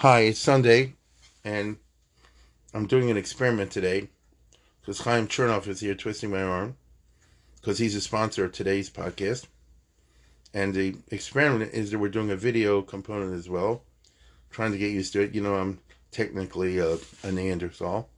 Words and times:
Hi, 0.00 0.20
it's 0.20 0.40
Sunday, 0.40 0.94
and 1.44 1.76
I'm 2.72 2.86
doing 2.86 3.10
an 3.10 3.18
experiment 3.18 3.70
today 3.70 4.08
because 4.80 5.00
Chaim 5.00 5.28
Chernoff 5.28 5.68
is 5.68 5.80
here 5.80 5.94
twisting 5.94 6.30
my 6.30 6.42
arm 6.42 6.78
because 7.56 7.76
he's 7.76 7.94
a 7.94 8.00
sponsor 8.00 8.46
of 8.46 8.52
today's 8.52 8.88
podcast. 8.88 9.44
And 10.54 10.72
the 10.72 10.96
experiment 11.08 11.74
is 11.74 11.90
that 11.90 11.98
we're 11.98 12.08
doing 12.08 12.30
a 12.30 12.36
video 12.36 12.80
component 12.80 13.34
as 13.34 13.50
well, 13.50 13.82
trying 14.50 14.72
to 14.72 14.78
get 14.78 14.90
used 14.90 15.12
to 15.12 15.20
it. 15.20 15.34
You 15.34 15.42
know, 15.42 15.56
I'm 15.56 15.80
technically 16.12 16.78
a, 16.78 16.96
a 17.22 17.30
Neanderthal, 17.30 18.08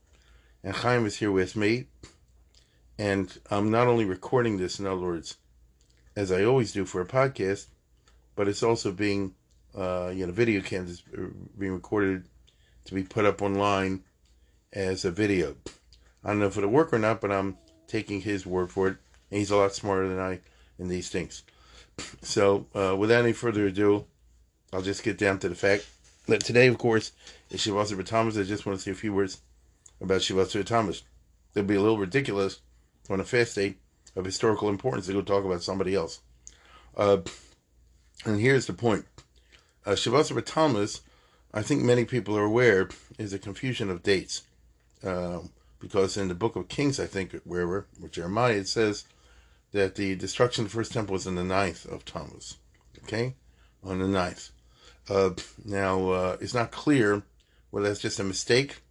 and 0.63 0.73
Chaim 0.73 1.05
is 1.05 1.17
here 1.17 1.33
with 1.33 1.57
me. 1.57 1.87
And 2.97 3.37
I'm 3.51 3.69
not 3.69 3.87
only 3.87 4.05
recording 4.05 4.57
this, 4.57 4.79
in 4.79 4.87
other 4.87 5.01
words, 5.01 5.35
as 6.15 6.31
I 6.31 6.45
always 6.45 6.71
do 6.71 6.85
for 6.85 7.01
a 7.01 7.05
podcast, 7.05 7.65
but 8.37 8.47
it's 8.47 8.63
also 8.63 8.93
being, 8.93 9.35
uh, 9.75 10.11
you 10.13 10.25
know, 10.25 10.31
video 10.31 10.61
cams 10.61 11.03
being 11.57 11.73
recorded 11.73 12.25
to 12.85 12.93
be 12.93 13.03
put 13.03 13.25
up 13.25 13.41
online 13.41 14.03
as 14.71 15.05
a 15.05 15.11
video. 15.11 15.55
I 16.23 16.29
don't 16.29 16.39
know 16.39 16.47
if 16.47 16.57
it'll 16.57 16.69
work 16.69 16.93
or 16.93 16.99
not, 16.99 17.21
but 17.21 17.31
I'm 17.31 17.57
taking 17.87 18.21
his 18.21 18.45
word 18.45 18.71
for 18.71 18.87
it. 18.87 18.97
And 19.29 19.39
he's 19.39 19.51
a 19.51 19.57
lot 19.57 19.73
smarter 19.73 20.07
than 20.07 20.19
I 20.19 20.39
in 20.79 20.87
these 20.87 21.09
things. 21.09 21.43
So, 22.23 22.65
uh, 22.73 22.95
without 22.97 23.23
any 23.23 23.33
further 23.33 23.67
ado, 23.67 24.05
I'll 24.71 24.81
just 24.81 25.03
get 25.03 25.19
down 25.19 25.37
to 25.39 25.49
the 25.49 25.53
fact 25.53 25.85
that 26.25 26.43
today, 26.43 26.65
of 26.65 26.79
course, 26.79 27.11
is 27.51 27.59
Shavasar 27.59 28.03
Tammuz. 28.03 28.35
I 28.35 28.43
just 28.43 28.65
want 28.65 28.79
to 28.79 28.83
say 28.83 28.89
a 28.89 28.95
few 28.95 29.13
words 29.13 29.41
about 30.01 30.21
Shavasar 30.21 30.65
Tammuz. 30.65 31.03
It'd 31.53 31.67
be 31.67 31.75
a 31.75 31.81
little 31.81 31.99
ridiculous 31.99 32.61
on 33.11 33.19
a 33.19 33.23
fast 33.23 33.55
day 33.55 33.75
of 34.15 34.25
historical 34.25 34.69
importance 34.69 35.05
to 35.05 35.13
go 35.13 35.21
talk 35.21 35.45
about 35.45 35.61
somebody 35.61 35.93
else. 35.93 36.21
Uh, 36.97 37.17
and 38.25 38.39
here's 38.39 38.65
the 38.65 38.73
point. 38.73 39.05
Uh, 39.85 39.91
Shavasar 39.91 40.43
Tammuz, 40.45 41.01
I 41.53 41.61
think 41.61 41.83
many 41.83 42.05
people 42.05 42.37
are 42.37 42.45
aware, 42.45 42.89
is 43.17 43.33
a 43.33 43.39
confusion 43.39 43.89
of 43.89 44.03
dates. 44.03 44.43
Uh, 45.03 45.39
because 45.79 46.15
in 46.15 46.29
the 46.29 46.35
book 46.35 46.55
of 46.55 46.69
Kings, 46.69 46.99
I 46.99 47.07
think, 47.07 47.35
wherever, 47.43 47.85
with 47.99 48.13
Jeremiah, 48.13 48.53
it 48.53 48.69
says 48.69 49.03
that 49.73 49.95
the 49.95 50.15
destruction 50.15 50.63
of 50.63 50.71
the 50.71 50.75
first 50.75 50.93
temple 50.93 51.13
was 51.13 51.27
in 51.27 51.35
the 51.35 51.43
ninth 51.43 51.85
of 51.85 52.05
Tammuz. 52.05 52.57
Okay? 53.03 53.35
On 53.83 53.99
the 53.99 54.07
ninth. 54.07 54.51
Uh, 55.09 55.31
now, 55.65 56.09
uh, 56.11 56.37
it's 56.39 56.53
not 56.53 56.71
clear 56.71 57.23
whether 57.71 57.89
that's 57.89 57.99
just 57.99 58.19
a 58.19 58.23
mistake, 58.23 58.81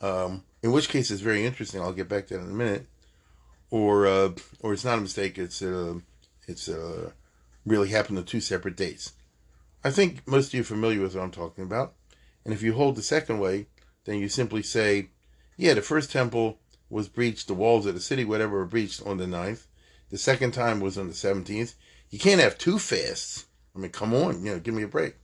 um, 0.00 0.44
in 0.62 0.70
which 0.70 0.88
case 0.88 1.10
it's 1.10 1.20
very 1.20 1.44
interesting. 1.44 1.80
I'll 1.80 1.92
get 1.92 2.08
back 2.08 2.28
to 2.28 2.34
that 2.34 2.44
in 2.44 2.50
a 2.50 2.54
minute. 2.54 2.86
Or, 3.70 4.06
uh, 4.06 4.30
or 4.60 4.72
it's 4.72 4.84
not 4.84 4.98
a 4.98 5.02
mistake. 5.02 5.36
It's, 5.36 5.60
uh, 5.62 5.94
it's 6.46 6.68
uh, 6.68 7.10
really 7.66 7.88
happened 7.88 8.18
on 8.18 8.24
two 8.24 8.40
separate 8.40 8.76
dates. 8.76 9.14
I 9.82 9.90
think 9.90 10.26
most 10.26 10.48
of 10.48 10.54
you 10.54 10.60
are 10.60 10.64
familiar 10.64 11.00
with 11.00 11.14
what 11.14 11.24
I'm 11.24 11.30
talking 11.30 11.64
about. 11.64 11.94
And 12.44 12.54
if 12.54 12.62
you 12.62 12.74
hold 12.74 12.96
the 12.96 13.02
second 13.02 13.38
way, 13.40 13.66
then 14.04 14.18
you 14.18 14.28
simply 14.28 14.62
say 14.62 15.10
yeah, 15.60 15.74
the 15.74 15.82
first 15.82 16.10
temple 16.10 16.58
was 16.88 17.08
breached, 17.08 17.46
the 17.46 17.52
walls 17.52 17.84
of 17.84 17.92
the 17.92 18.00
city, 18.00 18.24
whatever, 18.24 18.56
were 18.56 18.64
breached 18.64 19.06
on 19.06 19.18
the 19.18 19.26
9th. 19.26 19.66
The 20.08 20.16
second 20.16 20.52
time 20.52 20.80
was 20.80 20.96
on 20.96 21.06
the 21.06 21.12
17th. 21.12 21.74
You 22.08 22.18
can't 22.18 22.40
have 22.40 22.56
two 22.56 22.78
fasts. 22.78 23.44
I 23.76 23.78
mean, 23.78 23.90
come 23.90 24.14
on, 24.14 24.42
you 24.42 24.52
know, 24.52 24.58
give 24.58 24.72
me 24.72 24.84
a 24.84 24.88
break. 24.88 25.16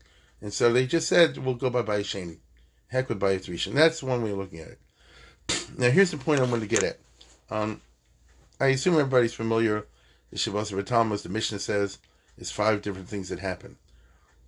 And 0.42 0.52
so 0.52 0.72
they 0.72 0.86
just 0.86 1.08
said, 1.08 1.38
we'll 1.38 1.54
go 1.54 1.70
by 1.70 1.80
Bayit 1.80 2.36
Heck 2.88 3.08
with 3.08 3.18
Bayit 3.18 3.48
Rishon. 3.48 3.72
That's 3.72 4.02
one 4.02 4.22
way 4.22 4.30
of 4.30 4.36
looking 4.36 4.60
at 4.60 4.68
it. 4.68 4.80
Now, 5.78 5.88
here's 5.88 6.10
the 6.10 6.18
point 6.18 6.40
I 6.40 6.44
want 6.44 6.60
to 6.60 6.68
get 6.68 6.82
at. 6.82 6.98
Um, 7.50 7.80
I 8.60 8.66
assume 8.66 8.94
everybody's 8.94 9.32
familiar. 9.32 9.86
The 10.30 10.36
Shabbos 10.36 10.70
Tammuz, 10.84 11.22
the 11.22 11.30
Mishnah 11.30 11.60
says, 11.60 11.98
is 12.36 12.50
five 12.50 12.82
different 12.82 13.08
things 13.08 13.30
that 13.30 13.38
happen. 13.38 13.76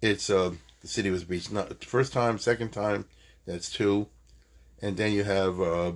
It's 0.00 0.30
uh, 0.30 0.52
the 0.80 0.88
city 0.88 1.10
was 1.10 1.24
breached. 1.24 1.52
Not 1.52 1.84
first 1.84 2.12
time, 2.12 2.38
second 2.38 2.70
time, 2.70 3.06
that's 3.46 3.70
two 3.70 4.08
and 4.80 4.96
then 4.96 5.12
you 5.12 5.24
have 5.24 5.60
uh, 5.60 5.92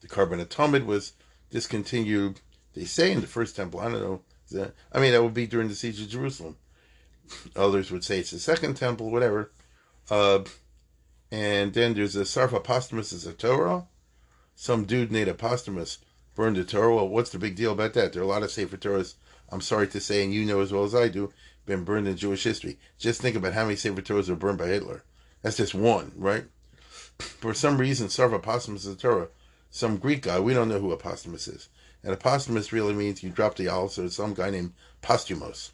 the 0.00 0.08
korban 0.08 0.44
hatamid 0.44 0.86
was 0.86 1.12
discontinued. 1.50 2.40
They 2.74 2.84
say 2.84 3.12
in 3.12 3.20
the 3.20 3.26
first 3.26 3.56
temple. 3.56 3.80
I 3.80 3.90
don't 3.90 4.02
know. 4.52 4.72
I 4.92 5.00
mean, 5.00 5.12
that 5.12 5.22
would 5.22 5.34
be 5.34 5.46
during 5.46 5.68
the 5.68 5.74
siege 5.74 6.00
of 6.00 6.08
Jerusalem. 6.08 6.56
Others 7.56 7.90
would 7.90 8.04
say 8.04 8.20
it's 8.20 8.30
the 8.30 8.38
second 8.38 8.74
temple, 8.74 9.10
whatever. 9.10 9.52
Uh, 10.10 10.40
and 11.30 11.74
then 11.74 11.94
there's 11.94 12.16
a 12.16 12.22
Sarfa 12.22 12.62
Postumus 12.62 13.12
as 13.12 13.26
a 13.26 13.32
Torah. 13.32 13.86
Some 14.54 14.84
dude 14.84 15.12
named 15.12 15.28
Apostomus 15.28 15.98
burned 16.34 16.56
the 16.56 16.64
Torah. 16.64 16.96
Well, 16.96 17.08
what's 17.08 17.30
the 17.30 17.38
big 17.38 17.56
deal 17.56 17.72
about 17.72 17.94
that? 17.94 18.12
There 18.12 18.22
are 18.22 18.24
a 18.24 18.28
lot 18.28 18.42
of 18.42 18.50
Sefer 18.50 18.78
Torahs, 18.78 19.14
I'm 19.50 19.60
sorry 19.60 19.88
to 19.88 20.00
say, 20.00 20.24
and 20.24 20.32
you 20.32 20.44
know 20.44 20.60
as 20.60 20.72
well 20.72 20.84
as 20.84 20.94
I 20.94 21.08
do, 21.08 21.32
been 21.68 21.84
burned 21.84 22.08
in 22.08 22.16
Jewish 22.16 22.42
history. 22.42 22.78
Just 22.98 23.20
think 23.20 23.36
about 23.36 23.52
how 23.52 23.64
many 23.64 23.76
Torahs 23.76 24.28
were 24.28 24.34
burned 24.34 24.58
by 24.58 24.66
Hitler. 24.66 25.04
That's 25.42 25.56
just 25.56 25.74
one, 25.74 26.12
right? 26.16 26.46
for 27.18 27.54
some 27.54 27.78
reason, 27.78 28.08
Sarva 28.08 28.40
Apostomus 28.40 28.76
is 28.76 28.86
a 28.86 28.96
Torah. 28.96 29.28
Some 29.70 29.98
Greek 29.98 30.22
guy, 30.22 30.40
we 30.40 30.54
don't 30.54 30.68
know 30.68 30.80
who 30.80 30.96
Apostomus 30.96 31.48
is. 31.48 31.68
And 32.02 32.16
Apostomus 32.16 32.72
really 32.72 32.94
means 32.94 33.22
you 33.22 33.30
drop 33.30 33.56
the 33.56 33.68
Al, 33.68 33.88
so 33.88 34.04
it's 34.04 34.16
some 34.16 34.34
guy 34.34 34.50
named 34.50 34.72
Posthumos. 35.02 35.70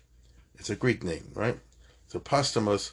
It's 0.59 0.71
a 0.71 0.77
Greek 0.77 1.05
name, 1.05 1.31
right? 1.35 1.59
So 2.09 2.19
Posthumos, 2.19 2.93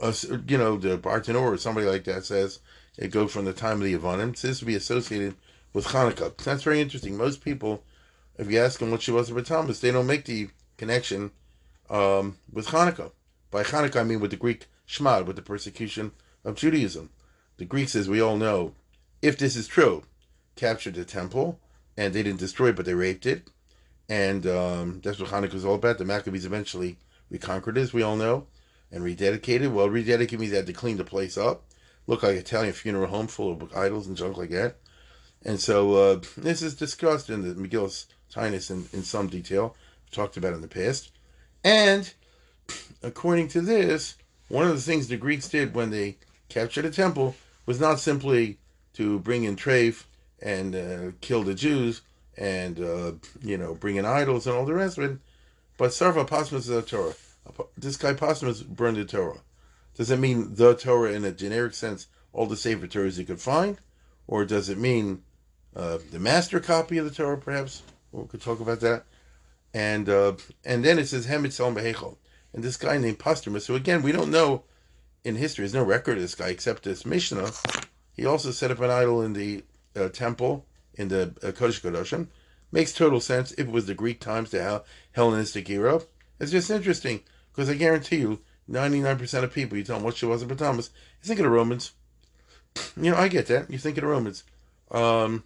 uh, 0.00 0.12
you 0.46 0.58
know, 0.58 0.76
the 0.76 0.98
Bartenura 0.98 1.54
or 1.54 1.56
somebody 1.56 1.86
like 1.86 2.04
that 2.04 2.24
says 2.24 2.60
it 2.98 3.10
goes 3.10 3.32
from 3.32 3.44
the 3.44 3.52
time 3.52 3.80
of 3.80 3.84
the 3.84 3.96
Yavanim. 3.96 4.30
It 4.30 4.38
says 4.38 4.58
to 4.58 4.64
be 4.64 4.74
associated 4.74 5.34
with 5.72 5.86
Hanukkah. 5.86 6.36
That's 6.36 6.62
very 6.62 6.80
interesting. 6.80 7.16
Most 7.16 7.42
people, 7.42 7.84
if 8.36 8.50
you 8.50 8.58
ask 8.58 8.80
them 8.80 8.90
what 8.90 9.02
she 9.02 9.12
was 9.12 9.30
about 9.30 9.46
Tammuz, 9.46 9.80
they 9.80 9.92
don't 9.92 10.06
make 10.06 10.24
the 10.24 10.50
connection 10.76 11.30
um, 11.92 12.38
with 12.50 12.68
Hanukkah. 12.68 13.12
By 13.50 13.62
Hanukkah, 13.62 14.00
I 14.00 14.04
mean 14.04 14.18
with 14.18 14.32
the 14.32 14.36
Greek 14.36 14.66
Shmad, 14.88 15.26
with 15.26 15.36
the 15.36 15.42
persecution 15.42 16.12
of 16.44 16.56
Judaism. 16.56 17.10
The 17.58 17.64
Greeks, 17.64 17.94
as 17.94 18.08
we 18.08 18.20
all 18.20 18.36
know, 18.36 18.74
if 19.20 19.38
this 19.38 19.54
is 19.54 19.68
true, 19.68 20.02
captured 20.56 20.94
the 20.94 21.04
temple 21.04 21.60
and 21.96 22.12
they 22.12 22.22
didn't 22.22 22.40
destroy 22.40 22.68
it, 22.68 22.76
but 22.76 22.86
they 22.86 22.94
raped 22.94 23.26
it. 23.26 23.50
And 24.08 24.46
um, 24.46 25.00
that's 25.04 25.18
what 25.20 25.30
Hanukkah 25.30 25.54
is 25.54 25.64
all 25.64 25.76
about. 25.76 25.98
The 25.98 26.04
Maccabees 26.04 26.46
eventually 26.46 26.96
reconquered 27.30 27.78
it, 27.78 27.82
as 27.82 27.92
we 27.92 28.02
all 28.02 28.16
know, 28.16 28.46
and 28.90 29.04
rededicated. 29.04 29.72
Well, 29.72 29.88
rededicated 29.88 30.38
means 30.38 30.50
they 30.50 30.56
had 30.56 30.66
to 30.66 30.72
clean 30.72 30.96
the 30.96 31.04
place 31.04 31.38
up. 31.38 31.64
Look 32.06 32.22
like 32.22 32.32
an 32.32 32.38
Italian 32.38 32.72
funeral 32.72 33.06
home 33.08 33.28
full 33.28 33.52
of 33.52 33.76
idols 33.76 34.06
and 34.06 34.16
junk 34.16 34.36
like 34.36 34.50
that. 34.50 34.76
And 35.44 35.60
so 35.60 35.94
uh, 35.94 36.20
this 36.36 36.62
is 36.62 36.74
discussed 36.74 37.30
in 37.30 37.42
the 37.42 37.54
Megillus 37.54 38.06
Taanis 38.32 38.70
in, 38.70 38.88
in 38.92 39.04
some 39.04 39.28
detail. 39.28 39.76
Talked 40.10 40.36
about 40.36 40.54
in 40.54 40.62
the 40.62 40.68
past. 40.68 41.10
And 41.64 42.12
according 43.02 43.48
to 43.48 43.60
this, 43.60 44.16
one 44.48 44.66
of 44.66 44.74
the 44.74 44.82
things 44.82 45.08
the 45.08 45.16
Greeks 45.16 45.48
did 45.48 45.74
when 45.74 45.90
they 45.90 46.16
captured 46.48 46.84
a 46.84 46.90
temple 46.90 47.34
was 47.66 47.80
not 47.80 48.00
simply 48.00 48.58
to 48.94 49.18
bring 49.20 49.44
in 49.44 49.56
Trafe 49.56 50.04
and 50.42 50.74
uh, 50.74 51.12
kill 51.20 51.42
the 51.42 51.54
Jews 51.54 52.02
and 52.36 52.80
uh, 52.80 53.12
you 53.42 53.56
know 53.56 53.74
bring 53.74 53.96
in 53.96 54.04
idols 54.04 54.46
and 54.46 54.56
all 54.56 54.64
the 54.64 54.74
rest 54.74 54.98
of 54.98 55.04
it, 55.04 55.18
but 55.76 55.90
Sarva 55.90 56.26
Posthumous 56.26 56.68
is 56.68 56.76
a 56.76 56.82
Torah. 56.82 57.14
This 57.76 57.96
guy 57.96 58.14
Posthumous 58.14 58.62
burned 58.62 58.96
the 58.96 59.04
Torah. 59.04 59.40
Does 59.94 60.10
it 60.10 60.18
mean 60.18 60.54
the 60.54 60.74
Torah 60.74 61.12
in 61.12 61.24
a 61.24 61.32
generic 61.32 61.74
sense, 61.74 62.06
all 62.32 62.46
the 62.46 62.56
Sefer 62.56 62.86
Torahs 62.86 63.18
you 63.18 63.24
could 63.24 63.40
find, 63.40 63.78
or 64.26 64.44
does 64.44 64.68
it 64.68 64.78
mean 64.78 65.22
uh, 65.76 65.98
the 66.10 66.18
master 66.18 66.60
copy 66.60 66.98
of 66.98 67.04
the 67.04 67.10
Torah? 67.10 67.38
Perhaps 67.38 67.82
we 68.10 68.26
could 68.26 68.40
talk 68.40 68.60
about 68.60 68.80
that. 68.80 69.04
And 69.74 70.08
uh, 70.08 70.34
and 70.64 70.84
then 70.84 70.98
it 70.98 71.08
says 71.08 71.26
Hemit 71.26 71.48
Salom 71.48 72.16
and 72.54 72.62
this 72.62 72.76
guy 72.76 72.98
named 72.98 73.18
Posthumous. 73.18 73.64
So 73.64 73.74
again, 73.74 74.02
we 74.02 74.12
don't 74.12 74.30
know 74.30 74.64
in 75.24 75.36
history. 75.36 75.62
There's 75.62 75.74
no 75.74 75.82
record 75.82 76.16
of 76.16 76.22
this 76.22 76.34
guy 76.34 76.48
except 76.48 76.82
this 76.82 77.06
Mishnah. 77.06 77.50
He 78.14 78.26
also 78.26 78.50
set 78.50 78.70
up 78.70 78.80
an 78.80 78.90
idol 78.90 79.22
in 79.22 79.32
the 79.32 79.64
uh, 79.96 80.08
temple 80.08 80.66
in 80.94 81.08
the 81.08 81.34
uh, 81.42 81.52
Kodesh 81.52 81.80
Kodashim. 81.80 82.28
Makes 82.70 82.92
total 82.92 83.20
sense 83.20 83.52
if 83.52 83.60
it 83.60 83.70
was 83.70 83.86
the 83.86 83.94
Greek 83.94 84.20
times, 84.20 84.50
the 84.50 84.82
Hellenistic 85.12 85.68
era. 85.70 86.00
It's 86.40 86.50
just 86.50 86.70
interesting 86.70 87.20
because 87.52 87.68
I 87.68 87.74
guarantee 87.74 88.16
you, 88.16 88.40
99% 88.70 89.44
of 89.44 89.52
people, 89.52 89.76
you 89.76 89.84
tell 89.84 89.96
them 89.96 90.04
what 90.04 90.14
Shavuos 90.14 90.42
and 90.42 90.58
Tammuz, 90.58 90.90
you 91.22 91.26
think 91.26 91.40
of 91.40 91.44
the 91.44 91.50
Romans. 91.50 91.92
You 92.96 93.10
know, 93.10 93.16
I 93.16 93.28
get 93.28 93.46
that. 93.48 93.70
You 93.70 93.78
think 93.78 93.98
of 93.98 94.02
the 94.02 94.08
Romans. 94.08 94.44
Um, 94.90 95.44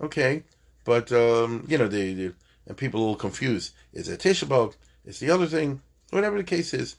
okay. 0.00 0.42
But, 0.84 1.10
um, 1.12 1.64
you 1.68 1.78
know, 1.78 1.88
they, 1.88 2.12
they, 2.12 2.32
and 2.66 2.76
people 2.76 3.00
are 3.00 3.02
a 3.02 3.06
little 3.06 3.16
confused. 3.16 3.72
Is 3.92 4.08
it 4.08 4.20
Tisha? 4.20 4.74
Is 5.04 5.20
the 5.20 5.30
other 5.30 5.46
thing? 5.46 5.80
Whatever 6.10 6.36
the 6.36 6.44
case 6.44 6.74
is. 6.74 6.96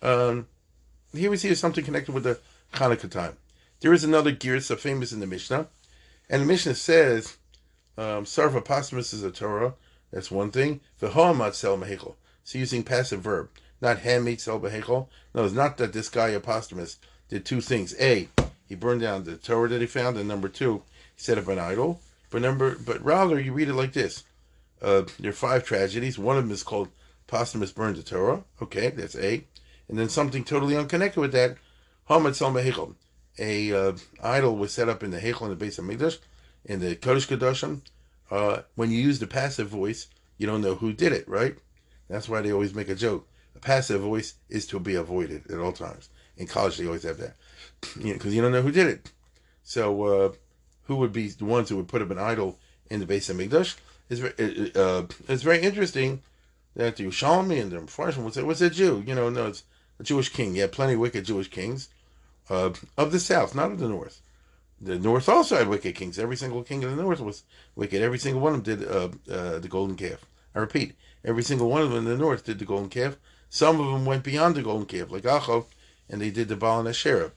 Um, 0.00 0.46
here 1.14 1.30
we 1.30 1.36
see 1.36 1.54
something 1.54 1.84
connected 1.84 2.12
with 2.12 2.24
the 2.24 2.38
Hanukkah 2.74 3.10
time. 3.10 3.36
There 3.80 3.92
is 3.92 4.04
another 4.04 4.32
girsa 4.32 4.78
famous 4.78 5.12
in 5.12 5.20
the 5.20 5.26
Mishnah, 5.26 5.66
and 6.30 6.42
the 6.42 6.46
Mishnah 6.46 6.74
says, 6.74 7.36
um, 7.98 8.24
"Sarva 8.24 8.64
posthumous 8.64 9.12
is 9.12 9.22
a 9.22 9.30
Torah." 9.30 9.74
That's 10.12 10.30
one 10.30 10.50
thing. 10.50 10.80
V'hoamat 11.00 11.54
sel 11.54 11.78
mehechel. 11.78 12.14
So 12.44 12.58
using 12.58 12.84
passive 12.84 13.20
verb, 13.20 13.50
not 13.80 13.98
handmade 14.00 14.40
sel 14.40 14.60
mehechel. 14.60 15.08
No, 15.34 15.44
it's 15.44 15.54
not 15.54 15.78
that 15.78 15.92
this 15.92 16.08
guy 16.08 16.30
Apostomus 16.30 16.96
did 17.28 17.44
two 17.44 17.60
things. 17.60 17.94
A, 17.98 18.28
he 18.66 18.74
burned 18.74 19.00
down 19.00 19.24
the 19.24 19.36
Torah 19.36 19.68
that 19.68 19.80
he 19.80 19.86
found, 19.86 20.16
and 20.16 20.28
number 20.28 20.48
two, 20.48 20.82
he 21.14 21.22
set 21.22 21.38
up 21.38 21.48
an 21.48 21.58
idol. 21.58 22.00
But 22.30 22.42
number, 22.42 22.76
but 22.78 23.04
rather 23.04 23.38
you 23.40 23.52
read 23.52 23.68
it 23.68 23.74
like 23.74 23.92
this: 23.92 24.24
uh, 24.82 25.02
there 25.18 25.30
are 25.30 25.34
five 25.34 25.64
tragedies. 25.64 26.18
One 26.18 26.36
of 26.36 26.44
them 26.44 26.52
is 26.52 26.62
called 26.62 26.88
posthumous 27.26 27.72
burned 27.72 27.96
the 27.96 28.02
Torah. 28.02 28.44
Okay, 28.60 28.90
that's 28.90 29.16
A. 29.16 29.44
And 29.88 29.98
then 29.98 30.08
something 30.08 30.44
totally 30.44 30.76
unconnected 30.76 31.20
with 31.20 31.32
that, 31.32 31.56
Hamad 32.08 32.34
Sal 32.34 32.52
Mehechel. 32.52 32.94
A 33.38 33.72
uh, 33.72 33.92
idol 34.22 34.56
was 34.56 34.72
set 34.72 34.88
up 34.88 35.02
in 35.02 35.10
the 35.10 35.20
Hechel 35.20 35.42
in 35.42 35.50
the 35.50 35.56
base 35.56 35.78
of 35.78 35.84
Mikdash, 35.84 36.18
in 36.64 36.80
the 36.80 36.96
Kodesh 36.96 37.28
Kodashim. 37.28 37.80
Uh, 38.30 38.62
when 38.74 38.90
you 38.90 39.00
use 39.00 39.18
the 39.18 39.26
passive 39.26 39.68
voice, 39.68 40.08
you 40.38 40.46
don't 40.46 40.62
know 40.62 40.74
who 40.74 40.92
did 40.92 41.12
it, 41.12 41.28
right? 41.28 41.56
That's 42.08 42.28
why 42.28 42.40
they 42.40 42.52
always 42.52 42.74
make 42.74 42.88
a 42.88 42.94
joke. 42.94 43.28
A 43.54 43.58
passive 43.58 44.00
voice 44.00 44.34
is 44.48 44.66
to 44.68 44.80
be 44.80 44.94
avoided 44.94 45.50
at 45.50 45.58
all 45.58 45.72
times. 45.72 46.08
In 46.36 46.46
college, 46.46 46.78
they 46.78 46.86
always 46.86 47.02
have 47.02 47.18
that, 47.18 47.36
because 47.80 48.04
you, 48.04 48.14
know, 48.14 48.30
you 48.30 48.42
don't 48.42 48.52
know 48.52 48.62
who 48.62 48.72
did 48.72 48.86
it. 48.86 49.12
So, 49.62 50.02
uh, 50.04 50.32
who 50.84 50.96
would 50.96 51.12
be 51.12 51.28
the 51.28 51.44
ones 51.44 51.68
who 51.68 51.76
would 51.76 51.88
put 51.88 52.02
up 52.02 52.10
an 52.10 52.18
idol 52.18 52.58
in 52.90 53.00
the 53.00 53.06
base 53.06 53.28
of 53.28 53.36
Mikdash? 53.36 53.76
It's 54.12 54.20
very, 54.20 54.72
uh, 54.74 55.04
it's 55.26 55.42
very 55.42 55.62
interesting 55.62 56.22
that 56.76 56.96
the 56.96 57.04
Yerushalmi 57.04 57.62
and 57.62 57.72
the 57.72 57.78
Mepharshim 57.78 58.24
would 58.24 58.34
say, 58.34 58.42
"What's 58.42 58.60
a 58.60 58.68
Jew?" 58.68 59.02
You 59.06 59.14
know, 59.14 59.30
no, 59.30 59.46
it's 59.46 59.64
a 59.98 60.02
Jewish 60.02 60.28
king. 60.28 60.54
You 60.54 60.60
had 60.60 60.72
plenty 60.72 60.92
of 60.92 61.00
wicked 61.00 61.24
Jewish 61.24 61.48
kings 61.48 61.88
uh, 62.50 62.72
of 62.98 63.10
the 63.10 63.18
south, 63.18 63.54
not 63.54 63.72
of 63.72 63.78
the 63.78 63.88
north. 63.88 64.20
The 64.78 64.98
north 64.98 65.30
also 65.30 65.56
had 65.56 65.68
wicked 65.68 65.94
kings. 65.94 66.18
Every 66.18 66.36
single 66.36 66.62
king 66.62 66.84
of 66.84 66.94
the 66.94 67.02
north 67.02 67.20
was 67.20 67.44
wicked. 67.74 68.02
Every 68.02 68.18
single 68.18 68.42
one 68.42 68.52
of 68.52 68.64
them 68.64 68.78
did 68.78 68.86
uh, 68.86 69.08
uh, 69.32 69.58
the 69.60 69.68
golden 69.68 69.96
calf. 69.96 70.26
I 70.54 70.58
repeat, 70.58 70.94
every 71.24 71.42
single 71.42 71.70
one 71.70 71.80
of 71.80 71.88
them 71.88 72.00
in 72.00 72.04
the 72.04 72.18
north 72.18 72.44
did 72.44 72.58
the 72.58 72.66
golden 72.66 72.90
calf. 72.90 73.16
Some 73.48 73.80
of 73.80 73.86
them 73.86 74.04
went 74.04 74.24
beyond 74.24 74.56
the 74.56 74.62
golden 74.62 74.86
calf, 74.86 75.10
like 75.10 75.22
Achov, 75.22 75.64
and 76.10 76.20
they 76.20 76.30
did 76.30 76.48
the 76.48 76.56
Baal 76.56 76.80
and 76.80 76.88
Asherah. 76.88 77.32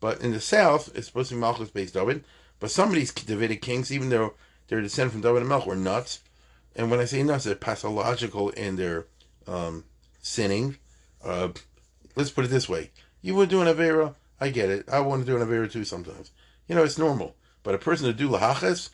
But 0.00 0.20
in 0.20 0.32
the 0.32 0.40
south, 0.40 0.90
it's 0.96 1.06
supposed 1.06 1.28
to 1.28 1.36
be 1.36 1.40
Malchus 1.40 1.70
based 1.70 1.94
David. 1.94 2.24
But 2.58 2.72
some 2.72 2.88
of 2.88 2.96
these 2.96 3.12
Davidic 3.12 3.62
kings, 3.62 3.92
even 3.92 4.08
though 4.08 4.34
they're 4.72 4.80
descended 4.80 5.12
from 5.12 5.20
David 5.20 5.42
and 5.42 5.50
Melch, 5.50 5.66
were 5.66 5.76
nuts. 5.76 6.20
And 6.74 6.90
when 6.90 6.98
I 6.98 7.04
say 7.04 7.22
nuts, 7.22 7.44
they're 7.44 7.54
pathological 7.54 8.48
in 8.48 8.76
their 8.76 9.04
um, 9.46 9.84
sinning. 10.22 10.78
Uh, 11.22 11.50
let's 12.16 12.30
put 12.30 12.46
it 12.46 12.48
this 12.48 12.70
way: 12.70 12.90
you 13.20 13.34
would 13.34 13.50
do 13.50 13.60
an 13.60 13.68
avera, 13.68 14.14
I 14.40 14.48
get 14.48 14.70
it. 14.70 14.88
I 14.88 15.00
want 15.00 15.26
to 15.26 15.30
do 15.30 15.36
an 15.36 15.46
avera 15.46 15.70
too 15.70 15.84
sometimes. 15.84 16.30
You 16.68 16.74
know, 16.74 16.84
it's 16.84 16.96
normal. 16.96 17.36
But 17.62 17.74
a 17.74 17.78
person 17.78 18.06
to 18.06 18.14
do 18.14 18.30
lahachas 18.30 18.88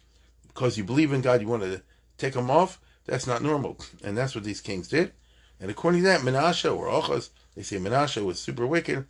because 0.49 0.77
you 0.77 0.83
believe 0.83 1.13
in 1.13 1.21
God, 1.21 1.41
you 1.41 1.47
want 1.47 1.63
to 1.63 1.81
take 2.17 2.33
them 2.33 2.51
off. 2.51 2.81
That's 3.07 3.29
not 3.29 3.41
normal, 3.41 3.79
and 4.03 4.19
that's 4.19 4.35
what 4.35 4.43
these 4.43 4.61
kings 4.61 4.89
did. 4.89 5.13
And 5.61 5.71
according 5.71 6.01
to 6.03 6.09
that, 6.09 6.23
Menashe 6.23 6.77
or 6.77 6.89
Ochas, 6.89 7.31
they 7.55 7.63
say 7.63 7.77
Menashe 7.77 8.25
was 8.25 8.41
super 8.41 8.67
wicked, 8.67 9.07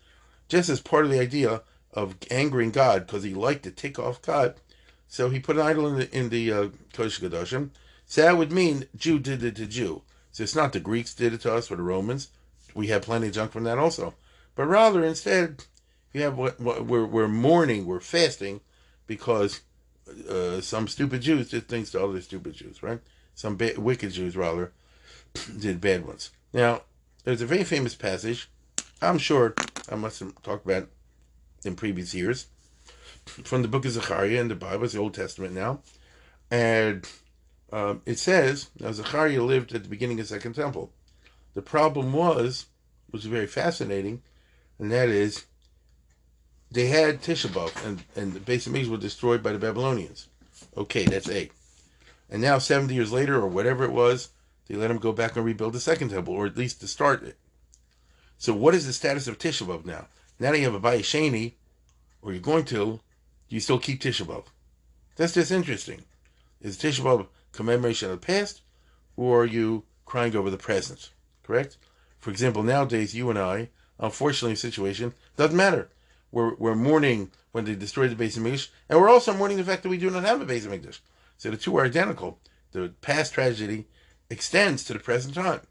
just 0.50 0.68
as 0.68 0.82
part 0.82 1.06
of 1.06 1.10
the 1.10 1.18
idea 1.18 1.62
of 1.94 2.16
angering 2.30 2.72
God 2.72 3.06
because 3.06 3.22
he 3.22 3.32
liked 3.32 3.62
to 3.62 3.70
take 3.70 3.98
off 3.98 4.20
God. 4.20 4.56
So 5.08 5.30
he 5.30 5.40
put 5.40 5.56
an 5.56 5.62
idol 5.62 5.86
in 5.86 5.96
the 5.96 6.16
in 6.16 6.28
the 6.28 6.52
uh, 6.52 6.68
Kodesh. 6.92 7.70
So 8.06 8.22
that 8.22 8.36
would 8.36 8.52
mean 8.52 8.86
Jew 8.96 9.18
did 9.18 9.42
it 9.42 9.56
to 9.56 9.66
Jew. 9.66 10.02
So 10.32 10.42
it's 10.42 10.54
not 10.54 10.72
the 10.72 10.80
Greeks 10.80 11.14
did 11.14 11.32
it 11.34 11.40
to 11.42 11.52
us 11.52 11.70
or 11.70 11.76
the 11.76 11.82
Romans. 11.82 12.28
We 12.74 12.88
have 12.88 13.02
plenty 13.02 13.28
of 13.28 13.34
junk 13.34 13.52
from 13.52 13.64
that 13.64 13.78
also. 13.78 14.14
But 14.54 14.66
rather, 14.66 15.04
instead, 15.04 15.64
you 16.12 16.22
have 16.22 16.36
what, 16.36 16.60
what 16.60 16.84
we're, 16.84 17.06
we're 17.06 17.28
mourning, 17.28 17.86
we're 17.86 18.00
fasting 18.00 18.60
because 19.06 19.60
uh, 20.28 20.60
some 20.60 20.88
stupid 20.88 21.22
Jews 21.22 21.50
did 21.50 21.68
things 21.68 21.90
to 21.90 22.02
other 22.02 22.20
stupid 22.20 22.54
Jews, 22.54 22.82
right? 22.82 23.00
Some 23.34 23.56
ba- 23.56 23.74
wicked 23.76 24.12
Jews, 24.12 24.36
rather, 24.36 24.72
did 25.58 25.80
bad 25.80 26.06
ones. 26.06 26.30
Now, 26.52 26.82
there's 27.24 27.42
a 27.42 27.46
very 27.46 27.64
famous 27.64 27.94
passage, 27.94 28.48
I'm 29.00 29.18
sure 29.18 29.54
I 29.90 29.94
must 29.94 30.20
have 30.20 30.40
talked 30.42 30.64
about 30.64 30.88
in 31.64 31.76
previous 31.76 32.14
years, 32.14 32.46
from 33.28 33.62
the 33.62 33.68
book 33.68 33.84
of 33.84 33.92
Zechariah 33.92 34.40
in 34.40 34.48
the 34.48 34.54
Bible, 34.54 34.84
it's 34.84 34.94
the 34.94 35.00
Old 35.00 35.14
Testament 35.14 35.54
now. 35.54 35.80
And 36.50 37.08
um, 37.72 38.02
it 38.06 38.18
says, 38.18 38.70
now 38.80 38.92
Zechariah 38.92 39.42
lived 39.42 39.74
at 39.74 39.82
the 39.82 39.88
beginning 39.88 40.18
of 40.20 40.28
the 40.28 40.34
Second 40.34 40.54
Temple. 40.54 40.90
The 41.54 41.62
problem 41.62 42.12
was, 42.12 42.66
which 43.10 43.22
is 43.22 43.30
very 43.30 43.46
fascinating, 43.46 44.22
and 44.78 44.90
that 44.92 45.08
is, 45.08 45.44
they 46.70 46.86
had 46.86 47.22
Tisha 47.22 47.86
and, 47.86 48.04
and 48.14 48.32
the 48.34 48.40
base 48.40 48.66
of 48.66 48.72
Mikdash 48.72 48.88
were 48.88 48.96
destroyed 48.96 49.42
by 49.42 49.52
the 49.52 49.58
Babylonians. 49.58 50.28
Okay, 50.76 51.04
that's 51.04 51.28
A. 51.28 51.50
And 52.30 52.42
now, 52.42 52.58
70 52.58 52.94
years 52.94 53.10
later, 53.10 53.36
or 53.36 53.48
whatever 53.48 53.84
it 53.84 53.92
was, 53.92 54.30
they 54.66 54.74
let 54.74 54.88
them 54.88 54.98
go 54.98 55.12
back 55.12 55.36
and 55.36 55.44
rebuild 55.44 55.72
the 55.72 55.80
second 55.80 56.10
temple, 56.10 56.34
or 56.34 56.46
at 56.46 56.58
least 56.58 56.80
to 56.80 56.88
start 56.88 57.22
it. 57.22 57.38
So 58.36 58.52
what 58.52 58.74
is 58.74 58.86
the 58.86 58.92
status 58.92 59.26
of 59.26 59.38
Tisha 59.38 59.84
now? 59.84 60.08
Now 60.38 60.52
that 60.52 60.58
you 60.58 60.64
have 60.64 60.74
a 60.74 60.80
Bayesheni, 60.80 61.54
or 62.22 62.32
you're 62.32 62.40
going 62.40 62.64
to, 62.66 63.00
do 63.48 63.56
you 63.56 63.60
still 63.60 63.78
keep 63.78 64.00
Tisha 64.00 64.26
B'Av? 64.26 64.44
That's 65.16 65.34
just 65.34 65.50
interesting. 65.50 66.02
Is 66.60 66.78
Tisha 66.78 67.00
B'Av 67.00 67.28
commemoration 67.52 68.10
of 68.10 68.20
the 68.20 68.26
past, 68.26 68.60
or 69.16 69.42
are 69.42 69.46
you 69.46 69.84
crying 70.04 70.36
over 70.36 70.50
the 70.50 70.58
present? 70.58 71.10
Correct? 71.42 71.76
For 72.18 72.30
example, 72.30 72.62
nowadays, 72.62 73.14
you 73.14 73.30
and 73.30 73.38
I, 73.38 73.70
unfortunately, 73.98 74.56
situation 74.56 75.14
doesn't 75.36 75.56
matter. 75.56 75.88
We're, 76.30 76.54
we're 76.56 76.74
mourning 76.74 77.30
when 77.52 77.64
they 77.64 77.74
destroyed 77.74 78.10
the 78.10 78.16
base 78.16 78.36
of 78.36 78.44
and 78.46 79.00
we're 79.00 79.08
also 79.08 79.32
mourning 79.32 79.56
the 79.56 79.64
fact 79.64 79.82
that 79.82 79.88
we 79.88 79.98
do 79.98 80.10
not 80.10 80.24
have 80.24 80.40
a 80.40 80.44
base 80.44 80.66
of. 80.66 81.00
So 81.36 81.50
the 81.50 81.56
two 81.56 81.76
are 81.76 81.84
identical. 81.84 82.38
The 82.72 82.92
past 83.00 83.32
tragedy 83.32 83.86
extends 84.28 84.84
to 84.84 84.92
the 84.92 84.98
present 84.98 85.34
time. 85.34 85.62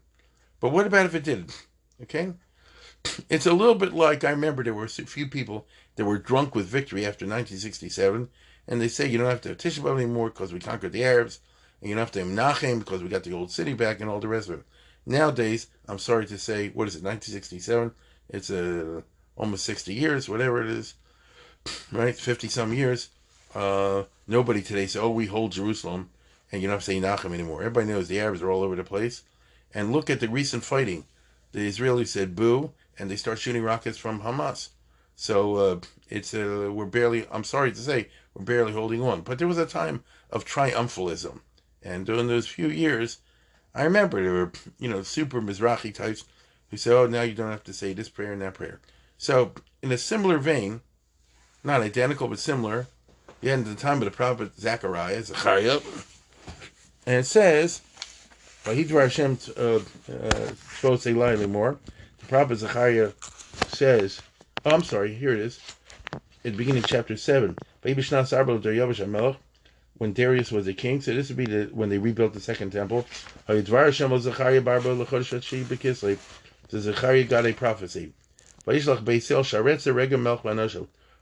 But 0.60 0.70
what 0.70 0.86
about 0.86 1.06
if 1.06 1.14
it 1.14 1.24
didn't? 1.24 1.66
Okay? 2.02 2.32
It's 3.28 3.46
a 3.46 3.52
little 3.52 3.76
bit 3.76 3.92
like 3.92 4.24
I 4.24 4.30
remember 4.30 4.64
there 4.64 4.74
were 4.74 4.84
a 4.84 4.88
few 4.88 5.28
people 5.28 5.66
that 5.98 6.04
were 6.04 6.16
drunk 6.16 6.54
with 6.54 6.66
victory 6.66 7.00
after 7.00 7.24
1967, 7.24 8.28
and 8.68 8.80
they 8.80 8.86
say 8.86 9.08
you 9.08 9.18
don't 9.18 9.28
have 9.28 9.40
to 9.40 9.48
have 9.48 9.58
Tisha 9.58 9.80
B'Av 9.80 9.96
anymore 9.96 10.30
because 10.30 10.52
we 10.52 10.60
conquered 10.60 10.92
the 10.92 11.02
Arabs, 11.02 11.40
and 11.80 11.90
you 11.90 11.96
don't 11.96 12.02
have 12.02 12.12
to 12.12 12.20
have 12.20 12.28
Menachem 12.28 12.78
because 12.78 13.02
we 13.02 13.08
got 13.08 13.24
the 13.24 13.32
old 13.32 13.50
city 13.50 13.74
back 13.74 14.00
and 14.00 14.08
all 14.08 14.20
the 14.20 14.28
rest 14.28 14.48
of 14.48 14.60
it. 14.60 14.66
Nowadays, 15.06 15.66
I'm 15.88 15.98
sorry 15.98 16.24
to 16.26 16.38
say, 16.38 16.68
what 16.68 16.86
is 16.86 16.94
it, 16.94 17.02
1967? 17.02 17.90
It's 18.28 18.48
a 18.48 19.02
almost 19.36 19.64
60 19.64 19.92
years, 19.92 20.28
whatever 20.28 20.62
it 20.62 20.70
is, 20.70 20.94
right? 21.92 22.14
50 22.14 22.46
some 22.46 22.72
years. 22.72 23.08
Uh, 23.52 24.04
nobody 24.28 24.62
today 24.62 24.86
says, 24.86 25.02
oh, 25.02 25.10
we 25.10 25.26
hold 25.26 25.50
Jerusalem, 25.50 26.10
and 26.52 26.62
you 26.62 26.68
don't 26.68 26.76
have 26.76 26.84
to 26.84 26.92
say 26.92 27.00
Nachem 27.00 27.34
anymore. 27.34 27.62
Everybody 27.62 27.88
knows 27.88 28.06
the 28.06 28.20
Arabs 28.20 28.40
are 28.40 28.52
all 28.52 28.62
over 28.62 28.76
the 28.76 28.84
place. 28.84 29.22
And 29.74 29.90
look 29.90 30.10
at 30.10 30.20
the 30.20 30.28
recent 30.28 30.62
fighting. 30.62 31.06
The 31.50 31.68
Israelis 31.68 32.06
said 32.06 32.36
boo, 32.36 32.70
and 32.96 33.10
they 33.10 33.16
start 33.16 33.40
shooting 33.40 33.64
rockets 33.64 33.98
from 33.98 34.20
Hamas. 34.20 34.68
So 35.20 35.56
uh, 35.56 35.80
it's 36.08 36.32
uh, 36.32 36.70
we're 36.72 36.86
barely. 36.86 37.26
I'm 37.32 37.42
sorry 37.42 37.72
to 37.72 37.80
say 37.80 38.08
we're 38.34 38.44
barely 38.44 38.72
holding 38.72 39.02
on. 39.02 39.22
But 39.22 39.40
there 39.40 39.48
was 39.48 39.58
a 39.58 39.66
time 39.66 40.04
of 40.30 40.44
triumphalism, 40.44 41.40
and 41.82 42.06
during 42.06 42.28
those 42.28 42.46
few 42.46 42.68
years, 42.68 43.18
I 43.74 43.82
remember 43.82 44.22
there 44.22 44.32
were 44.32 44.52
you 44.78 44.88
know 44.88 45.02
super 45.02 45.42
Mizrahi 45.42 45.92
types 45.92 46.24
who 46.70 46.76
said, 46.76 46.92
"Oh, 46.92 47.08
now 47.08 47.22
you 47.22 47.34
don't 47.34 47.50
have 47.50 47.64
to 47.64 47.72
say 47.72 47.92
this 47.92 48.08
prayer 48.08 48.32
and 48.32 48.40
that 48.42 48.54
prayer." 48.54 48.80
So, 49.18 49.54
in 49.82 49.90
a 49.90 49.98
similar 49.98 50.38
vein, 50.38 50.82
not 51.64 51.80
identical 51.80 52.28
but 52.28 52.38
similar, 52.38 52.86
you 53.40 53.50
had 53.50 53.64
the 53.64 53.74
time 53.74 53.98
of 53.98 54.04
the 54.04 54.12
prophet 54.12 54.52
Zechariah, 54.56 55.24
Zechariah, 55.24 55.80
and 57.06 57.16
it 57.16 57.26
says, 57.26 57.80
Vahidvar 58.62 59.02
Hashem 59.02 59.36
Shvot 59.38 61.00
Selah 61.00 61.48
more. 61.48 61.80
The 62.20 62.26
prophet 62.26 62.58
Zechariah 62.58 63.10
says, 63.66 64.20
oh, 64.64 64.72
I'm 64.72 64.82
sorry, 64.82 65.14
here 65.14 65.32
it 65.32 65.40
is, 65.40 65.60
the 66.42 66.50
beginning 66.50 66.82
chapter 66.82 67.16
7. 67.16 67.56
When 69.98 70.12
Darius 70.12 70.52
was 70.52 70.68
a 70.68 70.74
king, 70.74 71.00
so 71.00 71.14
this 71.14 71.28
would 71.28 71.36
be 71.36 71.46
the, 71.46 71.64
when 71.72 71.88
they 71.88 71.98
rebuilt 71.98 72.32
the 72.32 72.40
second 72.40 72.70
temple. 72.70 73.04
Zechariah 73.48 73.92
got 77.24 77.46
a 77.46 77.52
prophecy. 77.52 78.12
A 78.66 78.80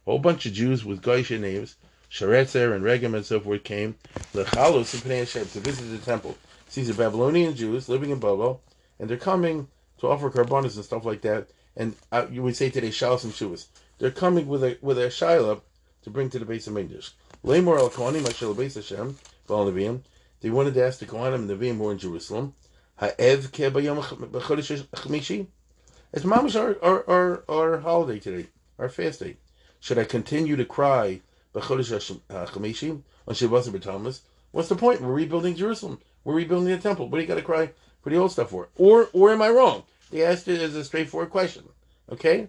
whole 0.05 0.19
bunch 0.19 0.47
of 0.47 0.53
Jews 0.53 0.85
with 0.85 1.03
Goyish 1.03 1.41
names, 1.41 1.77
Sharetzer 2.11 2.75
and 2.75 2.85
Regem 2.85 3.15
and 3.15 3.25
so 3.25 3.41
forth, 3.41 3.65
came 3.65 3.95
to 4.33 4.45
visit 4.45 5.87
the 5.87 5.99
temple. 6.05 6.37
These 6.75 6.91
are 6.91 6.95
Babylonian 6.95 7.55
Jews 7.55 7.89
living 7.89 8.11
in 8.11 8.19
Babel, 8.19 8.61
and 8.99 9.09
they're 9.09 9.17
coming 9.17 9.69
to 9.99 10.09
offer 10.09 10.31
karbonis 10.31 10.77
and 10.77 10.85
stuff 10.85 11.05
like 11.05 11.23
that. 11.23 11.49
And 11.77 11.95
uh, 12.11 12.27
you 12.31 12.43
would 12.43 12.57
say 12.57 12.71
today 12.71 12.89
Shalos 12.89 13.25
and 13.25 13.33
Shuvas. 13.33 13.67
They're 13.99 14.11
coming 14.11 14.47
with 14.47 14.65
a 14.65 14.79
with 14.81 14.99
a 14.99 15.09
shaila 15.09 15.61
to 16.03 16.11
bring 16.11 16.31
to 16.31 16.39
the 16.39 16.45
base 16.45 16.67
of 16.67 16.75
Mikdash. 16.75 17.11
Lemor 17.45 17.79
al 17.79 17.91
Kohanim 17.91 18.23
Ashel 18.23 18.55
Beis 18.55 18.75
Hashem 18.75 19.17
Neviim. 19.49 20.01
They 20.41 20.51
wanted 20.51 20.75
to 20.75 20.85
ask 20.85 20.99
the 20.99 21.07
Kohanim 21.07 21.35
and 21.35 21.51
Neviim 21.51 21.77
who 21.77 21.85
were 21.85 21.93
in 21.93 21.99
Jerusalem. 21.99 22.55
Ha'ev 22.97 23.53
ke 23.53 23.73
b'chodesh 23.73 24.87
chamishi 24.89 25.47
It's 26.13 26.25
mama's 26.25 26.57
our, 26.57 26.77
our, 26.83 27.09
our, 27.09 27.45
our 27.49 27.79
holiday 27.81 28.19
today, 28.19 28.49
our 28.79 28.89
fast 28.89 29.21
day. 29.21 29.37
Should 29.81 29.99
I 29.99 30.05
continue 30.05 30.57
to 30.57 30.65
cry 30.65 31.21
b'chodesh 31.55 32.21
hachamishi 32.31 33.03
on 33.29 33.35
Shabbos 33.35 33.69
b'Tamas? 33.69 34.21
What's 34.53 34.69
the 34.69 34.77
point? 34.77 35.03
We're 35.03 35.13
rebuilding 35.13 35.57
Jerusalem. 35.57 36.01
We're 36.25 36.35
rebuilding 36.35 36.71
the 36.71 36.79
temple. 36.79 37.09
What 37.09 37.19
do 37.19 37.23
you 37.23 37.29
got 37.29 37.35
to 37.35 37.43
cry 37.43 37.71
for 38.03 38.11
the 38.11 38.17
old 38.17 38.33
stuff 38.33 38.51
for? 38.51 38.69
Or 38.77 39.11
or 39.13 39.31
am 39.31 39.43
I 39.43 39.51
wrong? 39.51 39.83
They 40.11 40.25
asked 40.25 40.49
it 40.49 40.61
as 40.61 40.75
a 40.75 40.85
straightforward 40.85 41.31
question. 41.31 41.65
Okay? 42.11 42.49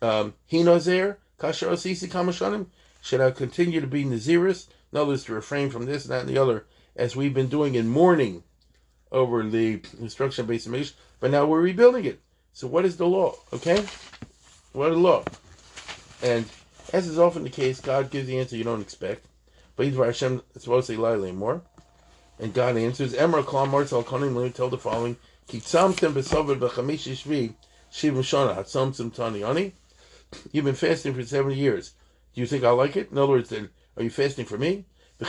Um, 0.00 0.34
he 0.46 0.62
knows 0.62 0.84
there, 0.84 1.18
kasher 1.38 1.68
osisi. 1.68 2.66
Should 3.02 3.20
I 3.20 3.30
continue 3.30 3.80
to 3.80 3.86
be 3.86 4.04
Naziris? 4.04 4.68
In 4.92 4.98
other 4.98 5.16
to 5.16 5.34
refrain 5.34 5.70
from 5.70 5.84
this, 5.84 6.04
that, 6.04 6.20
and 6.20 6.28
the 6.28 6.38
other, 6.38 6.64
as 6.94 7.16
we've 7.16 7.34
been 7.34 7.48
doing 7.48 7.74
in 7.74 7.88
mourning 7.88 8.44
over 9.12 9.42
the 9.42 9.76
destruction 10.00 10.44
of 10.44 10.50
Beis 10.50 10.66
Hamikdash, 10.66 10.92
but 11.20 11.30
now 11.30 11.44
we're 11.44 11.60
rebuilding 11.60 12.04
it. 12.04 12.20
So 12.52 12.66
what 12.66 12.84
is 12.84 12.96
the 12.96 13.06
law? 13.06 13.34
Okay? 13.52 13.84
What 14.72 14.90
is 14.90 14.96
the 14.96 15.02
law? 15.02 15.24
And 16.22 16.46
as 16.92 17.06
is 17.08 17.18
often 17.18 17.42
the 17.42 17.50
case, 17.50 17.80
God 17.80 18.10
gives 18.10 18.26
the 18.26 18.38
answer 18.38 18.56
you 18.56 18.64
don't 18.64 18.80
expect. 18.80 19.26
But 19.74 19.86
Yidvar 19.86 20.06
Hashem 20.06 20.42
is 20.54 20.62
supposed 20.62 20.86
to 20.86 20.94
say 20.94 20.98
lie 20.98 21.32
more. 21.32 21.62
And 22.38 22.54
God 22.54 22.76
answers, 22.76 23.14
Emra 23.14 23.44
Klam 23.44 23.70
Martzal 23.70 24.04
Konim 24.04 24.34
Lim 24.34 24.52
tell 24.52 24.68
the 24.68 24.78
following, 24.78 25.16
Kitzamtem 25.48 26.12
Besover 26.12 26.56
Bechamish 26.56 27.06
Shvi 27.06 27.54
Shivim 27.92 28.18
Shana 28.18 28.56
Hatzamtem 28.56 29.14
taniani. 29.14 29.72
You've 30.50 30.64
been 30.64 30.74
fasting 30.74 31.14
for 31.14 31.22
seven 31.22 31.52
years. 31.52 31.92
Do 32.34 32.40
you 32.40 32.48
think 32.48 32.64
I 32.64 32.70
like 32.70 32.96
it? 32.96 33.12
In 33.12 33.18
other 33.18 33.28
words, 33.28 33.50
then, 33.50 33.70
are 33.96 34.02
you 34.02 34.10
fasting 34.10 34.44
for 34.44 34.58
me? 34.58 34.84
I 35.20 35.24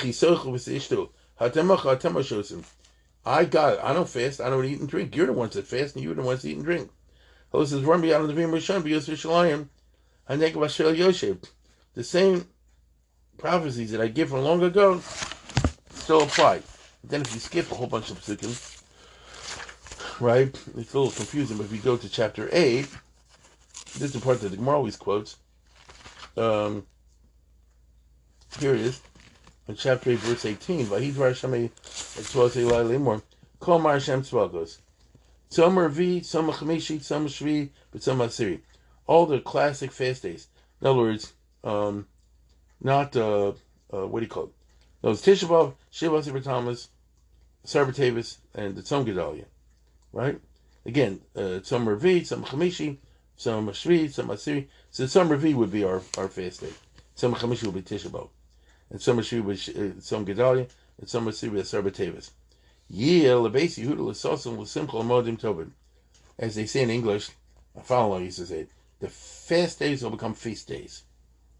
got 3.45 3.73
it. 3.73 3.79
I 3.83 3.93
don't 3.93 4.09
fast. 4.09 4.41
I 4.41 4.49
don't 4.49 4.65
eat 4.65 4.79
and 4.79 4.89
drink. 4.89 5.15
You're 5.15 5.27
the 5.27 5.33
ones 5.33 5.53
that 5.53 5.67
fast, 5.67 5.95
and 5.95 6.03
you're 6.03 6.15
the 6.15 6.23
ones 6.23 6.41
that 6.41 6.49
eat 6.49 6.57
and 6.57 6.65
drink. 6.65 6.89
Is 7.53 7.73
Rami 7.75 8.13
out 8.13 8.21
of 8.21 8.27
the 8.27 8.33
Vim 8.33 8.51
Rishon, 8.51 8.83
because 8.83 9.07
Yerushalayim, 9.07 9.67
Haneg 10.29 10.53
Vashel 10.53 10.95
Yoshev. 10.95 11.43
The 11.93 12.03
same 12.03 12.47
prophecies 13.37 13.91
that 13.91 14.01
I 14.01 14.07
give 14.07 14.29
from 14.29 14.43
long 14.43 14.63
ago 14.63 14.99
still 15.91 16.23
apply. 16.23 16.61
Then 17.03 17.21
if 17.21 17.33
you 17.33 17.39
skip 17.39 17.71
a 17.71 17.75
whole 17.75 17.87
bunch 17.87 18.09
of 18.09 18.19
psukim, 18.19 18.76
right, 20.19 20.47
it's 20.47 20.93
a 20.93 20.99
little 20.99 21.11
confusing, 21.11 21.57
but 21.57 21.65
if 21.65 21.71
you 21.71 21.79
go 21.79 21.97
to 21.97 22.09
chapter 22.09 22.49
8, 22.51 22.87
this 23.93 24.01
is 24.01 24.13
the 24.13 24.19
part 24.19 24.41
that 24.41 24.49
the 24.49 24.57
Gemara 24.57 24.77
always 24.77 24.95
quotes. 24.95 25.37
Um, 26.35 26.85
here 28.59 28.73
it 28.73 28.81
is. 28.81 29.01
In 29.67 29.75
chapter 29.75 30.11
8, 30.11 30.19
verse 30.19 30.45
18, 30.45 30.85
Vahidvar 30.85 31.29
Hashem 31.29 31.51
Tzvot 31.51 32.51
Elai 32.51 32.87
Limor, 32.87 33.21
Kol 33.59 33.79
Mar 33.79 33.93
Hashem 33.93 34.21
Tzvagos. 34.21 34.77
Some 35.49 35.79
are 35.79 35.89
V, 35.89 36.21
some 36.21 36.49
are 36.49 36.53
Chamishi, 36.53 36.97
are 36.97 37.25
Shvi, 37.25 37.69
but 37.91 38.03
some 38.03 38.21
are 38.21 38.29
Siri. 38.29 38.61
All 39.07 39.25
the 39.25 39.39
classic 39.39 39.91
fast 39.91 40.23
days. 40.23 40.47
In 40.81 40.87
other 40.87 40.99
words, 40.99 41.33
um, 41.63 42.07
not, 42.81 43.15
uh, 43.15 43.53
uh, 43.93 44.05
what 44.07 44.19
do 44.19 44.25
you 44.25 44.29
call 44.29 44.45
it? 44.45 44.53
Those 45.01 45.21
Tisha 45.21 45.45
B'Av, 45.47 45.73
Shiva 45.89 46.21
Sibir 46.21 46.43
Thomas, 46.43 46.89
Sarbatevis, 47.65 48.37
and 48.53 48.75
the 48.75 48.81
Tzom 48.81 49.05
Gedalia. 49.05 49.45
Right? 50.17 50.41
Again, 50.83 51.21
uh, 51.35 51.59
some 51.61 51.87
are 51.87 51.95
V, 51.95 52.23
some 52.23 52.43
Chamishi, 52.43 52.97
some 53.35 53.67
Shvi, 53.67 54.11
some 54.11 54.31
are 54.31 54.37
Siri. 54.37 54.67
So 54.89 55.05
some 55.05 55.29
Revi 55.29 55.53
would 55.53 55.71
be 55.71 55.83
our, 55.83 56.01
our 56.17 56.27
fast 56.27 56.61
day. 56.61 56.73
Some 57.13 57.35
Chamishi 57.35 57.65
would 57.65 57.75
be 57.75 57.83
Tisha 57.83 58.09
B'Av. 58.09 58.29
And 58.89 58.99
some 58.99 59.19
Shvi 59.19 59.43
would 59.43 59.57
uh, 59.57 60.01
some 60.01 60.25
Gedalia, 60.25 60.67
and 60.99 61.07
some 61.07 61.31
Siri 61.31 61.53
would 61.53 61.59
be 61.59 61.67
Sarbatevis. 61.67 62.31
Yeh 62.89 63.29
lebesi 63.29 63.85
huda 63.85 64.07
l'sosim 64.07 64.57
l'simcha 64.57 64.95
l'modim 64.95 65.39
tovim. 65.39 65.69
As 66.39 66.55
they 66.55 66.65
say 66.65 66.81
in 66.81 66.89
English, 66.89 67.29
my 67.75 67.83
father 67.83 68.23
used 68.23 68.39
to 68.39 68.47
say, 68.47 68.65
the 68.99 69.09
fast 69.09 69.77
days 69.77 70.01
will 70.01 70.09
become 70.09 70.33
feast 70.33 70.67
days. 70.67 71.03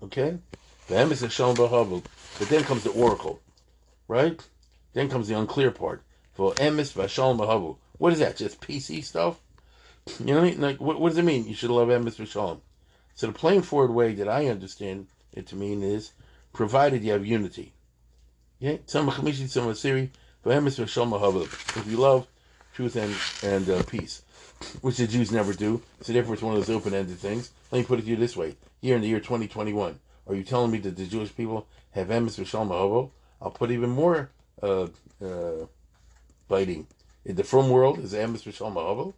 Okay? 0.02 0.40
But 0.88 0.96
then 0.98 2.64
comes 2.64 2.84
the 2.84 2.94
oracle, 2.96 3.40
right? 4.08 4.48
Then 4.94 5.10
comes 5.10 5.28
the 5.28 5.38
unclear 5.38 5.70
part. 5.70 6.02
For 6.34 6.54
emes 6.56 6.94
v'shalom. 6.94 7.78
What 7.98 8.14
is 8.14 8.20
that? 8.20 8.38
Just 8.38 8.62
PC 8.62 9.04
stuff? 9.04 9.40
You 10.20 10.28
know 10.28 10.36
what 10.36 10.48
I 10.48 10.50
mean? 10.52 10.62
Like, 10.62 10.80
what, 10.80 11.00
what 11.00 11.10
does 11.10 11.18
it 11.18 11.26
mean? 11.26 11.48
You 11.48 11.54
should 11.54 11.70
love 11.70 11.90
emes 11.90 12.26
Shalom. 12.26 12.62
So 13.16 13.28
the 13.28 13.34
plain 13.34 13.62
forward 13.62 13.92
way 13.92 14.14
that 14.14 14.28
I 14.28 14.48
understand 14.48 15.08
it 15.34 15.48
to 15.48 15.56
mean 15.56 15.84
is, 15.84 16.12
provided 16.54 17.04
you 17.04 17.12
have 17.12 17.26
unity. 17.26 17.74
Yeah? 18.60 18.78
Some 18.86 19.10
chamishi, 19.10 19.50
some 19.50 19.66
asiri, 19.66 20.10
if 20.50 21.88
you 21.88 21.98
love 21.98 22.28
truth 22.74 22.96
and, 22.96 23.14
and 23.44 23.70
uh, 23.70 23.84
peace, 23.84 24.22
which 24.82 24.98
the 24.98 25.08
Jews 25.08 25.32
never 25.32 25.52
do, 25.52 25.82
so 26.02 26.14
therefore 26.14 26.36
it's 26.36 26.44
one 26.44 26.56
of 26.56 26.66
those 26.66 26.74
open 26.74 26.94
ended 26.94 27.18
things. 27.18 27.52
Let 27.72 27.80
me 27.80 27.84
put 27.86 28.00
it 28.00 28.04
to 28.04 28.08
you 28.08 28.16
this 28.16 28.38
way: 28.38 28.56
here 28.82 28.96
in 28.96 29.02
the 29.02 29.08
year 29.08 29.20
2021, 29.20 30.00
are 30.28 30.36
you 30.36 30.44
telling 30.44 30.72
me 30.72 30.78
that 30.80 30.96
the 30.96 31.06
Jewish 31.06 31.36
people 31.36 31.68
have 31.92 32.08
emes 32.08 32.40
v'shalom 32.40 32.70
ha'avo? 32.70 33.12
I'll 33.42 33.52
put 33.52 33.72
even 33.72 33.90
more 33.90 34.30
uh, 34.64 34.88
uh, 35.24 35.66
biting. 36.48 36.88
In 37.28 37.36
the 37.36 37.44
from 37.44 37.70
world 37.70 38.00
is 38.00 38.14
emes 38.14 38.44
v'shalom 38.44 38.74
ha'avo. 38.76 39.14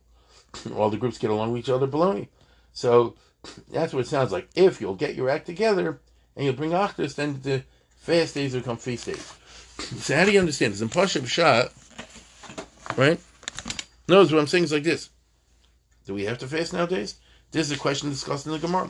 All 0.76 0.90
the 0.90 0.98
groups 0.98 1.20
get 1.20 1.30
along 1.30 1.52
with 1.54 1.60
each 1.60 1.70
other, 1.70 1.88
baloney. 1.88 2.28
So 2.74 3.14
that's 3.72 3.94
what 3.94 4.00
it 4.00 4.08
sounds 4.08 4.32
like. 4.32 4.50
If 4.56 4.82
you'll 4.82 4.96
get 4.96 5.14
your 5.14 5.30
act 5.30 5.46
together 5.46 6.02
and 6.36 6.44
you'll 6.44 6.56
bring 6.56 6.72
achdus, 6.72 7.14
then 7.14 7.40
the 7.44 7.64
fast 8.00 8.34
days 8.34 8.54
will 8.54 8.62
become 8.62 8.78
feast 8.78 9.06
days. 9.06 9.34
So 9.80 10.14
how 10.14 10.26
do 10.26 10.32
you 10.32 10.40
understand 10.40 10.74
this? 10.74 10.82
In 10.82 10.90
Pasha 10.90 11.26
Shot, 11.26 11.72
right? 12.98 13.18
Notice 14.10 14.30
what 14.30 14.40
I'm 14.40 14.48
saying 14.48 14.66
is 14.66 14.74
like 14.74 14.84
this. 14.84 15.10
Do 16.06 16.14
we 16.14 16.26
have 16.26 16.38
to 16.40 16.48
fast 16.48 16.74
nowadays? 16.74 17.16
This 17.52 17.68
is 17.68 17.78
a 17.78 17.80
question 17.80 18.10
discussed 18.10 18.46
in 18.46 18.52
the 18.52 18.60
Gemara. 18.60 18.90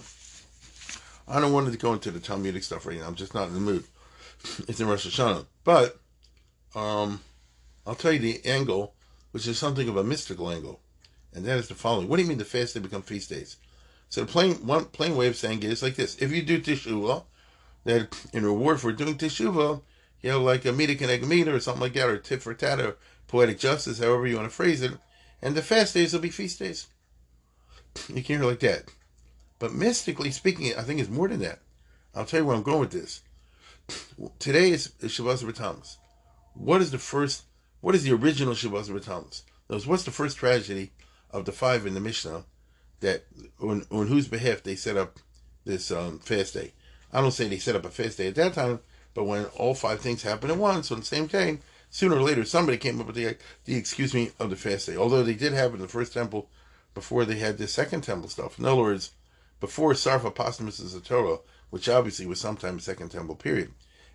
I 1.28 1.40
don't 1.40 1.54
want 1.54 1.72
to 1.72 1.78
go 1.78 1.94
into 1.94 2.10
the 2.10 2.20
Talmudic 2.20 2.64
stuff 2.64 2.88
right 2.88 2.98
now. 2.98 3.06
I'm 3.06 3.14
just 3.14 3.36
not 3.36 3.50
in 3.50 3.54
the 3.54 3.60
mood. 3.60 3.84
It's 4.68 4.80
in 4.80 4.88
Rosh 4.88 5.06
Hashanah. 5.06 5.46
But 5.64 6.00
um, 6.74 7.20
I'll 7.86 7.94
tell 7.94 8.12
you 8.12 8.20
the 8.20 8.44
angle, 8.46 8.96
which 9.32 9.48
is 9.48 9.58
something 9.58 9.88
of 9.88 9.98
a 9.98 10.04
mystical 10.04 10.50
angle. 10.50 10.82
And 11.34 11.46
that 11.46 11.58
is 11.58 11.68
the 11.68 11.76
following. 11.76 12.08
What 12.08 12.18
do 12.18 12.24
you 12.24 12.30
mean 12.30 12.38
the 12.38 12.46
fast 12.46 12.74
day 12.74 12.80
become 12.80 13.02
feast 13.02 13.30
days? 13.30 13.58
So 14.10 14.22
the 14.22 14.28
plain 14.32 14.56
one 14.66 14.86
plain 14.86 15.16
way 15.16 15.28
of 15.28 15.36
saying 15.36 15.60
it 15.60 15.72
is 15.72 15.84
like 15.84 15.96
this. 15.96 16.18
If 16.20 16.32
you 16.32 16.42
do 16.42 16.60
teshuvah, 16.60 17.24
that 17.84 18.16
in 18.34 18.44
reward 18.44 18.82
for 18.82 18.92
doing 18.92 19.16
teshuvah, 19.16 19.82
you 20.22 20.30
know, 20.30 20.42
like 20.42 20.66
a 20.66 20.74
can 20.74 21.10
egg 21.10 21.26
meter 21.28 21.56
or 21.56 21.60
something 21.60 21.82
like 21.82 21.94
that, 21.94 22.10
or 22.10 22.18
tit 22.18 22.42
for 22.42 22.54
tat, 22.54 22.80
or 22.80 22.98
poetic 23.28 23.60
justice, 23.60 24.00
however 24.00 24.28
you 24.28 24.36
want 24.36 24.50
to 24.50 24.56
phrase 24.56 24.82
it. 24.82 24.94
And 25.42 25.56
the 25.56 25.62
fast 25.62 25.94
days 25.94 26.14
will 26.14 26.20
be 26.20 26.30
feast 26.30 26.60
days. 26.60 26.88
You 28.08 28.24
can 28.24 28.40
hear 28.40 28.44
like 28.44 28.60
that. 28.60 28.92
But 29.60 29.74
mystically 29.74 30.32
speaking, 30.32 30.74
I 30.78 30.82
think 30.82 31.00
it's 31.00 31.10
more 31.10 31.28
than 31.28 31.40
that. 31.42 31.60
I'll 32.16 32.26
tell 32.26 32.42
you 32.42 32.46
where 32.46 32.56
I'm 32.56 32.64
going 32.64 32.80
with 32.80 32.92
this. 32.92 33.22
Today 34.40 34.72
is, 34.72 34.94
is 35.00 35.12
Shabbos 35.12 35.44
B'Tamas. 35.44 35.98
What 36.54 36.82
is 36.82 36.92
the 36.92 36.98
first, 36.98 37.44
what 37.82 37.96
is 37.96 38.04
the 38.04 38.14
original 38.14 38.54
Shabbos 38.54 38.90
B'Tamas? 38.90 39.44
What's 39.86 40.04
the 40.04 40.12
first 40.12 40.38
tragedy 40.38 40.92
of 41.32 41.46
the 41.46 41.52
five 41.52 41.86
in 41.86 41.94
the 41.94 42.00
Mishnah 42.00 42.44
that, 43.02 43.26
on, 43.62 43.86
on 43.92 44.08
whose 44.08 44.28
behalf 44.28 44.64
they 44.64 44.76
set 44.76 44.98
up 44.98 45.20
this 45.66 45.92
um, 45.92 46.20
fast 46.20 46.54
day? 46.54 46.74
I 47.14 47.22
don't 47.22 47.32
say 47.32 47.48
they 47.48 47.58
set 47.58 47.76
up 47.76 47.86
a 47.86 47.90
fast 47.90 48.18
day 48.18 48.28
at 48.28 48.36
that 48.36 48.54
time, 48.54 48.80
but 49.14 49.24
when 49.26 49.46
all 49.46 49.74
five 49.74 50.02
things 50.02 50.24
happen 50.24 50.52
at 50.52 50.58
once 50.58 50.92
on 50.92 51.00
the 51.00 51.06
same 51.06 51.28
day, 51.28 51.60
sooner 51.90 52.16
or 52.16 52.22
later 52.22 52.46
somebody 52.46 52.78
came 52.78 53.00
up 53.00 53.08
with 53.08 53.16
the, 53.16 53.38
the 53.66 53.76
excuse 53.76 54.14
me 54.14 54.32
of 54.40 54.50
the 54.50 54.56
fast 54.56 54.88
day. 54.88 54.98
Although 54.98 55.24
they 55.24 55.34
did 55.34 55.54
have 55.54 55.72
it 55.72 55.76
in 55.76 55.82
the 55.82 55.88
first 55.88 56.14
temple 56.14 56.50
before 56.94 57.26
they 57.26 57.38
had 57.38 57.58
the 57.58 57.68
second 57.68 58.02
temple 58.02 58.30
stuff. 58.30 58.60
In 58.60 58.66
other 58.66 58.82
words, 58.82 59.12
before 59.60 59.94
Sarfa 59.94 60.34
Posthumous 60.34 60.80
is 60.80 60.96
a 60.96 61.02
Torah, 61.02 61.40
which 61.70 61.90
obviously 61.90 62.26
was 62.26 62.40
sometime 62.40 62.80
second 62.80 63.10
temple 63.10 63.36
period, 63.36 63.72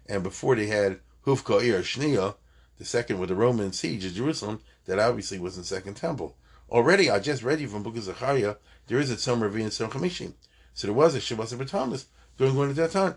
and 0.07 0.23
before 0.23 0.57
they 0.57 0.67
had 0.67 1.01
Hufka 1.27 1.63
Ir 1.63 1.83
Shnia, 1.83 2.35
the 2.79 2.85
second 2.85 3.19
with 3.19 3.29
the 3.29 3.35
Roman 3.35 3.73
siege 3.73 4.05
of 4.05 4.15
Jerusalem, 4.15 4.61
that 4.87 4.99
obviously 4.99 5.39
was 5.39 5.57
in 5.57 5.65
second 5.65 5.95
temple. 5.95 6.37
Already, 6.71 7.11
I 7.11 7.19
just 7.19 7.43
read 7.43 7.61
you 7.61 7.69
from 7.69 7.83
Book 7.83 7.97
of 7.97 8.03
Zechariah, 8.03 8.57
there 8.87 8.99
is 8.99 9.11
a 9.11 9.17
Tzom 9.17 9.41
Revi 9.41 9.63
and 9.63 9.71
Tzom 9.71 9.91
Chamishim. 9.91 10.35
So 10.75 10.87
there 10.87 10.95
was 10.95 11.15
a 11.15 11.21
Shabbos 11.21 11.53
of 11.53 11.71
Tammuz 11.71 12.07
during 12.37 12.55
going 12.55 12.71
at 12.71 12.77
that 12.77 12.91
time, 12.91 13.15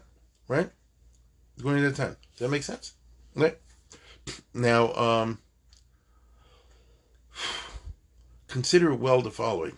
right? 0.47 0.69
Going 1.61 1.83
at 1.83 1.95
that 1.95 2.01
time. 2.01 2.17
Does 2.33 2.39
that 2.39 2.49
make 2.49 2.63
sense? 2.63 2.93
Right? 3.35 3.57
Now, 4.53 4.93
um, 4.93 5.39
consider 8.47 8.93
well 8.93 9.21
the 9.21 9.31
following. 9.31 9.77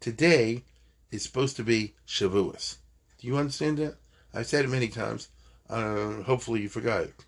Today 0.00 0.64
is 1.10 1.22
supposed 1.22 1.56
to 1.56 1.62
be 1.62 1.94
Shavuos. 2.06 2.76
Do 3.18 3.26
you 3.26 3.36
understand 3.36 3.78
that? 3.78 3.96
I've 4.34 4.46
said 4.46 4.64
it 4.64 4.68
many 4.68 4.88
times. 4.88 5.28
Uh, 5.68 6.22
hopefully 6.22 6.62
you 6.62 6.68
forgot 6.68 7.02
it. 7.02 7.24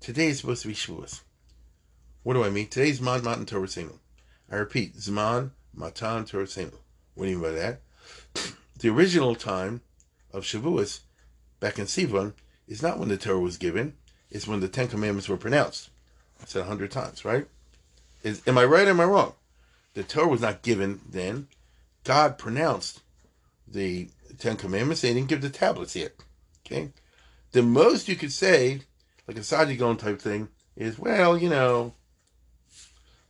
Today 0.00 0.28
is 0.28 0.40
supposed 0.40 0.62
to 0.62 0.68
be 0.68 0.74
Shavuos. 0.74 1.20
What 2.22 2.34
do 2.34 2.44
I 2.44 2.50
mean? 2.50 2.68
Today's 2.68 3.00
Man 3.00 3.22
Matan 3.22 3.46
Torah 3.46 3.68
I 4.50 4.56
repeat, 4.56 4.96
Zman 4.96 5.50
Matan 5.74 6.24
Torah 6.24 6.46
What 7.14 7.24
do 7.24 7.30
you 7.30 7.38
mean 7.38 7.40
by 7.40 7.50
that? 7.50 7.80
The 8.78 8.90
original 8.90 9.34
time 9.34 9.80
of 10.34 10.44
Shavuos, 10.44 11.00
back 11.60 11.78
in 11.78 11.86
Sivan, 11.86 12.34
is 12.68 12.82
not 12.82 12.98
when 12.98 13.08
the 13.08 13.16
Torah 13.16 13.40
was 13.40 13.56
given, 13.56 13.94
it's 14.30 14.46
when 14.46 14.60
the 14.60 14.68
Ten 14.68 14.88
Commandments 14.88 15.30
were 15.30 15.38
pronounced. 15.38 15.88
I 16.42 16.44
said 16.44 16.62
a 16.62 16.66
hundred 16.66 16.90
times, 16.90 17.24
right? 17.24 17.46
Is, 18.22 18.42
am 18.46 18.58
I 18.58 18.64
right 18.64 18.86
or 18.86 18.90
am 18.90 19.00
I 19.00 19.04
wrong? 19.04 19.32
The 19.94 20.02
Torah 20.02 20.28
was 20.28 20.42
not 20.42 20.60
given 20.60 21.00
then. 21.08 21.48
God 22.04 22.36
pronounced 22.36 23.00
the 23.66 24.10
Ten 24.38 24.56
Commandments, 24.56 25.00
they 25.00 25.14
didn't 25.14 25.28
give 25.28 25.40
the 25.40 25.48
tablets 25.48 25.96
yet. 25.96 26.12
Okay? 26.66 26.90
The 27.52 27.62
most 27.62 28.08
you 28.08 28.16
could 28.16 28.32
say, 28.32 28.80
like 29.26 29.36
a 29.36 29.40
Saadia 29.40 29.78
Gaon 29.78 29.96
type 29.96 30.20
thing, 30.20 30.48
is, 30.76 30.98
well, 30.98 31.36
you 31.36 31.48
know, 31.48 31.94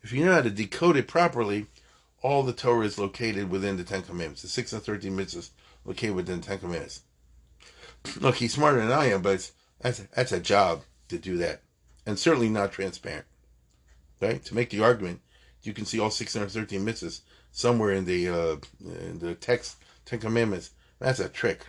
if 0.03 0.13
you 0.13 0.25
know 0.25 0.33
how 0.33 0.43
to 0.43 0.51
decode 0.51 0.97
it 0.97 1.09
properly, 1.09 1.67
all 2.23 2.43
the 2.43 2.53
Torah 2.53 2.87
is 2.87 2.99
located 2.99 3.51
within 3.51 3.77
the 3.77 3.85
Ten 3.85 4.03
Commandments. 4.03 4.43
The 4.43 4.49
6 4.49 4.73
and 4.73 4.83
13 4.83 5.17
mitzvahs 5.17 5.51
located 5.85 6.15
within 6.15 6.41
the 6.41 6.47
Ten 6.47 6.59
Commandments. 6.59 7.03
Look, 8.21 8.37
he's 8.37 8.55
smarter 8.55 8.81
than 8.81 8.93
I 8.93 9.07
am, 9.07 9.23
but 9.23 9.51
that's, 9.81 9.99
that's 10.15 10.33
a 10.33 10.41
job 10.41 10.83
to 11.09 11.19
do 11.19 11.37
that. 11.39 11.63
And 12.05 12.19
certainly 12.19 12.49
not 12.49 12.73
transparent. 12.73 13.27
Right? 14.21 14.45
To 14.45 14.55
make 14.55 14.71
the 14.71 14.83
argument, 14.83 15.21
you 15.63 15.73
can 15.73 15.85
see 15.85 15.99
all 15.99 16.11
613 16.11 16.85
mitzvahs 16.85 17.21
somewhere 17.51 17.93
in 17.93 18.05
the 18.05 18.29
uh, 18.29 18.57
in 18.81 19.19
the 19.19 19.35
text, 19.35 19.77
Ten 20.05 20.21
Commandments. 20.21 20.71
That's 20.99 21.21
a 21.21 21.29
trick. 21.29 21.67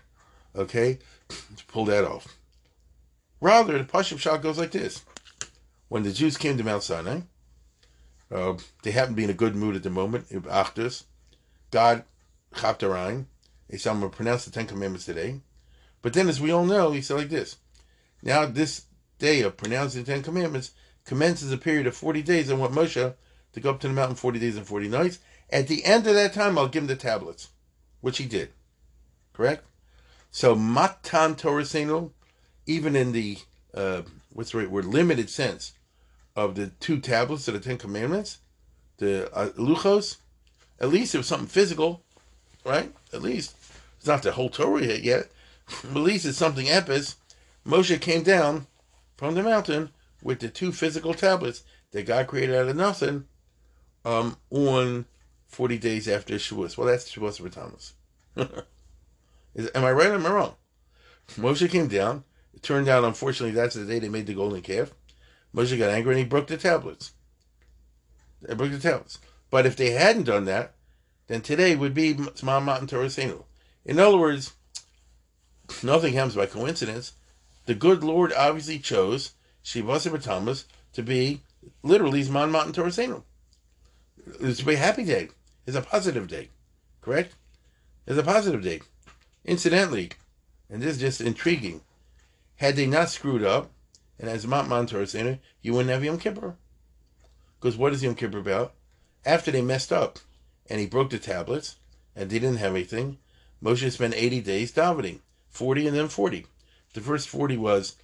Okay? 0.56 1.00
Let's 1.30 1.62
pull 1.68 1.86
that 1.86 2.06
off. 2.06 2.38
Rather, 3.40 3.78
the 3.78 3.84
Pashup 3.84 4.20
shot 4.20 4.42
goes 4.42 4.58
like 4.58 4.72
this. 4.72 5.04
When 5.90 6.04
the 6.04 6.12
Jews 6.12 6.38
came 6.38 6.58
to 6.58 6.64
Mount 6.64 6.84
Sinai, 6.84 7.22
uh, 8.32 8.56
they 8.84 8.92
happened 8.92 9.16
to 9.16 9.18
be 9.18 9.24
in 9.24 9.30
a 9.30 9.34
good 9.34 9.56
mood 9.56 9.76
at 9.76 9.84
the 9.84 9.90
moment. 9.90 10.30
Achdus, 10.30 11.04
God, 11.72 12.04
Chaptarain, 12.54 13.26
they 13.70 13.78
said, 13.78 13.92
I'm 13.92 14.00
going 14.00 14.12
to 14.12 14.16
pronounce 14.16 14.46
the 14.46 14.52
Ten 14.52 14.66
Commandments 14.66 15.06
today. 15.06 15.42
But 16.02 16.14
then, 16.14 16.28
as 16.28 16.42
we 16.42 16.52
all 16.52 16.66
know, 16.66 16.92
he 16.92 17.02
said 17.02 17.18
like 17.18 17.30
this. 17.30 17.58
Now, 18.22 18.46
this 18.46 18.86
day 19.20 19.42
of 19.42 19.58
pronouncing 19.58 20.04
the 20.04 20.12
Ten 20.12 20.24
Commandments 20.24 20.72
commences 21.06 21.52
a 21.52 21.58
period 21.58 21.88
of 21.88 21.96
40 21.96 22.22
days. 22.22 22.52
I 22.52 22.56
want 22.56 22.74
Moshe 22.74 23.14
to 23.54 23.60
go 23.60 23.70
up 23.70 23.80
to 23.82 23.88
the 23.88 23.94
mountain 23.94 24.16
40 24.16 24.40
days 24.40 24.58
and 24.58 24.68
40 24.68 24.90
nights. 24.90 25.20
At 25.50 25.68
the 25.68 25.86
end 25.86 26.08
of 26.08 26.14
that 26.16 26.34
time, 26.34 26.58
I'll 26.58 26.68
give 26.68 26.84
him 26.84 26.88
the 26.88 26.96
tablets, 26.96 27.50
which 28.02 28.18
he 28.18 28.26
did. 28.26 28.52
Correct? 29.34 29.66
So, 30.32 30.56
Matan 30.56 31.36
Torah 31.36 31.64
Senu, 31.64 32.12
even 32.68 32.96
in 32.96 33.12
the, 33.12 33.38
uh, 33.74 34.04
what's 34.32 34.52
the 34.52 34.60
right 34.60 34.70
word, 34.70 34.86
limited 34.86 35.30
sense 35.30 35.74
of 36.36 36.56
the 36.56 36.68
two 36.80 37.00
tablets 37.00 37.48
of 37.48 37.56
the 37.56 37.60
Ten 37.60 37.78
Commandments, 37.78 38.38
the 38.98 39.34
uh, 39.36 39.50
Luchos, 39.58 40.18
at 40.80 40.90
least 40.90 41.16
it 41.16 41.20
was 41.20 41.28
something 41.28 41.48
physical, 41.48 42.04
right? 42.64 42.94
At 43.12 43.24
least. 43.24 43.56
It's 43.98 44.08
not 44.08 44.22
the 44.22 44.34
whole 44.34 44.50
Torah 44.50 44.84
yet. 44.84 45.30
at 45.84 45.96
least 45.96 46.26
it's 46.26 46.38
something 46.38 46.68
epis. 46.68 47.16
Moshe 47.66 48.00
came 48.00 48.24
down 48.24 48.68
from 49.16 49.36
the 49.36 49.44
mountain 49.44 49.90
with 50.22 50.40
the 50.40 50.50
two 50.50 50.72
physical 50.72 51.14
tablets 51.14 51.64
that 51.92 52.06
God 52.06 52.28
created 52.28 52.56
out 52.56 52.68
of 52.68 52.76
nothing 52.76 53.26
um, 54.06 54.38
on 54.50 55.06
40 55.48 55.78
days 55.78 56.08
after 56.08 56.36
Shavuos. 56.36 56.78
Well, 56.78 56.88
that's 56.88 57.12
Shavuos 57.12 57.42
for 57.42 57.50
Tammuz. 57.50 57.94
am 59.76 59.84
I 59.86 59.92
right 59.92 60.08
or 60.08 60.16
am 60.16 60.26
I 60.26 60.30
wrong? 60.30 60.56
Moshe 61.36 61.70
came 61.70 61.88
down. 61.88 62.24
It 62.58 62.64
turned 62.64 62.90
out, 62.90 63.04
unfortunately, 63.04 63.54
that's 63.54 63.76
the 63.76 63.86
day 63.86 64.00
they 64.00 64.10
made 64.10 64.26
the 64.26 64.34
golden 64.34 64.64
calf. 64.64 64.92
Moshe 65.54 65.78
got 65.78 65.92
angry 65.92 66.14
and 66.14 66.20
he 66.20 66.26
broke 66.26 66.48
the 66.48 66.58
tablets. 66.58 67.12
They 68.42 68.56
broke 68.56 68.72
the 68.72 68.80
tablets. 68.80 69.20
But 69.52 69.68
if 69.68 69.76
they 69.76 69.92
hadn't 69.92 70.24
done 70.24 70.46
that, 70.46 70.74
then 71.28 71.42
today 71.42 71.76
would 71.76 71.94
be 71.94 72.16
Zman 72.16 72.64
Matan 72.64 72.88
Torah. 72.88 73.12
In 73.86 74.00
other 74.00 74.18
words, 74.18 74.54
nothing 75.84 76.14
happens 76.14 76.34
by 76.34 76.48
coincidence. 76.48 77.14
The 77.68 77.76
good 77.76 78.04
Lord 78.04 78.34
obviously 78.34 78.80
chose 78.80 79.36
Shivasa 79.64 80.10
Batamas 80.12 80.64
to 80.94 81.04
be 81.04 81.44
literally 81.84 82.24
Zman 82.24 82.50
Matan 82.50 82.74
Torah. 82.74 83.22
It's 84.42 84.66
a 84.66 84.76
happy 84.76 85.04
day. 85.04 85.30
It's 85.68 85.78
a 85.78 85.82
positive 85.84 86.28
day. 86.28 86.50
Correct? 87.02 87.36
It's 88.08 88.18
a 88.18 88.24
positive 88.24 88.64
day. 88.64 88.82
Incidentally, 89.46 90.10
and 90.72 90.82
this 90.82 90.96
is 90.96 91.02
just 91.02 91.22
intriguing, 91.22 91.82
had 92.58 92.76
they 92.76 92.86
not 92.86 93.10
screwed 93.10 93.44
up, 93.44 93.72
and 94.20 94.30
as 94.30 94.46
Mount 94.48 94.68
Montor 94.68 95.02
is 95.02 95.12
saying, 95.12 95.40
you 95.62 95.74
wouldn't 95.74 95.90
have 95.92 96.04
Yom 96.04 96.20
Kippur. 96.20 96.56
Because 97.60 97.78
what 97.78 97.94
is 97.94 98.04
Yom 98.04 98.16
Kippur 98.16 98.40
about? 98.40 98.74
After 99.26 99.52
they 99.52 99.62
messed 99.62 99.92
up 99.92 100.20
and 100.70 100.80
he 100.80 100.86
broke 100.86 101.10
the 101.10 101.20
tablets 101.20 101.76
and 102.16 102.30
they 102.30 102.40
didn't 102.40 102.58
have 102.58 102.74
anything, 102.74 103.18
Moshe 103.64 103.92
spent 103.92 104.14
80 104.16 104.42
days 104.42 104.72
davening, 104.72 105.20
40 105.50 105.88
and 105.88 105.98
then 105.98 106.08
40. 106.08 106.46
The 106.94 107.02
first 107.02 107.30
40 107.30 107.58
was 107.58 107.96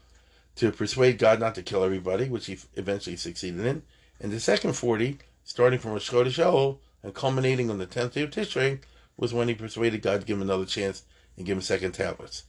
to 0.56 0.72
persuade 0.72 1.18
God 1.18 1.40
not 1.40 1.56
to 1.56 1.64
kill 1.64 1.84
everybody, 1.84 2.30
which 2.30 2.46
he 2.46 2.58
eventually 2.76 3.16
succeeded 3.16 3.66
in. 3.66 3.84
And 4.20 4.32
the 4.32 4.40
second 4.40 4.74
40, 4.74 5.18
starting 5.44 5.80
from 5.80 5.92
Rosh 5.92 6.10
Chodesh 6.10 6.44
Elul 6.44 6.78
and 7.02 7.14
culminating 7.14 7.70
on 7.70 7.80
the 7.80 7.88
10th 7.88 8.14
day 8.14 8.22
of 8.22 8.30
Tishrei, 8.30 8.80
was 9.18 9.34
when 9.34 9.48
he 9.48 9.56
persuaded 9.56 10.02
God 10.02 10.22
to 10.22 10.28
give 10.28 10.38
him 10.38 10.44
another 10.44 10.66
chance 10.66 11.04
and 11.38 11.46
give 11.46 11.58
him 11.58 11.62
second 11.62 11.94
tablets. 11.94 12.44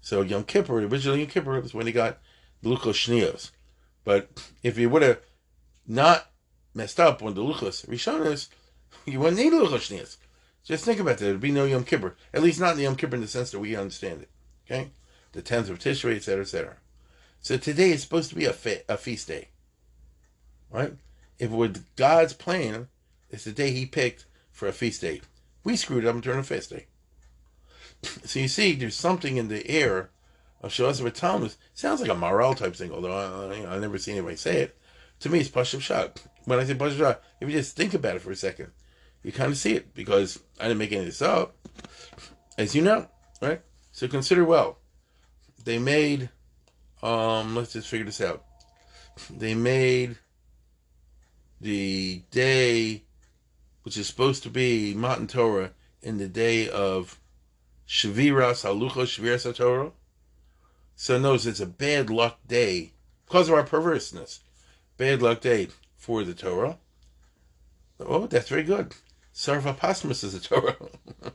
So 0.00 0.22
Yom 0.22 0.44
Kippur, 0.44 0.80
originally 0.80 1.20
Yom 1.20 1.28
Kippur, 1.28 1.60
was 1.60 1.74
when 1.74 1.86
he 1.86 1.92
got 1.92 2.18
the 2.62 2.70
Luchos 2.70 2.94
Shnios. 2.94 3.50
But 4.04 4.28
if 4.62 4.76
he 4.76 4.86
would 4.86 5.02
have 5.02 5.20
not 5.86 6.30
messed 6.74 7.00
up 7.00 7.22
on 7.22 7.34
the 7.34 7.42
Luchos 7.42 7.86
Rishonos, 7.86 8.48
you 9.04 9.20
wouldn't 9.20 9.38
need 9.38 9.52
Luchos 9.52 9.90
Shnios. 9.90 10.16
Just 10.64 10.84
think 10.84 11.00
about 11.00 11.18
that. 11.18 11.24
There'd 11.24 11.40
be 11.40 11.50
no 11.50 11.64
Yom 11.64 11.84
Kippur. 11.84 12.16
At 12.32 12.42
least 12.42 12.60
not 12.60 12.72
in 12.72 12.76
the 12.78 12.82
Yom 12.84 12.96
Kippur 12.96 13.16
in 13.16 13.22
the 13.22 13.28
sense 13.28 13.50
that 13.50 13.60
we 13.60 13.76
understand 13.76 14.22
it. 14.22 14.30
Okay? 14.66 14.90
The 15.32 15.42
10th 15.42 15.70
of 15.70 15.78
Tishrei, 15.78 16.16
etc., 16.16 16.42
etc. 16.42 16.76
So 17.40 17.56
today 17.56 17.90
is 17.90 18.02
supposed 18.02 18.28
to 18.30 18.36
be 18.36 18.44
a, 18.44 18.52
fe- 18.52 18.82
a 18.88 18.96
feast 18.96 19.28
day. 19.28 19.48
Right? 20.70 20.94
If 21.38 21.50
it 21.50 21.56
were 21.56 21.72
God's 21.96 22.34
plan, 22.34 22.88
it's 23.30 23.44
the 23.44 23.52
day 23.52 23.70
He 23.70 23.86
picked 23.86 24.26
for 24.52 24.68
a 24.68 24.72
feast 24.72 25.00
day. 25.00 25.22
We 25.64 25.76
screwed 25.76 26.04
up 26.04 26.14
and 26.14 26.22
turned 26.22 26.40
a 26.40 26.42
feast 26.42 26.70
day. 26.70 26.86
So 28.02 28.38
you 28.38 28.48
see, 28.48 28.74
there's 28.74 28.94
something 28.94 29.36
in 29.36 29.48
the 29.48 29.68
air 29.68 30.10
of 30.62 30.72
Shavas 30.72 31.12
Talmud. 31.12 31.54
Sounds 31.74 32.00
like 32.00 32.10
a 32.10 32.14
moral 32.14 32.54
type 32.54 32.74
thing, 32.74 32.92
although 32.92 33.12
I, 33.12 33.74
I, 33.74 33.78
never 33.78 33.98
seen 33.98 34.16
anybody 34.16 34.36
say 34.36 34.62
it. 34.62 34.78
To 35.20 35.28
me, 35.28 35.40
it's 35.40 35.48
Pashup 35.48 35.80
Shot. 35.80 36.22
When 36.44 36.58
I 36.58 36.64
say 36.64 36.74
Pashup 36.74 36.98
Shot, 36.98 37.22
if 37.40 37.48
you 37.48 37.56
just 37.56 37.76
think 37.76 37.94
about 37.94 38.16
it 38.16 38.22
for 38.22 38.30
a 38.30 38.36
second, 38.36 38.70
you 39.22 39.32
kind 39.32 39.52
of 39.52 39.58
see 39.58 39.74
it 39.74 39.94
because 39.94 40.40
I 40.58 40.64
didn't 40.64 40.78
make 40.78 40.92
any 40.92 41.00
of 41.00 41.06
this 41.06 41.22
up, 41.22 41.56
as 42.56 42.74
you 42.74 42.82
know, 42.82 43.06
right? 43.42 43.60
So 43.92 44.08
consider 44.08 44.44
well. 44.44 44.78
They 45.64 45.78
made, 45.78 46.30
um, 47.02 47.54
let's 47.54 47.74
just 47.74 47.88
figure 47.88 48.06
this 48.06 48.20
out. 48.20 48.44
They 49.28 49.54
made 49.54 50.16
the 51.60 52.22
day, 52.30 53.02
which 53.82 53.98
is 53.98 54.06
supposed 54.06 54.42
to 54.44 54.50
be 54.50 54.94
Matan 54.94 55.26
Torah, 55.26 55.72
in 56.02 56.16
the 56.16 56.28
day 56.28 56.68
of 56.70 57.18
Shaviras 57.90 58.62
Halucha 58.62 59.02
Shaviras 59.02 59.52
Torah. 59.56 59.90
So 60.94 61.18
notice 61.18 61.46
it's 61.46 61.58
a 61.58 61.66
bad 61.66 62.08
luck 62.08 62.38
day 62.46 62.92
because 63.26 63.48
of 63.48 63.56
our 63.56 63.64
perverseness. 63.64 64.40
Bad 64.96 65.20
luck 65.20 65.40
day 65.40 65.70
for 65.96 66.22
the 66.22 66.32
Torah. 66.32 66.78
Oh, 67.98 68.28
that's 68.28 68.48
very 68.48 68.62
good. 68.62 68.94
Sarva 69.34 69.74
Apostmus 69.74 70.22
is 70.22 70.34
a 70.34 70.40
Torah. 70.40 70.76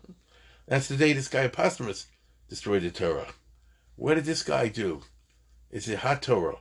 that's 0.65 0.87
the 0.87 0.95
day 0.95 1.11
this 1.11 1.27
guy 1.27 1.45
Apostmus 1.45 2.05
destroyed 2.47 2.83
the 2.83 2.89
Torah. 2.91 3.27
What 3.97 4.15
did 4.15 4.23
this 4.23 4.41
guy 4.41 4.69
do? 4.69 5.01
It's 5.71 5.89
a 5.89 5.97
hot 5.97 6.21
Torah. 6.21 6.59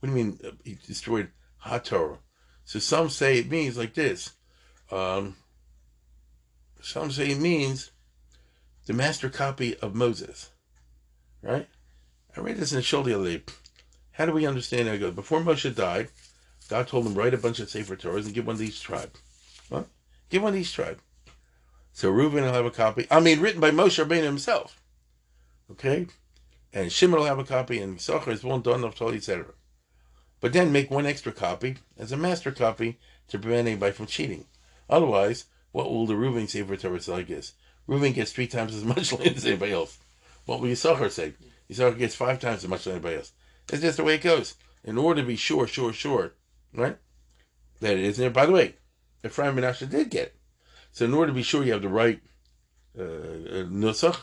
What 0.00 0.08
do 0.08 0.08
you 0.08 0.24
mean 0.24 0.38
uh, 0.42 0.52
he 0.64 0.78
destroyed 0.86 1.30
hot 1.58 1.84
Torah? 1.84 2.18
So 2.64 2.78
some 2.78 3.10
say 3.10 3.40
it 3.40 3.50
means 3.50 3.76
like 3.76 3.92
this. 3.92 4.32
Um, 4.90 5.36
some 6.80 7.10
say 7.10 7.32
it 7.32 7.38
means 7.38 7.90
the 8.86 8.92
master 8.92 9.28
copy 9.28 9.76
of 9.78 9.94
Moses. 9.94 10.50
Right? 11.42 11.68
I 12.36 12.40
read 12.40 12.56
this 12.56 12.72
in 12.72 12.80
show 12.82 13.02
the 13.02 13.14
other 13.14 13.38
day. 13.38 13.42
How 14.12 14.26
do 14.26 14.32
we 14.32 14.46
understand 14.46 14.88
it? 14.88 15.00
Goes 15.00 15.14
before 15.14 15.40
Moshe 15.40 15.74
died, 15.74 16.08
God 16.68 16.88
told 16.88 17.06
him 17.06 17.14
write 17.14 17.34
a 17.34 17.38
bunch 17.38 17.60
of 17.60 17.68
Sefer 17.68 17.96
Torahs 17.96 18.26
and 18.26 18.34
give 18.34 18.46
one 18.46 18.56
to 18.56 18.64
each 18.64 18.82
tribe. 18.82 19.12
What? 19.68 19.86
Give 20.30 20.42
one 20.42 20.52
to 20.52 20.58
each 20.58 20.72
tribe. 20.72 21.00
So 21.92 22.10
Reuben 22.10 22.42
will 22.42 22.52
have 22.52 22.64
a 22.64 22.70
copy. 22.70 23.06
I 23.10 23.20
mean, 23.20 23.40
written 23.40 23.60
by 23.60 23.70
Moshe 23.70 24.02
Rabbeinu 24.02 24.24
himself. 24.24 24.80
Okay, 25.70 26.06
and 26.72 26.92
Shimon 26.92 27.20
will 27.20 27.26
have 27.26 27.38
a 27.38 27.44
copy, 27.44 27.78
and 27.78 27.98
Yisachar 27.98 28.28
is 28.28 28.44
one 28.44 28.62
done 28.62 28.84
of 28.84 28.94
Torah, 28.94 29.14
etc. 29.14 29.46
But 30.40 30.52
then 30.52 30.72
make 30.72 30.90
one 30.90 31.06
extra 31.06 31.32
copy 31.32 31.76
as 31.96 32.12
a 32.12 32.16
master 32.16 32.50
copy 32.50 32.98
to 33.28 33.38
prevent 33.38 33.68
anybody 33.68 33.92
from 33.92 34.06
cheating. 34.06 34.46
Otherwise, 34.90 35.46
what 35.72 35.90
will 35.90 36.06
the 36.06 36.16
Reuben 36.16 36.48
Sefer 36.48 36.76
Torah 36.76 37.00
like 37.06 37.28
this? 37.28 37.54
Reuben 37.86 38.12
gets 38.12 38.32
three 38.32 38.46
times 38.46 38.74
as 38.74 38.84
much 38.84 39.12
land 39.18 39.36
as 39.36 39.46
anybody 39.46 39.72
else. 39.72 39.98
What 40.46 40.60
will 40.60 40.68
Yisachar 40.68 41.10
say? 41.10 41.34
Yisachar 41.70 41.98
gets 41.98 42.14
five 42.14 42.40
times 42.40 42.64
as 42.64 42.68
much 42.68 42.86
as 42.86 42.92
anybody 42.92 43.16
else. 43.16 43.32
That's 43.66 43.82
just 43.82 43.96
the 43.96 44.04
way 44.04 44.16
it 44.16 44.22
goes. 44.22 44.54
In 44.84 44.98
order 44.98 45.22
to 45.22 45.26
be 45.26 45.36
sure, 45.36 45.66
sure, 45.66 45.92
sure, 45.92 46.32
right? 46.74 46.96
That 47.80 47.96
it 47.96 48.04
isn't 48.04 48.22
there. 48.22 48.30
By 48.30 48.46
the 48.46 48.52
way, 48.52 48.74
Ephraim 49.24 49.56
Menashe 49.56 49.88
did 49.88 50.10
get 50.10 50.26
it. 50.26 50.36
So 50.92 51.06
in 51.06 51.14
order 51.14 51.30
to 51.32 51.34
be 51.34 51.42
sure 51.42 51.64
you 51.64 51.72
have 51.72 51.82
the 51.82 51.88
right 51.88 52.20
uh, 52.98 53.02
uh, 53.02 53.64
nusach, 53.64 54.20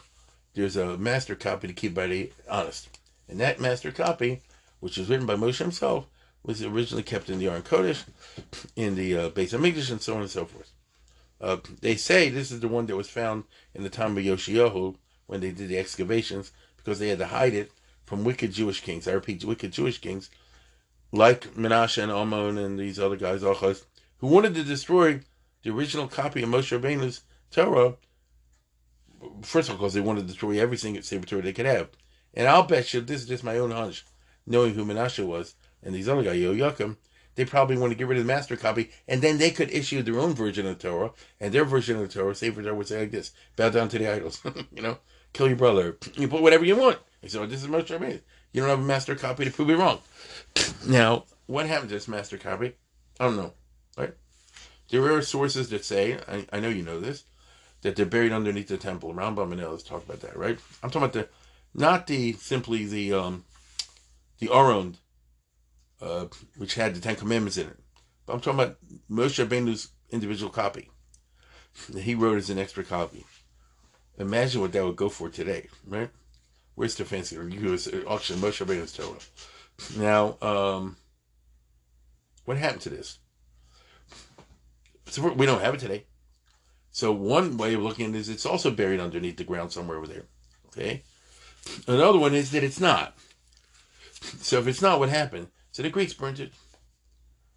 there's 0.54 0.76
a 0.76 0.97
master 0.97 1.36
copy 1.36 1.67
to 1.67 1.74
keep 1.74 1.97
everybody 1.97 2.32
honest. 2.50 2.89
And 3.28 3.39
that 3.39 3.60
master 3.60 3.91
copy, 3.91 4.41
which 4.80 4.97
was 4.97 5.10
written 5.10 5.26
by 5.26 5.36
Moshe 5.36 5.58
himself, 5.58 6.06
was 6.43 6.63
originally 6.63 7.04
kept 7.04 7.30
in 7.30 7.39
the 7.39 7.47
Aron 7.47 7.62
Kodesh, 7.62 8.04
in 8.76 8.95
the 8.95 9.17
uh, 9.17 9.30
Beis 9.30 9.58
Hamikdash, 9.58 9.91
and 9.91 10.02
so 10.02 10.15
on 10.15 10.21
and 10.21 10.30
so 10.30 10.45
forth. 10.45 10.71
Uh, 11.41 11.58
they 11.82 11.95
say 11.95 12.30
this 12.30 12.51
is 12.51 12.60
the 12.60 12.67
one 12.67 12.86
that 12.86 12.95
was 12.95 13.10
found 13.10 13.43
in 13.73 13.84
the 13.84 13.89
time 13.89 14.15
of 14.17 14.23
Yoshiyahu 14.23 14.95
when 15.25 15.41
they 15.41 15.51
did 15.51 15.69
the 15.69 15.77
excavations 15.77 16.51
because 16.77 16.99
they 16.99 17.10
had 17.10 17.19
to 17.19 17.27
hide 17.27 17.54
it 17.54 17.71
from 18.06 18.23
wicked 18.23 18.51
Jewish 18.51 18.82
kings. 18.82 19.08
I 19.08 19.13
repeat, 19.13 19.43
wicked 19.43 19.71
Jewish 19.71 19.99
kings 19.99 20.30
like 21.12 21.54
Menashe 21.56 22.01
and 22.01 22.12
Amon 22.12 22.58
and 22.58 22.80
these 22.80 22.99
other 22.99 23.15
guys, 23.15 23.41
Achaz, 23.41 23.84
who 24.19 24.27
wanted 24.27 24.54
to 24.56 24.63
destroy 24.63 25.19
the 25.63 25.71
original 25.71 26.08
copy 26.08 26.43
of 26.43 26.49
Moshe 26.49 26.77
Rabbeinu's 26.77 27.21
Torah. 27.49 27.95
First 29.41 29.69
of 29.69 29.75
all, 29.75 29.82
because 29.82 29.93
they 29.93 30.01
wanted 30.01 30.21
to 30.21 30.27
destroy 30.27 30.60
every 30.60 30.77
single 30.77 31.04
Sefer 31.04 31.25
Torah 31.25 31.41
they 31.41 31.54
could 31.54 31.65
have. 31.65 31.89
And 32.34 32.47
I'll 32.47 32.63
bet 32.63 32.93
you, 32.93 33.01
this 33.01 33.21
is 33.21 33.27
just 33.27 33.43
my 33.43 33.58
own 33.58 33.71
hunch, 33.71 34.06
knowing 34.45 34.73
who 34.73 34.86
Menashe 34.86 35.25
was 35.25 35.56
and 35.84 35.93
these 35.93 36.08
other 36.08 36.23
guys, 36.23 36.38
Yehoiakim, 36.38 36.97
they 37.36 37.46
probably 37.46 37.78
want 37.78 37.91
to 37.91 37.98
get 37.98 38.08
rid 38.08 38.17
of 38.17 38.26
the 38.26 38.34
master 38.34 38.56
copy, 38.56 38.91
and 39.08 39.22
then 39.22 39.38
they 39.38 39.52
could 39.52 39.72
issue 39.72 40.02
their 40.02 40.20
own 40.20 40.34
version 40.34 40.65
of 40.65 40.78
the 40.78 40.88
Torah, 40.88 41.12
and 41.39 41.54
their 41.54 41.65
version 41.65 41.98
of 41.98 42.02
the 42.02 42.08
Torah, 42.13 42.36
Sefer 42.36 42.62
Torah, 42.62 42.76
would 42.76 42.88
say 42.88 43.02
like 43.02 43.12
this: 43.12 43.32
bow 43.56 43.70
down 43.70 43.89
to 43.89 44.00
the 44.00 44.12
idols, 44.12 44.41
you 44.72 44.82
know, 44.82 44.98
kill 45.34 45.48
your 45.48 45.58
brother, 45.58 45.98
you 46.15 46.28
put 46.28 46.41
whatever 46.41 46.65
you 46.65 46.76
want. 46.76 47.00
So 47.28 47.46
this 47.46 47.63
is 47.63 47.70
Moshe 47.70 47.88
Rabbeinu. 47.88 48.22
You 48.52 48.62
don't 48.62 48.70
have 48.70 48.80
a 48.80 48.84
master 48.84 49.15
copy 49.15 49.46
to 49.46 49.52
prove 49.52 49.67
me 49.67 49.76
wrong. 49.76 50.00
Now, 50.88 51.26
what 51.46 51.67
happened 51.67 51.89
to 51.89 51.96
this 51.96 52.08
master 52.08 52.38
copy? 52.38 52.74
I 53.20 53.26
don't 53.26 53.38
know. 53.38 53.54
Right? 53.98 54.13
There 54.89 55.13
are 55.13 55.22
sources 55.22 55.70
that 55.70 55.86
say, 55.86 56.17
I, 56.28 56.46
I 56.52 56.60
know 56.60 56.70
you 56.70 56.82
know 56.82 57.00
this, 57.00 57.24
that 57.82 57.96
they're 57.96 58.06
buried 58.06 58.32
underneath 58.32 58.67
the 58.67 58.78
temple. 58.78 59.13
Rambam 59.13 59.52
and 59.52 59.62
others 59.62 59.84
talk 59.84 60.04
about 60.04 60.22
that, 60.22 60.36
right? 60.36 60.60
I'm 60.82 60.89
talking 60.89 61.04
about 61.04 61.13
the, 61.13 61.30
not 61.74 62.08
the 62.08 62.34
simply 62.34 62.86
the 62.86 63.13
um, 63.13 63.46
the 64.39 64.50
Aron, 64.52 64.98
uh, 66.02 66.26
which 66.58 66.76
had 66.76 66.96
the 66.96 67.02
Ten 67.02 67.16
Commandments 67.16 67.58
in 67.58 67.68
it. 67.68 67.78
But 68.26 68.34
I'm 68.34 68.42
talking 68.42 68.60
about 68.60 68.78
Moshe 69.10 69.44
Rabbeinu's 69.44 69.90
individual 70.10 70.52
copy. 70.52 70.90
He 71.98 72.16
wrote 72.16 72.38
as 72.38 72.50
an 72.50 72.60
extra 72.60 72.84
copy. 72.84 73.26
Imagine 74.18 74.62
what 74.62 74.74
that 74.74 74.84
would 74.84 74.96
go 74.96 75.10
for 75.10 75.30
today, 75.30 75.68
right? 75.88 76.10
Where's 76.76 76.96
the 76.96 77.06
fancy? 77.06 77.36
You 77.36 77.72
was 77.72 77.88
auction 78.08 78.38
Moshe 78.38 78.66
Rabbeinu's 78.66 78.94
Torah. 78.94 79.18
Now, 79.98 80.38
um, 80.42 80.98
what 82.46 82.58
happened 82.58 82.82
to 82.82 82.90
this? 82.90 83.20
So 85.08 85.32
we 85.34 85.46
don't 85.46 85.62
have 85.62 85.74
it 85.74 85.80
today. 85.80 86.06
So 86.92 87.12
one 87.12 87.58
way 87.58 87.74
of 87.74 87.82
looking 87.82 88.06
at 88.06 88.16
it 88.16 88.18
is 88.18 88.30
it's 88.30 88.46
also 88.46 88.72
buried 88.72 89.00
underneath 89.00 89.38
the 89.38 89.44
ground 89.44 89.72
somewhere 89.72 89.98
over 89.98 90.08
there. 90.08 90.24
Okay. 90.68 91.04
Another 91.88 92.20
one 92.20 92.34
is 92.34 92.52
that 92.52 92.64
it's 92.64 92.80
not. 92.80 93.18
So 94.42 94.60
if 94.60 94.68
it's 94.68 94.82
not, 94.82 95.00
what 95.00 95.10
happened? 95.10 95.48
So 95.72 95.82
the 95.82 95.90
Greeks 95.90 96.14
burnt 96.14 96.40
it. 96.40 96.54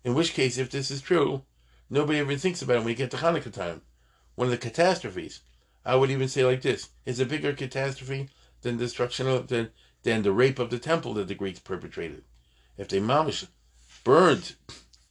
In 0.04 0.14
which 0.14 0.34
case, 0.34 0.56
if 0.56 0.70
this 0.70 0.90
is 0.90 1.00
true, 1.00 1.42
nobody 1.90 2.20
ever 2.20 2.36
thinks 2.36 2.62
about 2.62 2.76
it 2.76 2.78
when 2.78 2.86
we 2.86 2.94
get 2.94 3.10
to 3.10 3.16
Hanukkah 3.16 3.52
time. 3.52 3.82
One 4.36 4.46
of 4.46 4.52
the 4.52 4.58
catastrophes. 4.58 5.40
I 5.84 5.96
would 5.96 6.10
even 6.10 6.28
say 6.28 6.44
like 6.44 6.62
this: 6.62 6.90
is 7.04 7.18
a 7.18 7.26
bigger 7.26 7.52
catastrophe 7.52 8.28
than 8.62 8.76
destruction 8.76 9.26
of 9.26 9.48
than 9.48 9.70
than 10.04 10.22
the 10.22 10.32
rape 10.32 10.58
of 10.58 10.70
the 10.70 10.78
temple 10.78 11.14
that 11.14 11.28
the 11.28 11.34
Greeks 11.34 11.58
perpetrated. 11.58 12.24
If 12.76 12.88
they 12.88 13.00
mamish 13.00 13.48
burned 14.04 14.54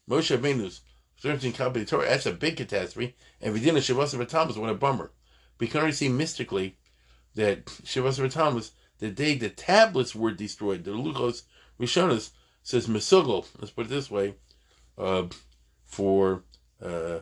Moshe 0.10 0.36
Rabbeinu's 0.36 0.82
13 1.20 1.54
copy 1.54 1.86
Torah, 1.86 2.08
that's 2.08 2.26
a 2.26 2.32
big 2.32 2.58
catastrophe. 2.58 3.16
And 3.42 3.56
Vidina 3.56 3.80
Shavasa 3.80 4.26
Tammuz, 4.28 4.58
what 4.58 4.70
a 4.70 4.76
bummer. 4.76 5.12
We 5.60 5.68
can 5.68 5.80
already 5.80 5.96
see 5.96 6.10
mystically 6.10 6.78
that 7.36 7.66
Shavasa 7.66 8.32
Tammuz, 8.32 8.72
the 9.00 9.10
day 9.10 9.36
the 9.36 9.50
tablets 9.50 10.16
were 10.16 10.32
destroyed, 10.32 10.84
the 10.84 10.92
Luchos 10.92 11.44
Rishonas 11.80 12.32
says 12.64 12.88
Mesugel, 12.88 13.46
let's 13.60 13.72
put 13.72 13.86
it 13.86 13.90
this 13.90 14.10
way, 14.10 14.36
uh, 14.98 15.26
for 15.86 16.44
uh, 16.82 17.20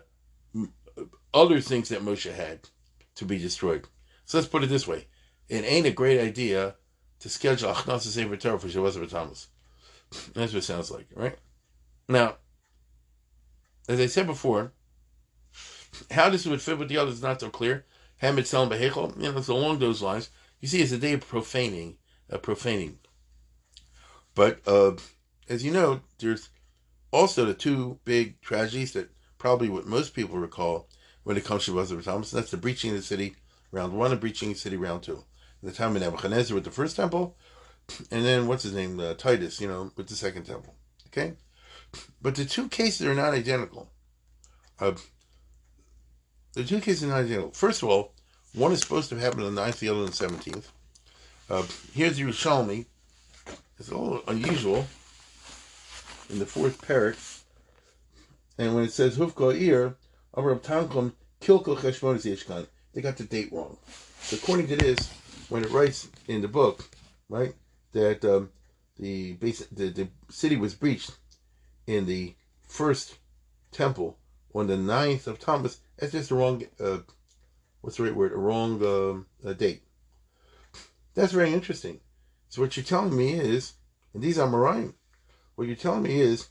other 1.34 1.60
things 1.60 1.90
that 1.90 2.02
Moshe 2.02 2.32
had 2.32 2.70
to 3.16 3.26
be 3.26 3.38
destroyed. 3.38 3.88
So 4.26 4.38
let's 4.38 4.48
put 4.48 4.64
it 4.64 4.68
this 4.68 4.88
way. 4.88 5.08
It 5.50 5.66
ain't 5.66 5.88
a 5.88 5.92
great 5.92 6.20
idea 6.20 6.76
to 7.20 7.30
schedule 7.30 7.74
Achnasa 7.74 8.08
Sefer 8.08 8.38
Torah 8.38 8.60
for 8.60 8.68
Shavuos 8.68 9.10
Tammuz. 9.10 9.48
That's 10.34 10.54
what 10.54 10.60
it 10.60 10.64
sounds 10.64 10.92
like, 10.92 11.08
right? 11.16 11.38
Now, 12.08 12.38
as 13.90 14.00
I 14.00 14.06
said 14.06 14.28
before, 14.28 14.74
how 16.12 16.30
this 16.30 16.46
would 16.46 16.62
fit 16.62 16.78
with 16.78 16.90
the 16.90 16.98
others 16.98 17.16
is 17.16 17.22
not 17.22 17.42
so 17.42 17.50
clear. 17.50 17.86
Hamid 18.18 18.48
Selim 18.48 18.70
Behechel, 18.70 19.16
you 19.18 19.32
know, 19.32 19.38
it's 19.38 19.48
along 19.48 19.80
those 19.80 20.02
lines. 20.02 20.30
You 20.60 20.68
see, 20.68 20.82
it's 20.82 20.92
a 20.92 20.98
day 20.98 21.14
of 21.14 21.28
profaning, 21.28 21.98
uh, 22.32 22.38
profaning. 22.38 23.00
But 24.36 24.62
uh, 24.68 24.94
as 25.50 25.64
you 25.64 25.72
know, 25.72 26.02
there's 26.20 26.50
also 27.12 27.46
the 27.46 27.54
two 27.54 28.00
big 28.06 28.42
tragedies 28.42 28.94
that 28.94 29.10
probably 29.38 29.70
what 29.70 29.86
most 29.86 30.14
people 30.14 30.38
recall 30.38 30.88
when 31.24 31.38
it 31.38 31.46
comes 31.46 31.66
to 31.66 31.72
Shavuos 31.72 32.04
Tammuz. 32.04 32.32
That's 32.32 32.52
the 32.52 32.58
breaching 32.58 32.92
of 32.92 32.98
the 32.98 33.04
city, 33.04 33.36
round 33.72 33.94
one, 33.94 34.12
and 34.12 34.22
breaching 34.22 34.50
of 34.50 34.56
the 34.56 34.62
city, 34.62 34.78
round 34.78 35.04
two 35.04 35.24
the 35.64 35.72
time 35.72 35.96
of 35.96 36.02
Nebuchadnezzar 36.02 36.56
with 36.56 36.64
the 36.64 36.72
first 36.72 36.96
temple, 36.96 37.38
and 38.10 38.26
then 38.26 38.48
what's 38.48 38.64
his 38.64 38.74
name, 38.74 39.00
uh, 39.00 39.14
Titus, 39.14 39.62
you 39.62 39.68
know, 39.68 39.92
with 39.96 40.08
the 40.08 40.16
second 40.16 40.44
temple. 40.44 40.76
Okay, 41.08 41.34
but 42.22 42.36
the 42.36 42.46
two 42.46 42.68
cases 42.70 43.06
are 43.06 43.14
not 43.14 43.34
identical. 43.34 43.92
Uh, 44.80 44.94
the 46.54 46.64
two 46.64 46.80
cases 46.80 47.04
are 47.04 47.08
not 47.08 47.20
identical. 47.20 47.52
First 47.52 47.84
of 47.84 47.90
all, 47.90 48.14
one 48.54 48.72
is 48.72 48.80
supposed 48.80 49.10
to 49.10 49.20
happen 49.20 49.44
on 49.44 49.56
the 49.56 49.62
9th, 49.62 49.80
the 49.80 49.90
other 49.90 50.00
on 50.00 50.06
the 50.08 50.12
17th. 50.12 50.66
Uh, 51.50 51.64
here's 51.94 52.18
the 52.18 52.24
Yerushalmi. 52.24 52.86
It's 53.78 53.90
a 53.90 53.98
little 53.98 54.24
unusual 54.28 54.86
in 56.32 56.40
the 56.40 56.46
fourth 56.46 56.82
parak. 56.82 57.18
And 58.58 58.76
when 58.76 58.84
it 58.84 58.92
says 58.92 59.18
Hufko 59.18 59.60
Ir, 59.60 59.96
Amr 60.34 60.56
Tankum 60.56 61.14
Kilko 61.42 61.76
Cheshmonis 61.78 62.26
Yishkan, 62.26 62.68
they 62.94 63.02
got 63.02 63.18
the 63.18 63.24
date 63.24 63.52
wrong. 63.52 63.78
So 64.22 64.38
according 64.38 64.68
to 64.68 64.76
this, 64.76 65.12
when 65.50 65.64
it 65.64 65.72
writes 65.72 66.08
in 66.28 66.42
the 66.42 66.48
book, 66.48 66.90
right, 67.30 67.54
that 67.94 68.24
um, 68.24 68.52
the, 68.98 69.34
basic, 69.34 69.70
the 69.72 69.90
the 69.90 70.08
city 70.30 70.56
was 70.56 70.76
breached 70.76 71.12
in 71.88 72.06
the 72.06 72.36
first 72.68 73.18
temple 73.72 74.18
on 74.54 74.68
the 74.68 74.76
9th 74.76 75.28
of 75.28 75.40
Tammuz, 75.40 75.80
that's 75.98 76.12
just 76.12 76.30
the 76.30 76.36
wrong, 76.36 76.64
uh, 76.80 77.00
what's 77.82 77.98
the 77.98 78.04
right 78.04 78.16
word, 78.16 78.34
a 78.34 78.38
wrong 78.38 78.84
um, 78.86 79.26
uh, 79.46 79.54
date. 79.54 79.84
That's 81.14 81.34
very 81.34 81.54
interesting. 81.54 82.00
So 82.50 82.62
what 82.62 82.76
you're 82.78 82.84
telling 82.84 83.16
me 83.16 83.34
is, 83.34 83.74
and 84.14 84.22
these 84.22 84.38
are 84.38 84.48
Marine, 84.50 84.94
what 85.56 85.68
you're 85.68 85.76
telling 85.76 86.04
me 86.04 86.20
is, 86.20 86.50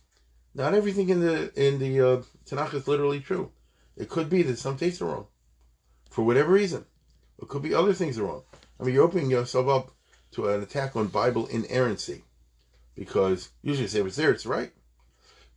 not 0.54 0.74
everything 0.74 1.08
in 1.10 1.20
the 1.20 1.52
in 1.54 1.78
the 1.78 2.00
uh, 2.00 2.22
Tanakh 2.46 2.74
is 2.74 2.88
literally 2.88 3.20
true. 3.20 3.52
It 3.96 4.08
could 4.08 4.28
be 4.28 4.42
that 4.42 4.58
some 4.58 4.76
dates 4.76 5.00
are 5.00 5.06
wrong, 5.06 5.26
for 6.10 6.24
whatever 6.24 6.52
reason. 6.52 6.84
It 7.40 7.48
could 7.48 7.62
be 7.62 7.74
other 7.74 7.94
things 7.94 8.18
are 8.18 8.24
wrong. 8.24 8.42
I 8.78 8.84
mean, 8.84 8.94
you're 8.94 9.04
opening 9.04 9.30
yourself 9.30 9.68
up 9.68 9.92
to 10.32 10.48
an 10.48 10.62
attack 10.62 10.96
on 10.96 11.08
Bible 11.08 11.46
inerrancy 11.46 12.22
because 12.94 13.50
usually 13.62 13.88
say 13.88 14.00
it's 14.00 14.16
there, 14.16 14.30
it's 14.30 14.46
right. 14.46 14.72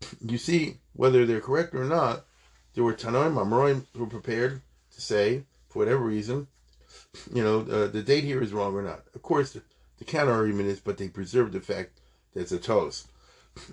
You 0.21 0.37
see, 0.37 0.77
whether 0.93 1.25
they're 1.25 1.41
correct 1.41 1.73
or 1.73 1.85
not, 1.85 2.25
there 2.73 2.83
were 2.83 2.93
Tanoim, 2.93 3.35
Amorim 3.35 3.85
who 3.93 3.99
were 4.01 4.09
prepared 4.09 4.61
to 4.93 5.01
say, 5.01 5.43
for 5.69 5.79
whatever 5.79 6.03
reason, 6.03 6.47
you 7.33 7.43
know, 7.43 7.59
uh, 7.61 7.87
the 7.87 8.01
date 8.01 8.23
here 8.23 8.41
is 8.41 8.53
wrong 8.53 8.73
or 8.75 8.81
not. 8.81 9.03
Of 9.15 9.21
course, 9.21 9.53
the, 9.53 9.61
the 9.97 10.05
counter 10.05 10.33
argument 10.33 10.69
is, 10.69 10.79
but 10.79 10.97
they 10.97 11.07
preserved 11.07 11.53
the 11.53 11.61
fact 11.61 11.99
that 12.33 12.41
it's 12.41 12.51
a 12.51 12.57
toast. 12.57 13.07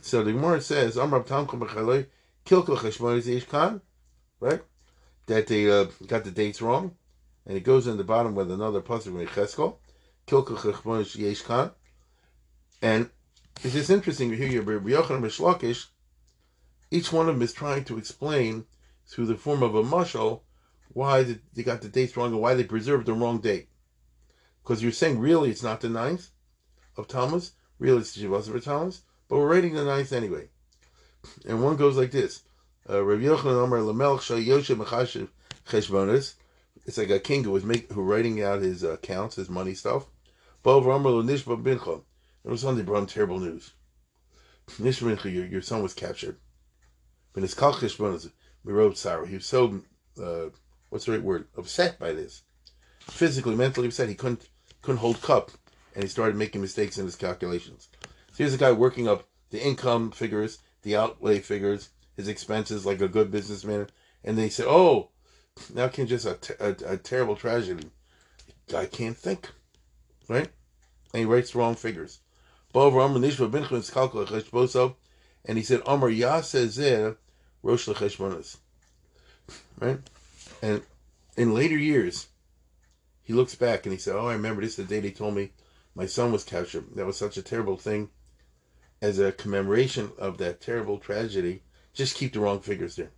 So 0.02 0.22
the 0.22 0.32
Gemara 0.32 0.60
says, 0.60 0.96
Amrab 0.96 1.26
Tamkum 1.26 2.06
Kilkel 2.46 2.76
Cheshmon 2.76 3.80
right? 4.40 4.62
That 5.26 5.46
they 5.46 5.70
uh, 5.70 5.86
got 6.06 6.24
the 6.24 6.30
dates 6.30 6.60
wrong 6.60 6.96
and 7.46 7.56
it 7.56 7.64
goes 7.64 7.86
in 7.86 7.96
the 7.96 8.04
bottom 8.04 8.34
with 8.34 8.50
another 8.50 8.80
pasuk 8.80 9.20
in 9.20 9.26
Cheskel, 9.26 9.76
Kilka 10.26 10.54
Chechmonish 10.54 11.16
Yeshkan, 11.16 11.72
and 12.82 13.10
it's 13.62 13.74
just 13.74 13.90
interesting 13.90 14.30
to 14.30 14.36
hear 14.36 14.48
your 14.48 14.62
Rabbi 14.62 14.90
Yochanan 14.90 15.22
Mishlakish. 15.22 15.86
Each 16.90 17.12
one 17.12 17.28
of 17.28 17.34
them 17.34 17.42
is 17.42 17.52
trying 17.52 17.84
to 17.84 17.98
explain 17.98 18.66
through 19.06 19.26
the 19.26 19.36
form 19.36 19.62
of 19.62 19.74
a 19.74 19.82
mushal 19.82 20.40
why 20.92 21.22
they 21.54 21.62
got 21.62 21.82
the 21.82 21.88
dates 21.88 22.16
wrong 22.16 22.32
and 22.32 22.40
why 22.40 22.54
they 22.54 22.64
preserved 22.64 23.06
the 23.06 23.12
wrong 23.12 23.38
date. 23.38 23.68
Because 24.62 24.82
you're 24.82 24.92
saying 24.92 25.18
really 25.18 25.50
it's 25.50 25.62
not 25.62 25.80
the 25.80 25.88
ninth 25.88 26.30
of 26.96 27.06
Tammuz, 27.06 27.52
really 27.78 27.98
it's 27.98 28.14
the 28.14 28.24
Shavas 28.24 28.52
of 28.52 28.64
Tammuz, 28.64 29.02
but 29.30 29.38
we're 29.38 29.50
writing 29.50 29.72
the 29.72 29.84
ninth 29.84 30.12
anyway. 30.12 30.50
And 31.46 31.64
one 31.64 31.76
goes 31.76 31.96
like 31.96 32.10
this: 32.10 32.42
uh, 32.88 33.02
Rabbi 33.02 33.22
Yochanan 33.22 33.62
Omer 33.62 33.80
Lamelch 33.80 34.20
Shal 34.20 34.36
Yoshe 34.36 34.76
Mechashiv 34.76 35.28
Cheshbonis 35.66 36.34
it's 36.86 36.98
like 36.98 37.10
a 37.10 37.20
king 37.20 37.44
who 37.44 37.50
was 37.50 37.64
make 37.64 37.92
who 37.92 38.02
writing 38.02 38.42
out 38.42 38.62
his 38.62 38.82
uh, 38.82 38.92
accounts, 38.92 39.36
his 39.36 39.50
money 39.50 39.74
stuff. 39.74 40.06
It 40.64 40.68
was 40.68 42.60
Sunday 42.60 42.82
brought 42.82 42.98
him 42.98 43.06
terrible 43.06 43.38
news. 43.38 43.74
Nishba 44.70 45.22
your, 45.32 45.46
your 45.46 45.62
son 45.62 45.82
was 45.82 45.94
captured. 45.94 46.36
But 47.32 47.42
his 47.42 47.54
kalkish 47.54 47.98
we 48.64 48.72
wrote 48.72 48.98
sorrow. 48.98 49.26
He 49.26 49.34
was 49.34 49.46
so 49.46 49.82
uh, 50.20 50.46
what's 50.88 51.04
the 51.04 51.12
right 51.12 51.22
word? 51.22 51.46
Upset 51.56 51.98
by 51.98 52.12
this. 52.12 52.42
Physically, 53.00 53.54
mentally 53.54 53.86
upset. 53.86 54.08
He 54.08 54.14
couldn't 54.14 54.48
couldn't 54.82 54.98
hold 55.00 55.22
cup 55.22 55.50
and 55.94 56.02
he 56.02 56.08
started 56.08 56.36
making 56.36 56.60
mistakes 56.60 56.98
in 56.98 57.04
his 57.04 57.16
calculations. 57.16 57.88
So 58.32 58.38
here's 58.38 58.54
a 58.54 58.58
guy 58.58 58.72
working 58.72 59.08
up 59.08 59.28
the 59.50 59.64
income 59.64 60.12
figures, 60.12 60.58
the 60.82 60.96
outlay 60.96 61.40
figures, 61.40 61.90
his 62.16 62.28
expenses 62.28 62.86
like 62.86 63.00
a 63.00 63.08
good 63.08 63.30
businessman, 63.30 63.88
and 64.24 64.38
they 64.38 64.48
said, 64.48 64.66
Oh, 64.68 65.10
Now 65.74 65.88
came 65.88 66.06
just 66.06 66.26
a, 66.26 66.34
te- 66.34 66.54
a, 66.60 66.76
a 66.86 66.96
terrible 66.96 67.36
tragedy. 67.36 67.90
Guy 68.68 68.86
can't 68.86 69.16
think, 69.16 69.50
right? 70.28 70.48
And 71.12 71.20
he 71.20 71.24
writes 71.24 71.52
the 71.52 71.58
wrong 71.58 71.74
figures. 71.74 72.20
And 72.72 73.24
he 75.58 75.64
said, 75.64 75.82
Omar 75.86 76.10
Yasezer 76.10 77.16
Rosh 77.62 77.88
Lecheshmonas. 77.88 78.56
Right? 79.80 79.98
And 80.62 80.82
in 81.36 81.54
later 81.54 81.76
years, 81.76 82.28
he 83.22 83.32
looks 83.32 83.54
back 83.54 83.86
and 83.86 83.92
he 83.92 83.98
said, 83.98 84.14
Oh, 84.14 84.26
I 84.26 84.34
remember 84.34 84.62
this 84.62 84.76
the 84.76 84.84
day 84.84 85.00
they 85.00 85.10
told 85.10 85.34
me 85.34 85.50
my 85.94 86.06
son 86.06 86.30
was 86.30 86.44
captured. 86.44 86.84
That 86.94 87.06
was 87.06 87.16
such 87.16 87.36
a 87.36 87.42
terrible 87.42 87.76
thing. 87.76 88.10
As 89.02 89.18
a 89.18 89.32
commemoration 89.32 90.10
of 90.18 90.36
that 90.38 90.60
terrible 90.60 90.98
tragedy, 90.98 91.62
just 91.94 92.16
keep 92.16 92.34
the 92.34 92.40
wrong 92.40 92.60
figures 92.60 92.96
there. 92.96 93.10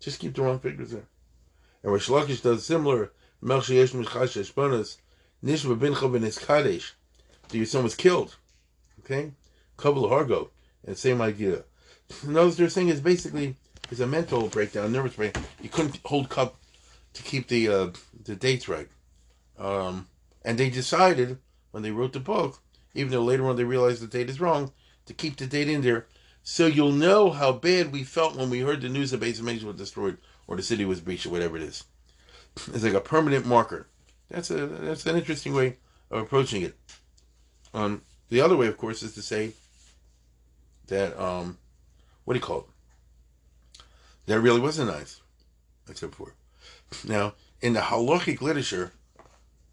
Just 0.00 0.20
keep 0.20 0.34
the 0.34 0.42
wrong 0.42 0.58
figures 0.58 0.90
there. 0.90 1.06
And 1.82 1.92
Rosh 1.92 2.08
Lakish 2.08 2.42
does 2.42 2.66
similar. 2.66 3.12
Nishma 3.42 5.78
bin 5.78 5.94
ben 5.94 6.30
Kadesh. 6.30 6.94
Your 7.52 7.66
son 7.66 7.84
was 7.84 7.94
killed. 7.94 8.36
Okay? 9.00 9.32
Kabul 9.76 10.10
Hargo. 10.10 10.50
And 10.86 10.96
same 10.96 11.22
idea. 11.22 11.64
Notice 12.26 12.56
they're 12.56 12.68
saying 12.68 12.88
is 12.88 13.00
basically 13.00 13.56
it's 13.90 14.00
a 14.00 14.06
mental 14.06 14.48
breakdown, 14.48 14.92
nervous 14.92 15.16
breakdown. 15.16 15.44
You 15.62 15.68
couldn't 15.68 15.98
hold 16.04 16.28
cup 16.28 16.56
to 17.14 17.22
keep 17.22 17.48
the 17.48 17.68
uh, 17.68 17.88
the 18.24 18.36
dates 18.36 18.68
right. 18.68 18.88
Um, 19.58 20.08
and 20.44 20.58
they 20.58 20.70
decided 20.70 21.38
when 21.70 21.82
they 21.82 21.90
wrote 21.90 22.12
the 22.12 22.20
book, 22.20 22.60
even 22.94 23.12
though 23.12 23.24
later 23.24 23.46
on 23.46 23.56
they 23.56 23.64
realized 23.64 24.02
the 24.02 24.06
date 24.06 24.30
is 24.30 24.40
wrong, 24.40 24.72
to 25.08 25.14
keep 25.14 25.36
the 25.36 25.46
date 25.46 25.68
in 25.68 25.80
there 25.80 26.06
so 26.42 26.66
you'll 26.66 26.92
know 26.92 27.30
how 27.30 27.52
bad 27.52 27.92
we 27.92 28.04
felt 28.04 28.36
when 28.36 28.48
we 28.48 28.60
heard 28.60 28.80
the 28.80 28.88
news 28.88 29.10
that 29.10 29.20
Beis 29.20 29.40
Hamikdash 29.40 29.64
was 29.64 29.76
destroyed 29.76 30.16
or 30.46 30.56
the 30.56 30.62
city 30.62 30.84
was 30.84 31.00
breached 31.00 31.26
or 31.26 31.30
whatever 31.30 31.56
it 31.56 31.62
is. 31.62 31.84
It's 32.72 32.84
like 32.84 32.94
a 32.94 33.00
permanent 33.00 33.44
marker. 33.44 33.86
That's 34.30 34.50
a 34.50 34.66
that's 34.66 35.06
an 35.06 35.16
interesting 35.16 35.54
way 35.54 35.76
of 36.10 36.22
approaching 36.22 36.62
it. 36.62 36.74
Um, 37.74 38.02
the 38.28 38.40
other 38.40 38.56
way, 38.56 38.66
of 38.66 38.76
course, 38.76 39.02
is 39.02 39.14
to 39.14 39.22
say 39.22 39.52
that 40.86 41.18
um, 41.20 41.58
what 42.24 42.34
do 42.34 42.38
you 42.38 42.44
call 42.44 42.60
it? 42.60 43.82
That 44.26 44.40
really 44.40 44.60
wasn't 44.60 44.90
nice, 44.90 45.20
except 45.88 46.14
for 46.14 46.34
now 47.06 47.34
in 47.60 47.74
the 47.74 47.80
halachic 47.80 48.40
literature. 48.40 48.92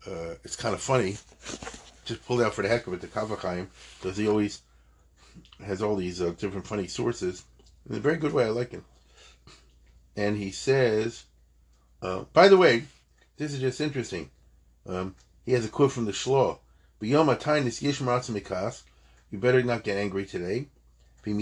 Uh, 0.05 0.35
it's 0.43 0.55
kind 0.55 0.75
of 0.75 0.81
funny. 0.81 1.17
Just 2.05 2.25
pulled 2.25 2.41
out 2.41 2.53
for 2.53 2.61
the 2.61 2.67
heck 2.67 2.85
of 2.85 2.93
it, 2.93 3.01
the 3.01 3.07
Kaf 3.07 3.29
HaChaim, 3.29 3.67
because 3.99 4.17
he 4.17 4.27
always 4.27 4.61
has 5.63 5.81
all 5.81 5.95
these 5.95 6.21
uh, 6.21 6.31
different 6.31 6.67
funny 6.67 6.87
sources 6.87 7.45
in 7.89 7.95
a 7.95 7.99
very 7.99 8.17
good 8.17 8.33
way. 8.33 8.45
I 8.45 8.49
like 8.49 8.71
him. 8.71 8.85
And 10.15 10.37
he 10.37 10.51
says, 10.51 11.25
uh, 12.01 12.23
by 12.33 12.47
the 12.47 12.57
way, 12.57 12.83
this 13.37 13.53
is 13.53 13.59
just 13.59 13.81
interesting. 13.81 14.29
Um, 14.87 15.15
he 15.45 15.51
has 15.53 15.65
a 15.65 15.69
quote 15.69 15.91
from 15.91 16.05
the 16.05 16.11
mikas. 18.29 18.83
You 19.31 19.39
better 19.39 19.63
not 19.63 19.83
get 19.83 19.97
angry 19.97 20.25
today. 20.25 20.67
And 21.25 21.41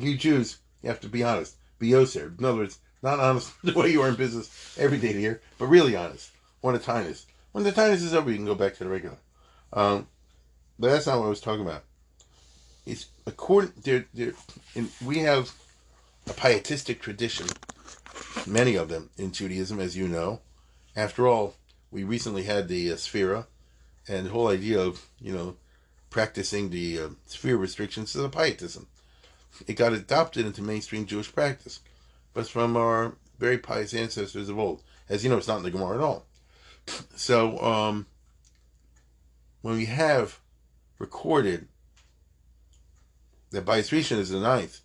you 0.00 0.16
Jews, 0.16 0.58
you 0.82 0.88
have 0.88 1.00
to 1.00 1.08
be 1.08 1.22
honest. 1.22 1.56
Be 1.78 1.90
yoser. 1.90 2.38
In 2.38 2.44
other 2.44 2.58
words, 2.58 2.78
not 3.02 3.20
honest 3.20 3.52
the 3.62 3.74
way 3.74 3.92
you 3.92 4.02
are 4.02 4.08
in 4.08 4.14
business 4.16 4.76
every 4.78 4.98
day 4.98 5.12
here, 5.12 5.40
but 5.58 5.66
really 5.66 5.94
honest. 5.94 6.30
When 6.62 6.74
the 6.74 6.80
tinus. 6.80 7.26
When 7.52 7.62
the 7.62 7.72
tinus 7.72 8.02
is 8.02 8.14
over, 8.14 8.30
you 8.30 8.36
can 8.36 8.46
go 8.46 8.54
back 8.54 8.74
to 8.74 8.84
the 8.84 8.90
regular. 8.90 9.18
Um, 9.72 10.08
but 10.78 10.90
that's 10.90 11.06
not 11.06 11.18
what 11.18 11.26
I 11.26 11.30
was 11.30 11.40
talking 11.40 11.64
about. 11.64 11.84
It's 12.86 13.06
according 13.26 13.72
there, 13.82 14.06
there, 14.12 14.32
in, 14.74 14.88
we 15.04 15.20
have 15.20 15.52
a 16.28 16.32
pietistic 16.32 17.00
tradition, 17.00 17.46
many 18.46 18.76
of 18.76 18.88
them 18.88 19.10
in 19.16 19.32
Judaism, 19.32 19.80
as 19.80 19.96
you 19.96 20.08
know. 20.08 20.40
After 20.96 21.26
all, 21.26 21.54
we 21.90 22.04
recently 22.04 22.44
had 22.44 22.68
the 22.68 22.92
uh, 22.92 22.96
Sphira, 22.96 23.46
and 24.08 24.26
the 24.26 24.30
whole 24.30 24.48
idea 24.48 24.80
of 24.80 25.06
you 25.20 25.32
know 25.32 25.56
practicing 26.10 26.70
the 26.70 26.98
uh, 26.98 27.08
Sphira 27.28 27.58
restrictions 27.58 28.14
is 28.14 28.22
a 28.22 28.28
pietism. 28.28 28.86
It 29.66 29.74
got 29.74 29.92
adopted 29.92 30.46
into 30.46 30.62
mainstream 30.62 31.06
Jewish 31.06 31.32
practice, 31.32 31.80
but 32.34 32.48
from 32.48 32.76
our 32.76 33.16
very 33.38 33.58
pious 33.58 33.94
ancestors 33.94 34.48
of 34.48 34.58
old. 34.58 34.82
As 35.08 35.22
you 35.22 35.30
know, 35.30 35.36
it's 35.36 35.48
not 35.48 35.58
in 35.58 35.62
the 35.62 35.70
Gemara 35.70 35.96
at 35.96 36.02
all. 36.02 36.26
So 37.16 37.58
um, 37.60 38.06
when 39.62 39.76
we 39.76 39.86
have 39.86 40.38
recorded 40.98 41.68
that 43.50 43.64
by 43.64 43.80
Rishon 43.80 44.18
is 44.18 44.30
the 44.30 44.40
ninth, 44.40 44.80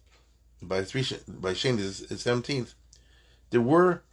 by 0.61 0.81
Rishon, 0.81 1.41
by 1.41 1.53
Shane 1.53 1.79
is 1.79 2.07
the 2.07 2.17
seventeenth, 2.17 2.73
there 3.49 3.61
were 3.61 4.03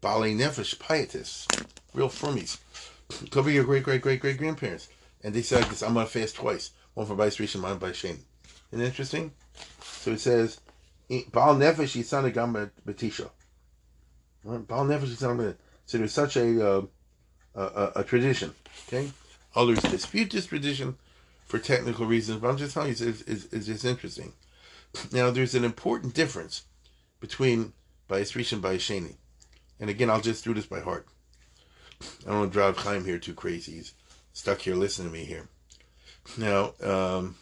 Bali 0.00 0.34
Nefesh 0.34 0.78
pietists, 0.78 1.46
real 1.94 2.08
frumies. 2.08 2.58
Could 3.30 3.46
be 3.46 3.54
your 3.54 3.64
great 3.64 3.82
great 3.82 4.02
great 4.02 4.20
great 4.20 4.38
grandparents. 4.38 4.88
And 5.24 5.34
they 5.34 5.42
said 5.42 5.64
this, 5.64 5.82
I'm 5.82 5.94
gonna 5.94 6.06
fast 6.06 6.36
twice. 6.36 6.70
One 6.94 7.06
for 7.06 7.16
Bais 7.16 7.38
Rishon, 7.38 7.62
one 7.62 7.78
by 7.78 7.92
Shane. 7.92 8.18
Isn't 8.70 8.84
interesting? 8.84 9.32
So 9.82 10.12
it 10.12 10.20
says 10.20 10.60
Baal 11.32 11.56
Nefesh 11.56 11.96
Yisanagam 11.98 12.70
Batisha. 12.86 13.30
Baal 14.44 14.84
Nefesh 14.84 15.16
Yisanagam 15.16 15.56
So 15.86 15.98
there's 15.98 16.12
such 16.12 16.36
a, 16.36 16.68
uh, 16.68 16.82
a, 17.54 17.92
a 17.96 18.04
tradition. 18.04 18.54
Okay? 18.86 19.10
Others 19.56 19.80
dispute 19.82 20.30
this 20.30 20.46
tradition 20.46 20.96
for 21.48 21.58
technical 21.58 22.06
reasons, 22.06 22.40
but 22.40 22.48
I'm 22.48 22.58
just 22.58 22.74
telling 22.74 22.88
you, 22.88 22.92
it's, 22.92 23.22
it's, 23.22 23.46
it's 23.52 23.66
just 23.66 23.84
interesting. 23.84 24.32
Now, 25.12 25.30
there's 25.30 25.54
an 25.54 25.64
important 25.64 26.14
difference 26.14 26.62
between 27.20 27.72
Bayis 28.08 28.52
and 28.52 28.62
Bayis. 28.62 29.14
And 29.80 29.90
again, 29.90 30.08
I'll 30.08 30.20
just 30.20 30.44
do 30.44 30.54
this 30.54 30.66
by 30.66 30.80
heart. 30.80 31.06
I 32.00 32.30
don't 32.30 32.38
want 32.38 32.52
to 32.52 32.58
drive 32.58 32.78
Chaim 32.78 33.04
here 33.04 33.18
too 33.18 33.34
crazy. 33.34 33.72
He's 33.72 33.94
stuck 34.32 34.60
here 34.60 34.74
listening 34.74 35.08
to 35.08 35.12
me 35.12 35.24
here. 35.24 35.48
Now, 36.36 36.72
um, 36.82 37.36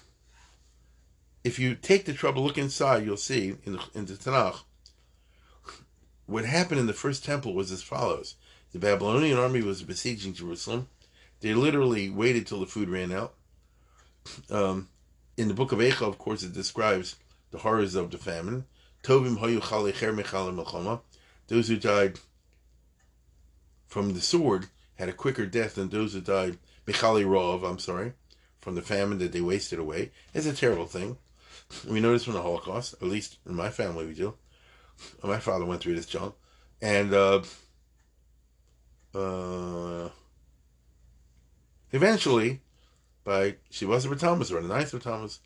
if 1.45 1.59
you 1.59 1.75
take 1.75 2.05
the 2.05 2.13
trouble, 2.13 2.43
look 2.43 2.59
inside, 2.59 3.05
you'll 3.05 3.17
see 3.17 3.57
in 3.65 3.73
the, 3.75 3.85
in 3.95 4.07
the 4.07 4.15
Tanakh, 4.15 4.61
what 6.27 6.45
happened 6.45 6.81
in 6.81 6.87
the 6.87 6.93
first 6.93 7.25
temple 7.25 7.55
was 7.55 7.71
as 7.71 7.83
follows. 7.83 8.35
The 8.73 8.79
Babylonian 8.79 9.39
army 9.39 9.63
was 9.63 9.83
besieging 9.83 10.35
Jerusalem. 10.35 10.89
They 11.41 11.55
literally 11.55 12.11
waited 12.11 12.47
till 12.47 12.61
the 12.61 12.67
food 12.67 12.89
ran 12.89 13.13
out. 13.13 13.35
Um, 14.51 14.89
in 15.37 15.49
the 15.49 15.55
book 15.55 15.73
of 15.73 15.79
Eicha, 15.79 16.03
of 16.03 16.19
course, 16.19 16.43
it 16.43 16.53
describes 16.53 17.17
the 17.51 17.59
horrors 17.59 17.95
of 17.95 18.11
the 18.11 18.19
famine. 18.19 18.65
Tovim 19.03 19.39
hayu 19.39 21.01
Those 21.49 21.69
who 21.69 21.77
died 21.77 22.19
from 23.87 24.15
the 24.15 24.21
sword 24.21 24.67
had 24.97 25.09
a 25.09 25.13
quicker 25.13 25.47
death 25.47 25.77
than 25.77 25.89
those 25.89 26.15
who 26.15 26.21
died 26.21 26.59
Rov, 26.87 27.69
I'm 27.69 27.79
sorry, 27.79 28.13
from 28.61 28.75
the 28.75 28.83
famine 28.83 29.19
that 29.19 29.33
they 29.33 29.41
wasted 29.41 29.79
away. 29.79 30.11
It's 30.35 30.47
a 30.47 30.55
terrible 30.55 30.87
thing. 30.87 31.19
We 31.89 32.01
know 32.01 32.13
this 32.13 32.25
from 32.25 32.35
the 32.35 32.43
Holocaust, 32.43 32.95
at 32.95 33.09
least 33.09 33.39
in 33.47 33.55
my 33.55 33.71
family 33.71 34.07
we 34.07 34.15
do. 34.15 34.35
My 35.23 35.39
father 35.39 35.65
went 35.65 35.81
through 35.81 35.97
this 35.97 36.07
junk. 36.07 36.35
And 36.81 37.13
uh, 37.13 37.43
uh, 39.15 40.09
eventually, 41.93 42.61
by 43.27 43.57
Shivasa 43.73 44.19
Tammuz 44.19 44.53
or 44.53 44.63
the 44.63 44.69
ninth 44.69 44.95
of 44.95 45.03
Tammuz, 45.03 45.41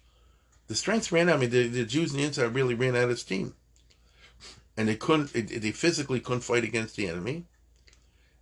the 0.69 0.75
strength 0.75 1.11
ran 1.11 1.31
out. 1.31 1.37
I 1.37 1.41
mean, 1.41 1.51
the, 1.51 1.67
the 1.67 1.85
Jews 1.85 2.13
in 2.13 2.19
the 2.19 2.25
inside 2.25 2.55
really 2.55 2.75
ran 2.75 2.95
out 2.95 3.11
of 3.11 3.19
steam, 3.19 3.55
and 4.77 4.87
they 4.87 4.95
couldn't. 4.95 5.35
It, 5.35 5.63
they 5.63 5.73
physically 5.73 6.21
couldn't 6.21 6.43
fight 6.43 6.63
against 6.63 6.95
the 6.95 7.09
enemy, 7.09 7.47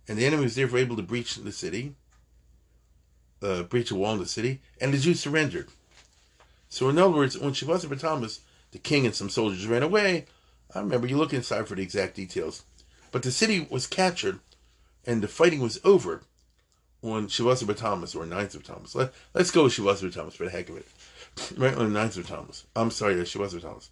and 0.07 0.19
the 0.19 0.25
enemy 0.25 0.43
was 0.43 0.55
therefore 0.55 0.79
able 0.79 0.97
to 0.97 1.01
breach 1.01 1.35
the 1.35 1.53
city, 1.53 1.95
uh, 3.41 3.63
breach 3.63 3.91
a 3.91 3.95
wall 3.95 4.13
in 4.13 4.19
the 4.19 4.27
city, 4.27 4.61
and 4.79 4.93
the 4.93 4.99
Jews 4.99 5.21
surrendered. 5.21 5.69
So, 6.67 6.89
in 6.89 6.99
other 6.99 7.15
words, 7.15 7.37
when 7.39 7.53
Shivasa 7.53 7.97
Tammuz, 7.97 8.41
the 8.71 8.77
king 8.77 9.05
and 9.05 9.15
some 9.15 9.29
soldiers 9.29 9.65
ran 9.65 9.83
away, 9.83 10.25
I 10.75 10.79
remember 10.79 11.07
you 11.07 11.17
look 11.17 11.33
inside 11.33 11.67
for 11.67 11.75
the 11.75 11.81
exact 11.81 12.15
details, 12.15 12.63
but 13.11 13.23
the 13.23 13.31
city 13.31 13.65
was 13.71 13.87
captured, 13.87 14.39
and 15.07 15.23
the 15.23 15.29
fighting 15.29 15.61
was 15.61 15.79
over 15.85 16.23
on 17.01 17.27
Shavasar 17.27 17.75
Tammuz 17.75 18.15
or 18.15 18.25
Ninth 18.25 18.55
of 18.55 18.63
Tammuz. 18.63 18.95
Let, 18.95 19.13
let's 19.33 19.51
go 19.51 19.63
with 19.63 19.73
Shavasar 19.73 20.13
Tammuz 20.13 20.35
for 20.35 20.45
the 20.45 20.49
heck 20.49 20.69
of 20.69 20.77
it. 20.77 20.87
Right 21.57 21.75
on 21.75 21.93
Ninth 21.93 22.17
of 22.17 22.27
Tammuz. 22.27 22.65
I'm 22.75 22.91
sorry, 22.91 23.15
that's 23.15 23.33
Shavasar 23.33 23.61
Tammuz. 23.61 23.89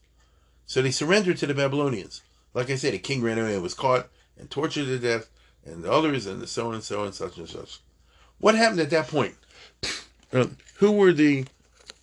So 0.65 0.81
they 0.81 0.91
surrendered 0.91 1.37
to 1.37 1.47
the 1.47 1.53
Babylonians. 1.53 2.21
Like 2.53 2.69
I 2.69 2.75
said, 2.75 2.93
a 2.93 2.97
king 2.97 3.21
ran 3.21 3.39
away 3.39 3.53
and 3.53 3.63
was 3.63 3.73
caught 3.73 4.07
and 4.37 4.49
tortured 4.49 4.85
to 4.85 4.99
death, 4.99 5.29
and 5.65 5.83
the 5.83 5.91
others, 5.91 6.25
and 6.25 6.41
the 6.41 6.47
so 6.47 6.71
and 6.71 6.83
so 6.83 7.03
and 7.03 7.13
such 7.13 7.37
and 7.37 7.47
such. 7.47 7.79
What 8.39 8.55
happened 8.55 8.81
at 8.81 8.89
that 8.91 9.07
point? 9.07 9.35
Uh, 10.33 10.45
who 10.79 10.91
were 10.91 11.13
the 11.13 11.45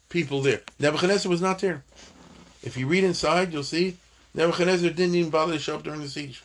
people 0.09 0.41
there? 0.41 0.63
Nebuchadnezzar 0.79 1.29
was 1.29 1.43
not 1.43 1.59
there. 1.59 1.85
If 2.63 2.79
you 2.79 2.87
read 2.87 3.05
inside, 3.05 3.53
you'll 3.53 3.65
see 3.65 3.99
Nebuchadnezzar 4.33 4.89
didn't 4.89 5.15
even 5.15 5.31
bother 5.31 5.53
to 5.53 5.59
show 5.59 5.77
up 5.77 5.83
during 5.83 6.01
the 6.01 6.09
siege. 6.09 6.43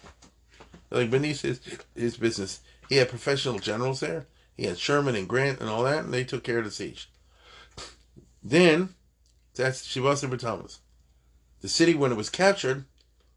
Like 0.91 1.09
beneath 1.09 1.41
his, 1.41 1.61
his 1.95 2.17
business. 2.17 2.59
He 2.89 2.97
had 2.97 3.07
professional 3.07 3.59
generals 3.59 4.01
there. 4.01 4.25
He 4.59 4.65
had 4.65 4.77
Sherman 4.77 5.15
and 5.15 5.25
Grant 5.25 5.61
and 5.61 5.69
all 5.69 5.83
that, 5.83 6.03
and 6.03 6.13
they 6.13 6.25
took 6.25 6.43
care 6.43 6.59
of 6.59 6.65
the 6.65 6.71
siege. 6.71 7.09
Then, 8.43 8.89
that's 9.55 9.87
Shivasa 9.87 10.37
Tammuz. 10.37 10.79
The 11.61 11.69
city, 11.69 11.95
when 11.95 12.11
it 12.11 12.17
was 12.17 12.29
captured, 12.29 12.83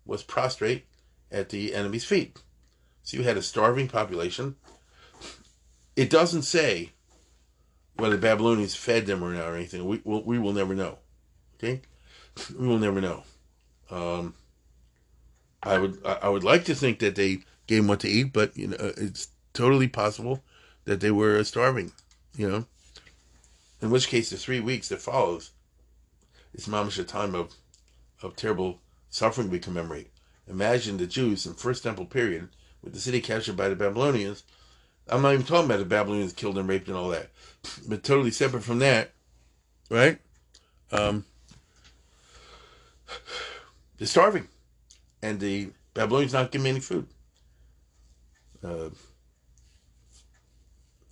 was 0.05 0.25
prostrate, 0.25 0.85
at 1.31 1.51
the 1.51 1.77
enemy's 1.77 2.05
feet. 2.05 2.43
So 3.05 3.17
you 3.17 3.23
had 3.23 3.37
a 3.37 3.43
starving 3.43 3.87
population. 3.87 4.57
It 5.95 6.11
doesn't 6.11 6.43
say 6.43 6.91
whether 7.95 8.17
the 8.17 8.21
Babylonians 8.21 8.75
fed 8.75 9.07
them 9.07 9.23
or 9.23 9.33
not 9.33 9.49
or 9.49 9.55
anything. 9.55 9.87
We 9.87 10.01
will, 10.03 10.25
we 10.25 10.41
will 10.41 10.53
never 10.53 10.75
know. 10.75 10.99
Okay? 11.55 11.83
We 12.59 12.67
will 12.67 12.81
never 12.81 13.01
know. 13.01 13.23
Um, 13.93 14.35
I 15.63 15.79
would 15.79 16.05
I 16.05 16.29
would 16.29 16.43
like 16.43 16.65
to 16.65 16.75
think 16.75 16.99
that 16.99 17.15
they 17.15 17.45
gave 17.69 17.83
them 17.83 17.87
what 17.87 18.01
to 18.01 18.09
eat, 18.09 18.33
but 18.33 18.57
you 18.57 18.67
know 18.67 18.77
it's 18.81 19.29
totally 19.53 19.87
possible 19.87 20.43
that 20.85 21.01
they 21.01 21.11
were 21.11 21.43
starving. 21.45 21.93
You 22.37 22.51
know, 22.51 22.65
in 23.81 23.91
which 23.91 24.09
case 24.09 24.31
the 24.31 24.37
three 24.37 24.61
weeks 24.61 24.89
that 24.89 25.03
follows 25.03 25.51
is 26.55 26.67
mamish 26.67 26.99
a 26.99 27.05
time 27.05 27.35
of 27.35 27.55
of 28.23 28.37
terrible 28.37 28.81
suffering 29.11 29.51
we 29.51 29.59
commemorate. 29.59 30.11
Imagine 30.49 30.97
the 30.97 31.07
Jews 31.07 31.47
in 31.47 31.55
First 31.55 31.83
Temple 31.83 32.07
period 32.07 32.49
with 32.83 32.95
the 32.95 33.01
city 33.01 33.21
captured 33.21 33.57
by 33.57 33.69
the 33.69 33.77
Babylonians. 33.77 34.45
I'm 35.09 35.23
not 35.23 35.35
even 35.35 35.47
talking 35.47 35.67
about 35.67 35.79
the 35.79 35.85
Babylonians 35.85 36.33
killed 36.33 36.59
and 36.59 36.69
raped 36.69 36.89
and 36.89 36.97
all 36.97 37.11
that, 37.11 37.31
but 37.89 38.03
totally 38.03 38.31
separate 38.31 38.63
from 38.63 38.79
that, 38.79 39.13
right? 39.91 40.19
Um, 40.91 41.25
they're 43.99 44.07
starving, 44.07 44.49
and 45.21 45.41
the 45.41 45.71
Babylonians 45.95 46.33
not 46.33 46.53
giving 46.53 46.69
any 46.69 46.81
food. 46.81 47.07
Uh, 48.63 48.91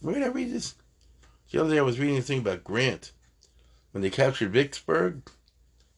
where 0.01 0.15
did 0.15 0.25
I 0.25 0.29
read 0.29 0.53
this? 0.53 0.75
The 1.51 1.61
other 1.61 1.71
day 1.71 1.79
I 1.79 1.83
was 1.83 1.99
reading 1.99 2.19
a 2.19 2.23
thing 2.23 2.41
about 2.41 2.65
Grant 2.65 3.13
when 3.93 4.03
they 4.03 4.11
captured 4.11 4.53
Vicksburg 4.53 5.23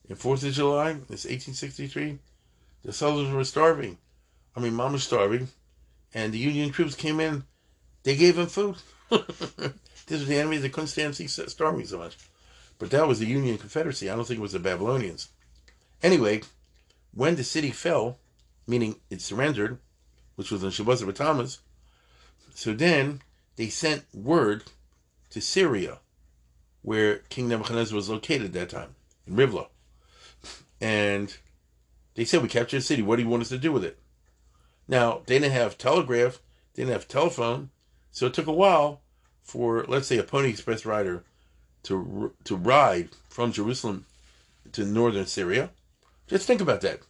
in 0.09 0.17
Fourth 0.17 0.45
of 0.45 0.53
July. 0.53 0.93
This 0.93 1.25
1863. 1.25 2.19
The 2.85 2.93
Southerners 2.93 3.33
were 3.33 3.45
starving. 3.45 3.99
I 4.57 4.61
mean, 4.61 4.75
mom 4.75 4.93
was 4.93 5.05
starving, 5.05 5.49
and 6.13 6.33
the 6.33 6.39
Union 6.39 6.71
troops 6.71 6.95
came 6.95 7.21
in. 7.21 7.45
They 8.03 8.17
gave 8.17 8.37
them 8.37 8.47
food. 8.47 8.77
this 9.11 9.71
was 10.09 10.27
the 10.27 10.39
enemy. 10.39 10.57
They 10.57 10.69
couldn't 10.69 10.89
stand 10.89 11.15
starving 11.15 11.87
so 11.87 11.99
much. 11.99 12.17
But 12.79 12.91
that 12.91 13.07
was 13.07 13.21
the 13.21 13.27
Union 13.27 13.59
Confederacy. 13.59 14.11
I 14.11 14.17
don't 14.17 14.25
think 14.27 14.39
it 14.39 14.43
was 14.43 14.53
the 14.53 14.59
Babylonians. 14.59 15.29
Anyway, 16.03 16.43
when 17.15 17.37
the 17.37 17.45
city 17.45 17.71
fell, 17.71 18.19
meaning 18.67 18.97
it 19.11 19.21
surrendered, 19.21 19.79
which 20.35 20.51
was 20.51 20.65
in 20.65 20.71
Shabbos 20.71 21.05
Tammuz, 21.15 21.61
so 22.55 22.73
then 22.73 23.21
they 23.57 23.69
sent 23.69 24.05
word 24.15 24.65
to 25.31 25.41
Syria, 25.41 25.99
where 26.83 27.19
King 27.29 27.49
Nebuchadnezzar 27.49 27.97
was 27.97 28.09
located 28.09 28.47
at 28.47 28.53
that 28.53 28.71
time, 28.71 28.95
in 29.27 29.37
Rivla. 29.37 29.69
And 30.81 31.35
they 32.15 32.25
said, 32.25 32.43
We 32.43 32.49
captured 32.49 32.79
the 32.79 32.83
city. 32.83 33.03
What 33.03 33.17
do 33.17 33.23
you 33.23 33.29
want 33.29 33.43
us 33.43 33.49
to 33.51 33.59
do 33.59 33.73
with 33.73 33.85
it? 33.85 33.99
Now, 34.89 35.23
they 35.27 35.39
didn't 35.39 35.53
have 35.53 35.79
telegraph, 35.79 36.41
they 36.75 36.83
didn't 36.83 36.93
have 36.93 37.09
telephone, 37.09 37.71
so 38.11 38.27
it 38.27 38.35
took 38.35 38.47
a 38.47 38.53
while 38.53 39.01
for, 39.43 39.85
let's 39.89 40.07
say, 40.07 40.19
a 40.19 40.23
Pony 40.23 40.51
Express 40.51 40.85
rider 40.85 41.25
to, 41.85 42.33
to 42.45 42.57
ride 42.57 43.11
from 43.29 43.53
Jerusalem 43.53 44.07
to 44.73 44.85
northern 44.85 45.27
Syria. 45.27 45.71
Just 46.27 46.47
think 46.47 46.61
about 46.61 46.81
that, 46.83 47.01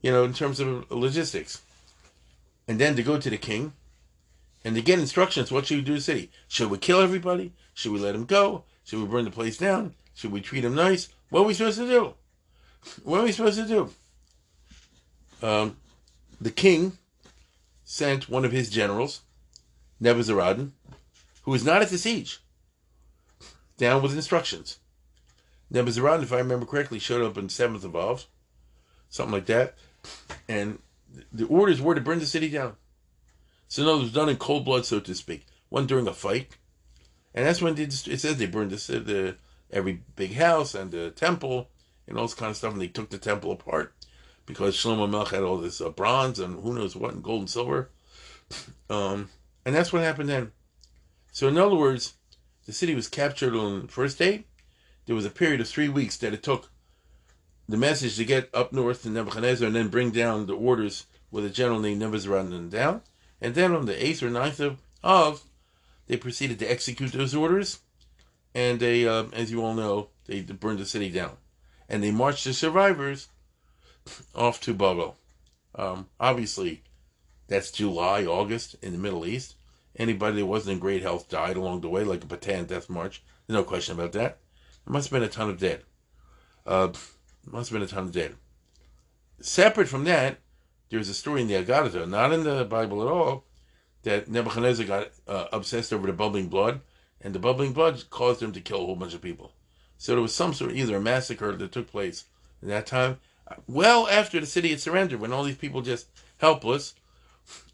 you 0.00 0.10
know, 0.10 0.24
in 0.24 0.32
terms 0.32 0.60
of 0.60 0.90
logistics. 0.90 1.62
And 2.68 2.78
then 2.78 2.96
to 2.96 3.02
go 3.02 3.18
to 3.18 3.30
the 3.30 3.38
king 3.38 3.72
and 4.66 4.74
to 4.74 4.82
get 4.82 4.98
instructions, 4.98 5.52
what 5.52 5.64
should 5.64 5.76
we 5.76 5.82
do 5.82 5.92
to 5.92 5.98
the 5.98 6.00
city? 6.00 6.28
Should 6.48 6.70
we 6.70 6.78
kill 6.78 7.00
everybody? 7.00 7.52
Should 7.72 7.92
we 7.92 8.00
let 8.00 8.14
them 8.14 8.24
go? 8.24 8.64
Should 8.82 8.98
we 8.98 9.06
burn 9.06 9.24
the 9.24 9.30
place 9.30 9.56
down? 9.56 9.94
Should 10.12 10.32
we 10.32 10.40
treat 10.40 10.62
them 10.62 10.74
nice? 10.74 11.08
What 11.30 11.42
are 11.42 11.44
we 11.44 11.54
supposed 11.54 11.78
to 11.78 11.86
do? 11.86 12.14
What 13.04 13.20
are 13.20 13.22
we 13.22 13.30
supposed 13.30 13.60
to 13.60 13.68
do? 13.68 13.90
Um, 15.40 15.76
the 16.40 16.50
king 16.50 16.98
sent 17.84 18.28
one 18.28 18.44
of 18.44 18.50
his 18.50 18.68
generals, 18.68 19.20
Nebuzaradan, 20.02 20.72
who 21.42 21.52
was 21.52 21.64
not 21.64 21.80
at 21.80 21.90
the 21.90 21.96
siege, 21.96 22.40
down 23.78 24.02
with 24.02 24.16
instructions. 24.16 24.80
Nebuzaradan, 25.72 26.24
if 26.24 26.32
I 26.32 26.38
remember 26.38 26.66
correctly, 26.66 26.98
showed 26.98 27.24
up 27.24 27.38
in 27.38 27.46
7th 27.46 27.84
of 27.84 27.94
Av, 27.94 28.26
something 29.10 29.32
like 29.32 29.46
that, 29.46 29.76
and 30.48 30.80
the 31.32 31.46
orders 31.46 31.80
were 31.80 31.94
to 31.94 32.00
burn 32.00 32.18
the 32.18 32.26
city 32.26 32.48
down. 32.48 32.74
So 33.68 33.84
no, 33.84 33.96
it 33.96 34.02
was 34.02 34.12
done 34.12 34.28
in 34.28 34.36
cold 34.36 34.64
blood, 34.64 34.86
so 34.86 35.00
to 35.00 35.14
speak. 35.14 35.46
One 35.68 35.86
during 35.86 36.06
a 36.06 36.12
fight, 36.12 36.56
and 37.34 37.46
that's 37.46 37.60
when 37.60 37.74
they 37.74 37.82
it 37.82 37.92
says 37.92 38.36
they 38.36 38.46
burned 38.46 38.70
the, 38.70 38.98
the 39.00 39.36
every 39.70 40.02
big 40.14 40.34
house 40.34 40.74
and 40.74 40.90
the 40.90 41.10
temple 41.10 41.68
and 42.06 42.16
all 42.16 42.24
this 42.24 42.34
kind 42.34 42.50
of 42.50 42.56
stuff, 42.56 42.72
and 42.72 42.80
they 42.80 42.88
took 42.88 43.10
the 43.10 43.18
temple 43.18 43.50
apart 43.50 43.94
because 44.46 44.76
Shlomo 44.76 45.10
Melech 45.10 45.28
had 45.28 45.42
all 45.42 45.58
this 45.58 45.80
uh, 45.80 45.90
bronze 45.90 46.38
and 46.38 46.62
who 46.62 46.74
knows 46.74 46.94
what 46.94 47.14
and 47.14 47.22
gold 47.22 47.40
and 47.40 47.50
silver, 47.50 47.90
um, 48.90 49.28
and 49.64 49.74
that's 49.74 49.92
what 49.92 50.02
happened 50.02 50.28
then. 50.28 50.52
So 51.32 51.48
in 51.48 51.58
other 51.58 51.74
words, 51.74 52.14
the 52.64 52.72
city 52.72 52.94
was 52.94 53.08
captured 53.08 53.54
on 53.54 53.82
the 53.82 53.88
first 53.88 54.18
day. 54.18 54.44
There 55.06 55.16
was 55.16 55.24
a 55.24 55.30
period 55.30 55.60
of 55.60 55.68
three 55.68 55.88
weeks 55.88 56.16
that 56.18 56.32
it 56.32 56.42
took 56.42 56.70
the 57.68 57.76
message 57.76 58.16
to 58.16 58.24
get 58.24 58.48
up 58.54 58.72
north 58.72 59.02
to 59.02 59.10
Nebuchadnezzar 59.10 59.66
and 59.66 59.76
then 59.76 59.88
bring 59.88 60.10
down 60.10 60.46
the 60.46 60.54
orders 60.54 61.06
with 61.30 61.44
a 61.44 61.50
general 61.50 61.80
named 61.80 62.00
Nebuzaradan 62.00 62.70
down. 62.70 63.02
And 63.40 63.54
then 63.54 63.72
on 63.72 63.86
the 63.86 63.94
8th 63.94 64.22
or 64.22 64.30
9th 64.30 64.60
of, 64.60 64.78
of 65.02 65.44
they 66.06 66.16
proceeded 66.16 66.58
to 66.60 66.70
execute 66.70 67.12
those 67.12 67.34
orders. 67.34 67.80
And 68.54 68.80
they, 68.80 69.06
uh, 69.06 69.24
as 69.32 69.50
you 69.50 69.62
all 69.62 69.74
know, 69.74 70.08
they 70.26 70.40
burned 70.40 70.78
the 70.78 70.86
city 70.86 71.10
down. 71.10 71.36
And 71.88 72.02
they 72.02 72.10
marched 72.10 72.44
the 72.44 72.54
survivors 72.54 73.28
off 74.34 74.60
to 74.62 74.74
Babel. 74.74 75.16
Um, 75.74 76.08
obviously, 76.18 76.82
that's 77.48 77.70
July, 77.70 78.24
August 78.24 78.76
in 78.82 78.92
the 78.92 78.98
Middle 78.98 79.26
East. 79.26 79.56
Anybody 79.96 80.38
that 80.38 80.46
wasn't 80.46 80.74
in 80.74 80.78
great 80.78 81.02
health 81.02 81.28
died 81.28 81.56
along 81.56 81.80
the 81.80 81.88
way, 81.88 82.04
like 82.04 82.24
a 82.24 82.26
Bataan 82.26 82.66
death 82.66 82.90
march. 82.90 83.22
There's 83.46 83.58
no 83.58 83.64
question 83.64 83.94
about 83.94 84.12
that. 84.12 84.38
There 84.84 84.92
must 84.92 85.10
have 85.10 85.20
been 85.20 85.28
a 85.28 85.32
ton 85.32 85.50
of 85.50 85.58
dead. 85.58 85.82
Uh, 86.66 86.88
must 87.46 87.70
have 87.70 87.78
been 87.78 87.86
a 87.86 87.90
ton 87.90 88.04
of 88.04 88.12
dead. 88.12 88.34
Separate 89.40 89.88
from 89.88 90.04
that, 90.04 90.38
there's 90.90 91.08
a 91.08 91.14
story 91.14 91.42
in 91.42 91.48
the 91.48 91.54
Agadah, 91.54 92.08
not 92.08 92.32
in 92.32 92.44
the 92.44 92.64
Bible 92.64 93.02
at 93.02 93.08
all, 93.08 93.44
that 94.02 94.28
Nebuchadnezzar 94.28 94.86
got 94.86 95.08
uh, 95.26 95.46
obsessed 95.52 95.92
over 95.92 96.06
the 96.06 96.12
bubbling 96.12 96.48
blood, 96.48 96.80
and 97.20 97.34
the 97.34 97.38
bubbling 97.38 97.72
blood 97.72 98.04
caused 98.10 98.42
him 98.42 98.52
to 98.52 98.60
kill 98.60 98.82
a 98.82 98.86
whole 98.86 98.96
bunch 98.96 99.14
of 99.14 99.22
people. 99.22 99.52
So 99.98 100.12
there 100.12 100.22
was 100.22 100.34
some 100.34 100.52
sort 100.52 100.70
of 100.70 100.76
either 100.76 100.96
a 100.96 101.00
massacre 101.00 101.52
that 101.52 101.72
took 101.72 101.90
place 101.90 102.24
in 102.62 102.68
that 102.68 102.86
time, 102.86 103.18
well 103.66 104.08
after 104.08 104.38
the 104.40 104.46
city 104.46 104.70
had 104.70 104.80
surrendered, 104.80 105.20
when 105.20 105.32
all 105.32 105.44
these 105.44 105.56
people 105.56 105.82
just 105.82 106.06
helpless, 106.38 106.94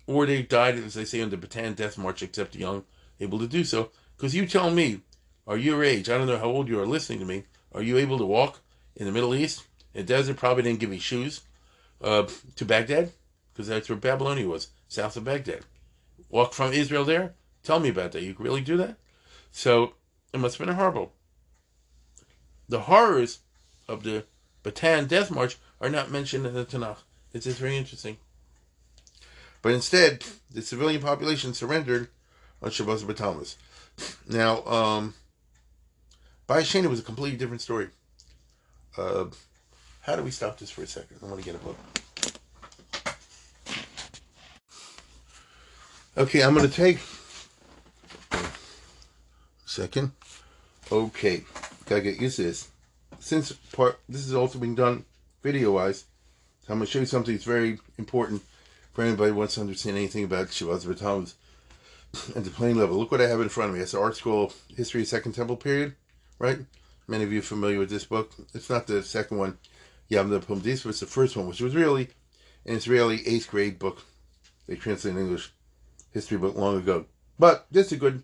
or 0.06 0.26
they 0.26 0.42
died, 0.42 0.76
as 0.76 0.94
they 0.94 1.04
say, 1.04 1.20
on 1.20 1.30
the 1.30 1.36
Bataan 1.36 1.76
Death 1.76 1.98
March, 1.98 2.22
except 2.22 2.52
the 2.52 2.60
young, 2.60 2.84
able 3.20 3.38
to 3.38 3.46
do 3.46 3.64
so. 3.64 3.90
Because 4.16 4.34
you 4.34 4.46
tell 4.46 4.70
me, 4.70 5.00
are 5.46 5.56
your 5.56 5.84
age, 5.84 6.08
I 6.08 6.16
don't 6.16 6.26
know 6.26 6.38
how 6.38 6.46
old 6.46 6.68
you 6.68 6.80
are 6.80 6.86
listening 6.86 7.18
to 7.20 7.24
me, 7.24 7.44
are 7.72 7.82
you 7.82 7.98
able 7.98 8.18
to 8.18 8.26
walk 8.26 8.60
in 8.96 9.06
the 9.06 9.12
Middle 9.12 9.34
East? 9.34 9.64
The 9.92 10.02
desert, 10.02 10.38
probably 10.38 10.62
didn't 10.62 10.80
give 10.80 10.92
you 10.92 11.00
shoes 11.00 11.42
uh, 12.02 12.26
to 12.56 12.64
Baghdad, 12.64 13.12
because 13.52 13.68
that's 13.68 13.88
where 13.88 13.96
Babylonia 13.96 14.48
was, 14.48 14.68
south 14.88 15.16
of 15.16 15.24
Baghdad. 15.24 15.64
Walk 16.28 16.52
from 16.52 16.72
Israel 16.72 17.04
there? 17.04 17.34
Tell 17.62 17.80
me 17.80 17.90
about 17.90 18.12
that. 18.12 18.22
You 18.22 18.34
really 18.38 18.60
do 18.60 18.76
that? 18.78 18.96
So 19.52 19.94
it 20.32 20.40
must 20.40 20.58
have 20.58 20.66
been 20.66 20.76
horrible. 20.76 21.12
The 22.68 22.80
horrors 22.80 23.40
of 23.86 24.02
the 24.02 24.24
Bataan 24.64 25.08
Death 25.08 25.30
March 25.30 25.58
are 25.80 25.90
not 25.90 26.10
mentioned 26.10 26.46
in 26.46 26.54
the 26.54 26.64
Tanakh. 26.64 26.98
It's 27.32 27.44
just 27.44 27.58
very 27.58 27.76
interesting. 27.76 28.16
But 29.60 29.72
instead, 29.72 30.24
the 30.50 30.62
civilian 30.62 31.02
population 31.02 31.54
surrendered 31.54 32.08
on 32.62 32.70
Shabbos 32.70 33.04
B'Tammuz. 33.04 33.56
Now, 34.28 34.64
um, 34.64 35.14
Bayis 36.48 36.62
Sheni 36.62 36.88
was 36.88 37.00
a 37.00 37.04
completely 37.04 37.38
different 37.38 37.62
story. 37.62 37.88
Uh, 38.96 39.26
how 40.02 40.16
do 40.16 40.22
we 40.22 40.30
stop 40.30 40.58
this 40.58 40.70
for 40.70 40.82
a 40.82 40.86
second? 40.86 41.18
I 41.22 41.26
want 41.26 41.38
to 41.38 41.44
get 41.44 41.54
a 41.54 41.58
book. 41.58 41.76
Okay, 46.14 46.42
I'm 46.42 46.54
going 46.54 46.68
to 46.68 46.74
take 46.74 46.98
a 48.32 48.38
second. 49.64 50.12
Okay, 50.90 51.42
gotta 51.86 52.02
get 52.02 52.20
used 52.20 52.36
to 52.36 52.42
this. 52.42 52.68
Since 53.18 53.52
part 53.72 53.98
this 54.10 54.26
is 54.26 54.34
also 54.34 54.58
being 54.58 54.74
done 54.74 55.06
video 55.42 55.72
wise, 55.72 56.04
I'm 56.68 56.76
going 56.76 56.86
to 56.86 56.92
show 56.92 56.98
you 56.98 57.06
something 57.06 57.32
that's 57.32 57.46
very 57.46 57.78
important 57.96 58.42
for 58.92 59.04
anybody 59.04 59.30
who 59.30 59.38
wants 59.38 59.54
to 59.54 59.62
understand 59.62 59.96
anything 59.96 60.24
about 60.24 60.48
Shabbat 60.48 60.84
B'Tammuz 60.84 62.36
at 62.36 62.44
the 62.44 62.50
plain 62.50 62.76
level. 62.76 62.98
Look 62.98 63.10
what 63.10 63.22
I 63.22 63.28
have 63.28 63.40
in 63.40 63.48
front 63.48 63.70
of 63.70 63.76
me. 63.76 63.80
It's 63.82 63.92
the 63.92 64.12
school 64.12 64.52
History 64.76 65.00
of 65.00 65.08
Second 65.08 65.32
Temple 65.32 65.56
Period, 65.56 65.94
right? 66.38 66.58
Many 67.08 67.24
of 67.24 67.32
you 67.32 67.40
familiar 67.40 67.78
with 67.78 67.88
this 67.88 68.04
book. 68.04 68.32
It's 68.52 68.68
not 68.68 68.86
the 68.86 69.02
second 69.02 69.38
one, 69.38 69.56
Yavna 70.10 70.44
Pumdis, 70.44 70.82
but 70.82 70.90
it's 70.90 71.00
the 71.00 71.06
first 71.06 71.38
one, 71.38 71.46
which 71.46 71.62
was 71.62 71.74
really 71.74 72.10
an 72.66 72.76
Israeli 72.76 73.26
eighth 73.26 73.50
grade 73.50 73.78
book. 73.78 74.04
They 74.66 74.76
translate 74.76 75.14
in 75.14 75.20
English 75.22 75.50
history 76.12 76.38
book 76.38 76.56
long 76.56 76.76
ago. 76.76 77.06
But 77.38 77.66
this 77.70 77.86
is 77.86 77.92
a 77.92 77.96
good 77.96 78.22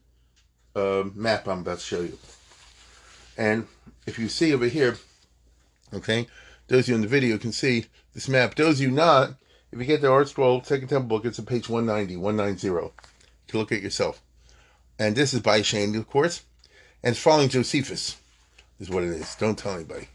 uh, 0.76 1.05
map 1.14 1.49
I'm 1.49 1.61
about 1.61 1.78
to 1.78 1.84
show 1.84 2.01
you. 2.01 2.18
And 3.36 3.66
if 4.07 4.18
you 4.18 4.28
see 4.28 4.53
over 4.53 4.66
here, 4.66 4.97
okay, 5.93 6.26
those 6.68 6.84
of 6.84 6.89
you 6.89 6.95
in 6.97 7.01
the 7.01 7.09
video 7.09 7.39
can 7.39 7.53
see 7.53 7.86
this 8.14 8.28
map. 8.28 8.55
Those 8.55 8.80
of 8.80 8.86
you 8.86 8.91
not, 8.91 9.34
If 9.70 9.78
you 9.78 9.84
get 9.84 10.01
the 10.01 10.09
ArtScroll 10.09 10.64
Second 10.64 10.89
Temple 10.89 11.09
book, 11.09 11.26
it's 11.26 11.39
on 11.39 11.47
page 11.47 11.68
190, 11.68 12.16
190. 12.16 12.93
To 13.49 13.59
look 13.59 13.72
at 13.72 13.82
yourself. 13.82 14.20
And 14.99 15.14
this 15.14 15.32
is 15.32 15.41
by 15.41 15.62
Shane, 15.62 15.95
of 15.97 16.09
course. 16.09 16.43
And 17.03 17.12
it's 17.12 17.22
following 17.22 17.49
Josephus, 17.49 18.16
is 18.80 18.91
what 18.91 19.05
it 19.05 19.11
is. 19.11 19.34
Don't 19.36 19.59
tell 19.59 19.74
anybody. 19.74 20.09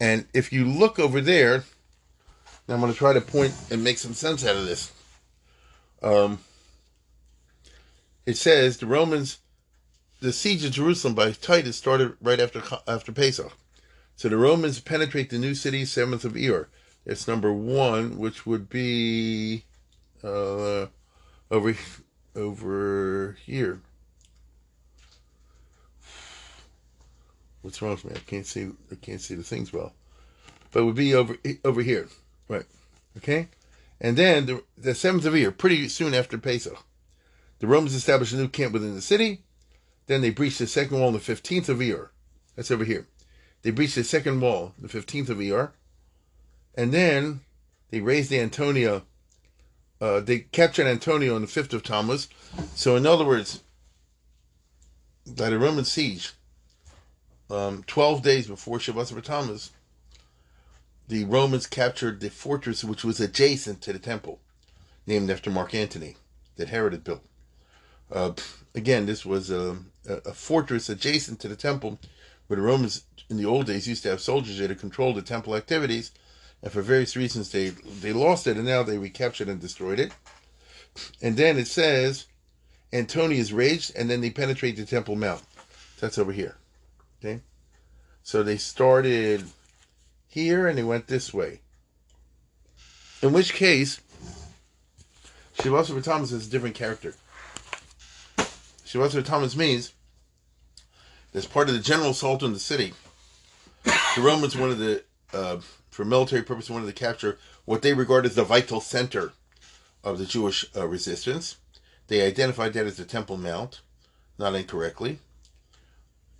And 0.00 0.26
if 0.34 0.52
you 0.52 0.64
look 0.64 0.98
over 0.98 1.20
there, 1.20 1.64
I'm 2.68 2.80
going 2.80 2.92
to 2.92 2.98
try 2.98 3.12
to 3.12 3.20
point 3.20 3.54
and 3.70 3.82
make 3.82 3.98
some 3.98 4.14
sense 4.14 4.44
out 4.44 4.56
of 4.56 4.66
this. 4.66 4.92
Um, 6.02 6.38
it 8.26 8.36
says 8.36 8.78
the 8.78 8.86
Romans, 8.86 9.38
the 10.20 10.32
siege 10.32 10.64
of 10.64 10.72
Jerusalem 10.72 11.14
by 11.14 11.32
Titus 11.32 11.76
started 11.76 12.16
right 12.20 12.40
after 12.40 12.62
after 12.86 13.12
Pesach. 13.12 13.52
So 14.16 14.28
the 14.28 14.36
Romans 14.36 14.80
penetrate 14.80 15.30
the 15.30 15.38
new 15.38 15.54
city, 15.54 15.84
seventh 15.84 16.24
of 16.24 16.34
Iyar. 16.34 16.66
It's 17.04 17.26
number 17.26 17.52
one, 17.52 18.18
which 18.18 18.46
would 18.46 18.68
be 18.68 19.64
uh, 20.22 20.86
over 21.50 21.76
over 22.36 23.36
here. 23.44 23.80
What's 27.62 27.80
wrong 27.80 27.92
with 27.92 28.04
me? 28.04 28.12
I 28.14 28.20
can't 28.20 28.46
see. 28.46 28.70
I 28.90 28.94
can't 28.96 29.20
see 29.20 29.34
the 29.34 29.42
things 29.42 29.72
well. 29.72 29.94
But 30.70 30.80
it 30.80 30.84
would 30.84 30.94
be 30.94 31.14
over 31.14 31.36
over 31.64 31.82
here, 31.82 32.08
right? 32.48 32.66
Okay, 33.16 33.48
and 34.00 34.16
then 34.16 34.46
the, 34.46 34.62
the 34.76 34.94
seventh 34.94 35.24
of 35.24 35.34
Iyar, 35.34 35.56
pretty 35.56 35.88
soon 35.88 36.14
after 36.14 36.38
Pesach, 36.38 36.82
the 37.62 37.68
Romans 37.68 37.94
established 37.94 38.32
a 38.32 38.36
new 38.36 38.48
camp 38.48 38.72
within 38.72 38.96
the 38.96 39.00
city. 39.00 39.44
Then 40.08 40.20
they 40.20 40.30
breached 40.30 40.58
the 40.58 40.66
second 40.66 40.98
wall 40.98 41.06
on 41.06 41.12
the 41.12 41.20
fifteenth 41.20 41.68
of 41.68 41.78
Iyar. 41.78 42.08
That's 42.56 42.72
over 42.72 42.84
here. 42.84 43.06
They 43.62 43.70
breached 43.70 43.94
the 43.94 44.02
second 44.02 44.40
wall, 44.40 44.74
the 44.80 44.88
fifteenth 44.88 45.30
of 45.30 45.38
Iyar, 45.38 45.70
and 46.74 46.92
then 46.92 47.42
they 47.90 48.00
raised 48.00 48.30
the 48.30 48.40
Antonia. 48.40 49.02
Uh, 50.00 50.18
they 50.18 50.40
captured 50.40 50.88
Antonia 50.88 51.32
on 51.32 51.42
the 51.42 51.46
fifth 51.46 51.72
of 51.72 51.84
Tammuz. 51.84 52.26
So, 52.74 52.96
in 52.96 53.06
other 53.06 53.24
words, 53.24 53.62
by 55.24 55.48
the 55.48 55.56
Roman 55.56 55.84
siege, 55.84 56.32
um, 57.48 57.84
12 57.86 58.22
days 58.22 58.48
before 58.48 58.78
Shavuot 58.78 59.22
Tammuz, 59.22 59.70
the 61.06 61.22
Romans 61.26 61.68
captured 61.68 62.18
the 62.18 62.28
fortress 62.30 62.82
which 62.82 63.04
was 63.04 63.20
adjacent 63.20 63.82
to 63.82 63.92
the 63.92 64.00
temple, 64.00 64.40
named 65.06 65.30
after 65.30 65.48
Mark 65.48 65.74
Antony, 65.74 66.16
that 66.56 66.70
Herod 66.70 66.92
had 66.92 67.04
built. 67.04 67.22
Uh, 68.12 68.32
again, 68.74 69.06
this 69.06 69.24
was 69.24 69.50
a, 69.50 69.76
a, 70.06 70.34
fortress 70.34 70.88
adjacent 70.88 71.40
to 71.40 71.48
the 71.48 71.56
temple, 71.56 71.98
where 72.46 72.58
the 72.58 72.62
Romans 72.62 73.04
in 73.30 73.38
the 73.38 73.46
old 73.46 73.66
days 73.66 73.88
used 73.88 74.02
to 74.02 74.10
have 74.10 74.20
soldiers 74.20 74.58
there 74.58 74.68
to 74.68 74.74
control 74.74 75.14
the 75.14 75.22
temple 75.22 75.56
activities, 75.56 76.12
and 76.62 76.70
for 76.70 76.82
various 76.82 77.16
reasons 77.16 77.50
they 77.50 77.70
they 77.70 78.12
lost 78.12 78.46
it, 78.46 78.56
and 78.56 78.66
now 78.66 78.82
they 78.82 78.98
recaptured 78.98 79.48
and 79.48 79.60
destroyed 79.60 79.98
it. 79.98 80.12
And 81.22 81.36
then 81.38 81.58
it 81.58 81.68
says, 81.68 82.26
Antonius 82.92 83.50
raged, 83.50 83.92
and 83.96 84.10
then 84.10 84.20
they 84.20 84.30
penetrate 84.30 84.76
the 84.76 84.84
Temple 84.84 85.16
Mount. 85.16 85.42
That's 85.98 86.18
over 86.18 86.32
here. 86.32 86.56
Okay, 87.18 87.40
so 88.22 88.42
they 88.42 88.58
started 88.58 89.44
here 90.28 90.66
and 90.66 90.76
they 90.76 90.82
went 90.82 91.06
this 91.06 91.32
way. 91.32 91.60
In 93.22 93.32
which 93.32 93.54
case, 93.54 94.00
Shivasa 95.58 96.02
Tammuz 96.02 96.32
is 96.32 96.48
a 96.48 96.50
different 96.50 96.74
character. 96.74 97.14
Shivasa 98.92 99.24
Tammuz 99.24 99.56
means 99.56 99.94
as 101.32 101.46
part 101.46 101.68
of 101.68 101.74
the 101.74 101.80
general 101.80 102.10
assault 102.10 102.42
on 102.42 102.52
the 102.52 102.58
city, 102.58 102.92
the 103.84 104.20
Romans 104.20 104.54
wanted 104.54 104.78
to, 105.32 105.38
uh, 105.38 105.60
for 105.90 106.04
military 106.04 106.42
purposes, 106.42 106.70
wanted 106.70 106.88
to 106.88 106.92
capture 106.92 107.38
what 107.64 107.80
they 107.80 107.94
regard 107.94 108.26
as 108.26 108.34
the 108.34 108.44
vital 108.44 108.82
center 108.82 109.32
of 110.04 110.18
the 110.18 110.26
Jewish 110.26 110.66
uh, 110.76 110.86
resistance. 110.86 111.56
They 112.08 112.20
identified 112.20 112.74
that 112.74 112.84
as 112.84 112.98
the 112.98 113.06
Temple 113.06 113.38
Mount, 113.38 113.80
not 114.38 114.54
incorrectly. 114.54 115.20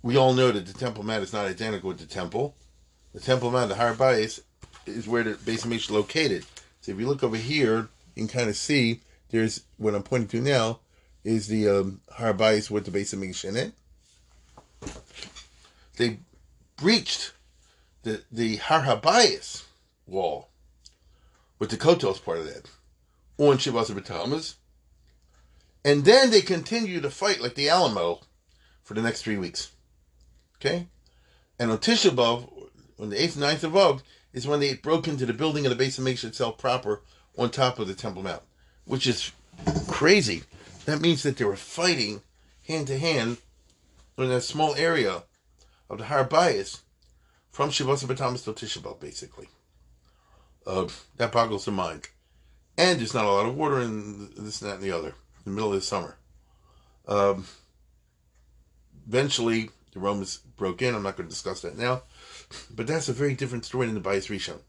We 0.03 0.15
all 0.15 0.35
know 0.35 0.51
that 0.51 0.67
the 0.67 0.73
Temple 0.73 1.03
Mount 1.03 1.23
is 1.23 1.33
not 1.33 1.47
identical 1.47 1.87
with 1.87 1.99
the 1.99 2.05
Temple. 2.05 2.55
The 3.15 3.19
Temple 3.19 3.49
Mount, 3.49 3.69
the 3.69 3.75
Har 3.75 3.95
Bayis, 3.95 4.41
is 4.85 5.07
where 5.07 5.23
the 5.23 5.39
base 5.43 5.65
is 5.65 5.89
located. 5.89 6.45
So 6.81 6.91
if 6.91 6.99
you 6.99 7.07
look 7.07 7.23
over 7.23 7.37
here, 7.37 7.87
you 8.13 8.27
can 8.27 8.27
kind 8.27 8.49
of 8.49 8.55
see 8.55 9.01
there's 9.31 9.63
what 9.77 9.95
I'm 9.95 10.03
pointing 10.03 10.27
to 10.27 10.41
now 10.41 10.81
is 11.23 11.47
the 11.47 11.67
um, 11.67 12.01
Har 12.11 12.33
Bayis 12.33 12.69
with 12.69 12.85
the 12.85 12.91
base 12.91 13.13
of 13.13 13.21
in. 13.21 13.73
They 15.97 16.19
breached 16.77 17.33
the 18.03 18.23
the 18.31 18.57
Har 18.57 18.81
Habayis 18.81 19.63
wall 20.05 20.49
with 21.59 21.69
the 21.69 21.77
Kotos 21.77 22.23
part 22.23 22.39
of 22.39 22.45
that 22.45 22.69
on 23.37 23.57
Shabbat 23.57 23.91
B'Tammuz. 23.91 24.55
And 25.85 26.05
then 26.05 26.31
they 26.31 26.41
continue 26.41 27.01
to 27.01 27.09
fight 27.09 27.41
like 27.41 27.55
the 27.55 27.69
Alamo 27.69 28.21
for 28.83 28.93
the 28.93 29.01
next 29.01 29.21
three 29.21 29.37
weeks. 29.37 29.71
Okay? 30.57 30.87
And 31.59 31.71
on 31.71 31.77
Tisha 31.77 32.11
B'Av, 32.11 32.49
on 32.99 33.09
the 33.09 33.17
8th 33.17 33.35
and 33.35 33.43
9th 33.43 33.63
of 33.63 33.75
Av, 33.75 34.03
is 34.33 34.47
when 34.47 34.59
they 34.59 34.75
broke 34.75 35.07
into 35.07 35.25
the 35.25 35.33
building 35.33 35.65
of 35.65 35.77
the 35.77 35.83
Beis 35.83 35.99
HaMikdash 35.99 36.23
itself 36.23 36.57
proper 36.57 37.01
on 37.37 37.49
top 37.49 37.79
of 37.79 37.87
the 37.87 37.93
Temple 37.93 38.23
Mount, 38.23 38.41
which 38.85 39.07
is 39.07 39.31
crazy. 39.87 40.43
That 40.85 41.01
means 41.01 41.23
that 41.23 41.37
they 41.37 41.45
were 41.45 41.55
fighting 41.55 42.21
hand 42.67 42.87
to 42.87 42.97
hand 42.97 43.37
in 44.17 44.29
that 44.29 44.41
small 44.41 44.75
area 44.75 45.23
of 45.89 45.97
the 45.97 46.05
Har 46.05 46.25
Bayis 46.25 46.81
from 47.51 47.69
to 47.69 47.85
Tisha 47.85 48.79
B'Av, 48.79 48.99
basically. 48.99 49.47
Uh, 50.65 50.87
that 51.17 51.31
boggles 51.31 51.65
the 51.65 51.71
mind. 51.71 52.09
And 52.77 52.99
there's 52.99 53.13
not 53.13 53.25
a 53.25 53.29
lot 53.29 53.45
of 53.45 53.55
water 53.55 53.79
in 53.79 54.29
this, 54.37 54.61
and 54.61 54.71
that, 54.71 54.75
and 54.75 54.83
the 54.83 54.91
other 54.91 55.09
in 55.09 55.15
the 55.45 55.51
middle 55.51 55.73
of 55.73 55.75
the 55.75 55.81
summer. 55.81 56.17
Um, 57.07 57.45
eventually, 59.07 59.69
the 59.91 59.99
Romans 59.99 60.37
broke 60.37 60.81
in. 60.81 60.95
I'm 60.95 61.03
not 61.03 61.17
going 61.17 61.27
to 61.27 61.33
discuss 61.33 61.61
that 61.61 61.77
now. 61.77 62.03
But 62.73 62.87
that's 62.87 63.09
a 63.09 63.13
very 63.13 63.35
different 63.35 63.65
story 63.65 63.85
than 63.85 63.95
the 63.95 64.01
Bayis 64.01 64.29
Rishon. 64.29 64.59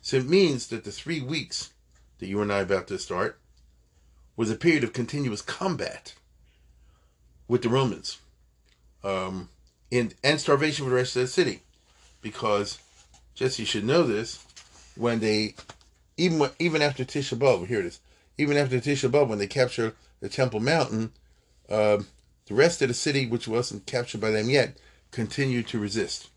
So 0.00 0.18
it 0.18 0.28
means 0.28 0.68
that 0.68 0.84
the 0.84 0.92
three 0.92 1.20
weeks 1.20 1.72
that 2.18 2.26
you 2.26 2.40
and 2.42 2.52
I 2.52 2.60
are 2.60 2.62
about 2.62 2.86
to 2.88 2.98
start 2.98 3.40
was 4.36 4.50
a 4.50 4.56
period 4.56 4.84
of 4.84 4.92
continuous 4.92 5.42
combat 5.42 6.14
with 7.48 7.62
the 7.62 7.68
Romans. 7.68 8.18
Um, 9.02 9.48
and, 9.92 10.14
and 10.24 10.40
starvation 10.40 10.84
for 10.84 10.90
the 10.90 10.96
rest 10.96 11.16
of 11.16 11.22
the 11.22 11.28
city. 11.28 11.60
Because, 12.20 12.78
Jesse, 13.34 13.64
should 13.64 13.84
know 13.84 14.02
this, 14.02 14.44
when 14.96 15.20
they, 15.20 15.54
even 16.16 16.50
even 16.58 16.82
after 16.82 17.04
Tisha 17.04 17.36
B'Av, 17.36 17.66
here 17.66 17.80
it 17.80 17.86
is, 17.86 18.00
even 18.38 18.56
after 18.56 18.78
Tisha 18.78 19.10
B'Av, 19.10 19.28
when 19.28 19.38
they 19.38 19.46
capture 19.46 19.94
the 20.20 20.28
Temple 20.28 20.60
Mountain, 20.60 21.12
uh, 21.68 21.98
the 22.46 22.54
rest 22.54 22.80
of 22.82 22.88
the 22.88 22.94
city, 22.94 23.26
which 23.26 23.48
wasn't 23.48 23.86
captured 23.86 24.20
by 24.20 24.30
them 24.30 24.48
yet, 24.48 24.76
continued 25.10 25.66
to 25.68 25.78
resist. 25.78 26.28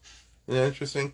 Isn't 0.47 0.59
that 0.59 0.67
interesting? 0.67 1.13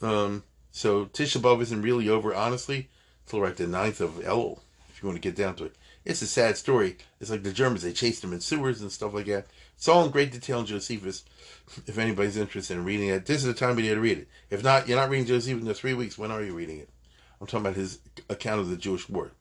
Um, 0.00 0.44
so 0.70 1.06
Tisha 1.06 1.40
B'Av 1.40 1.60
isn't 1.62 1.82
really 1.82 2.08
over, 2.08 2.34
honestly, 2.34 2.88
until 3.26 3.40
right 3.40 3.56
the 3.56 3.64
9th 3.64 4.00
of 4.00 4.10
Elul, 4.20 4.60
you 5.04 5.08
want 5.08 5.22
to 5.22 5.28
get 5.28 5.36
down 5.36 5.54
to 5.56 5.64
it. 5.66 5.76
It's 6.06 6.22
a 6.22 6.26
sad 6.26 6.56
story. 6.56 6.96
It's 7.20 7.30
like 7.30 7.42
the 7.42 7.52
Germans, 7.52 7.82
they 7.82 7.92
chased 7.92 8.22
them 8.22 8.32
in 8.32 8.40
sewers 8.40 8.80
and 8.80 8.90
stuff 8.90 9.12
like 9.12 9.26
that. 9.26 9.46
It's 9.76 9.86
all 9.86 10.04
in 10.06 10.10
great 10.10 10.32
detail 10.32 10.60
in 10.60 10.66
Josephus. 10.66 11.24
If 11.86 11.98
anybody's 11.98 12.38
interested 12.38 12.78
in 12.78 12.84
reading 12.84 13.08
it, 13.08 13.26
this 13.26 13.38
is 13.38 13.44
the 13.44 13.52
time 13.52 13.72
of 13.72 13.80
year 13.80 13.96
to 13.96 14.00
read 14.00 14.18
it. 14.18 14.28
If 14.48 14.64
not, 14.64 14.88
you're 14.88 14.98
not 14.98 15.10
reading 15.10 15.26
Josephus 15.26 15.60
in 15.60 15.68
the 15.68 15.74
three 15.74 15.92
weeks. 15.92 16.16
When 16.16 16.30
are 16.30 16.42
you 16.42 16.54
reading 16.54 16.78
it? 16.78 16.88
I'm 17.38 17.46
talking 17.46 17.66
about 17.66 17.76
his 17.76 17.98
account 18.30 18.60
of 18.60 18.70
the 18.70 18.76
Jewish 18.78 19.08
war. 19.08 19.32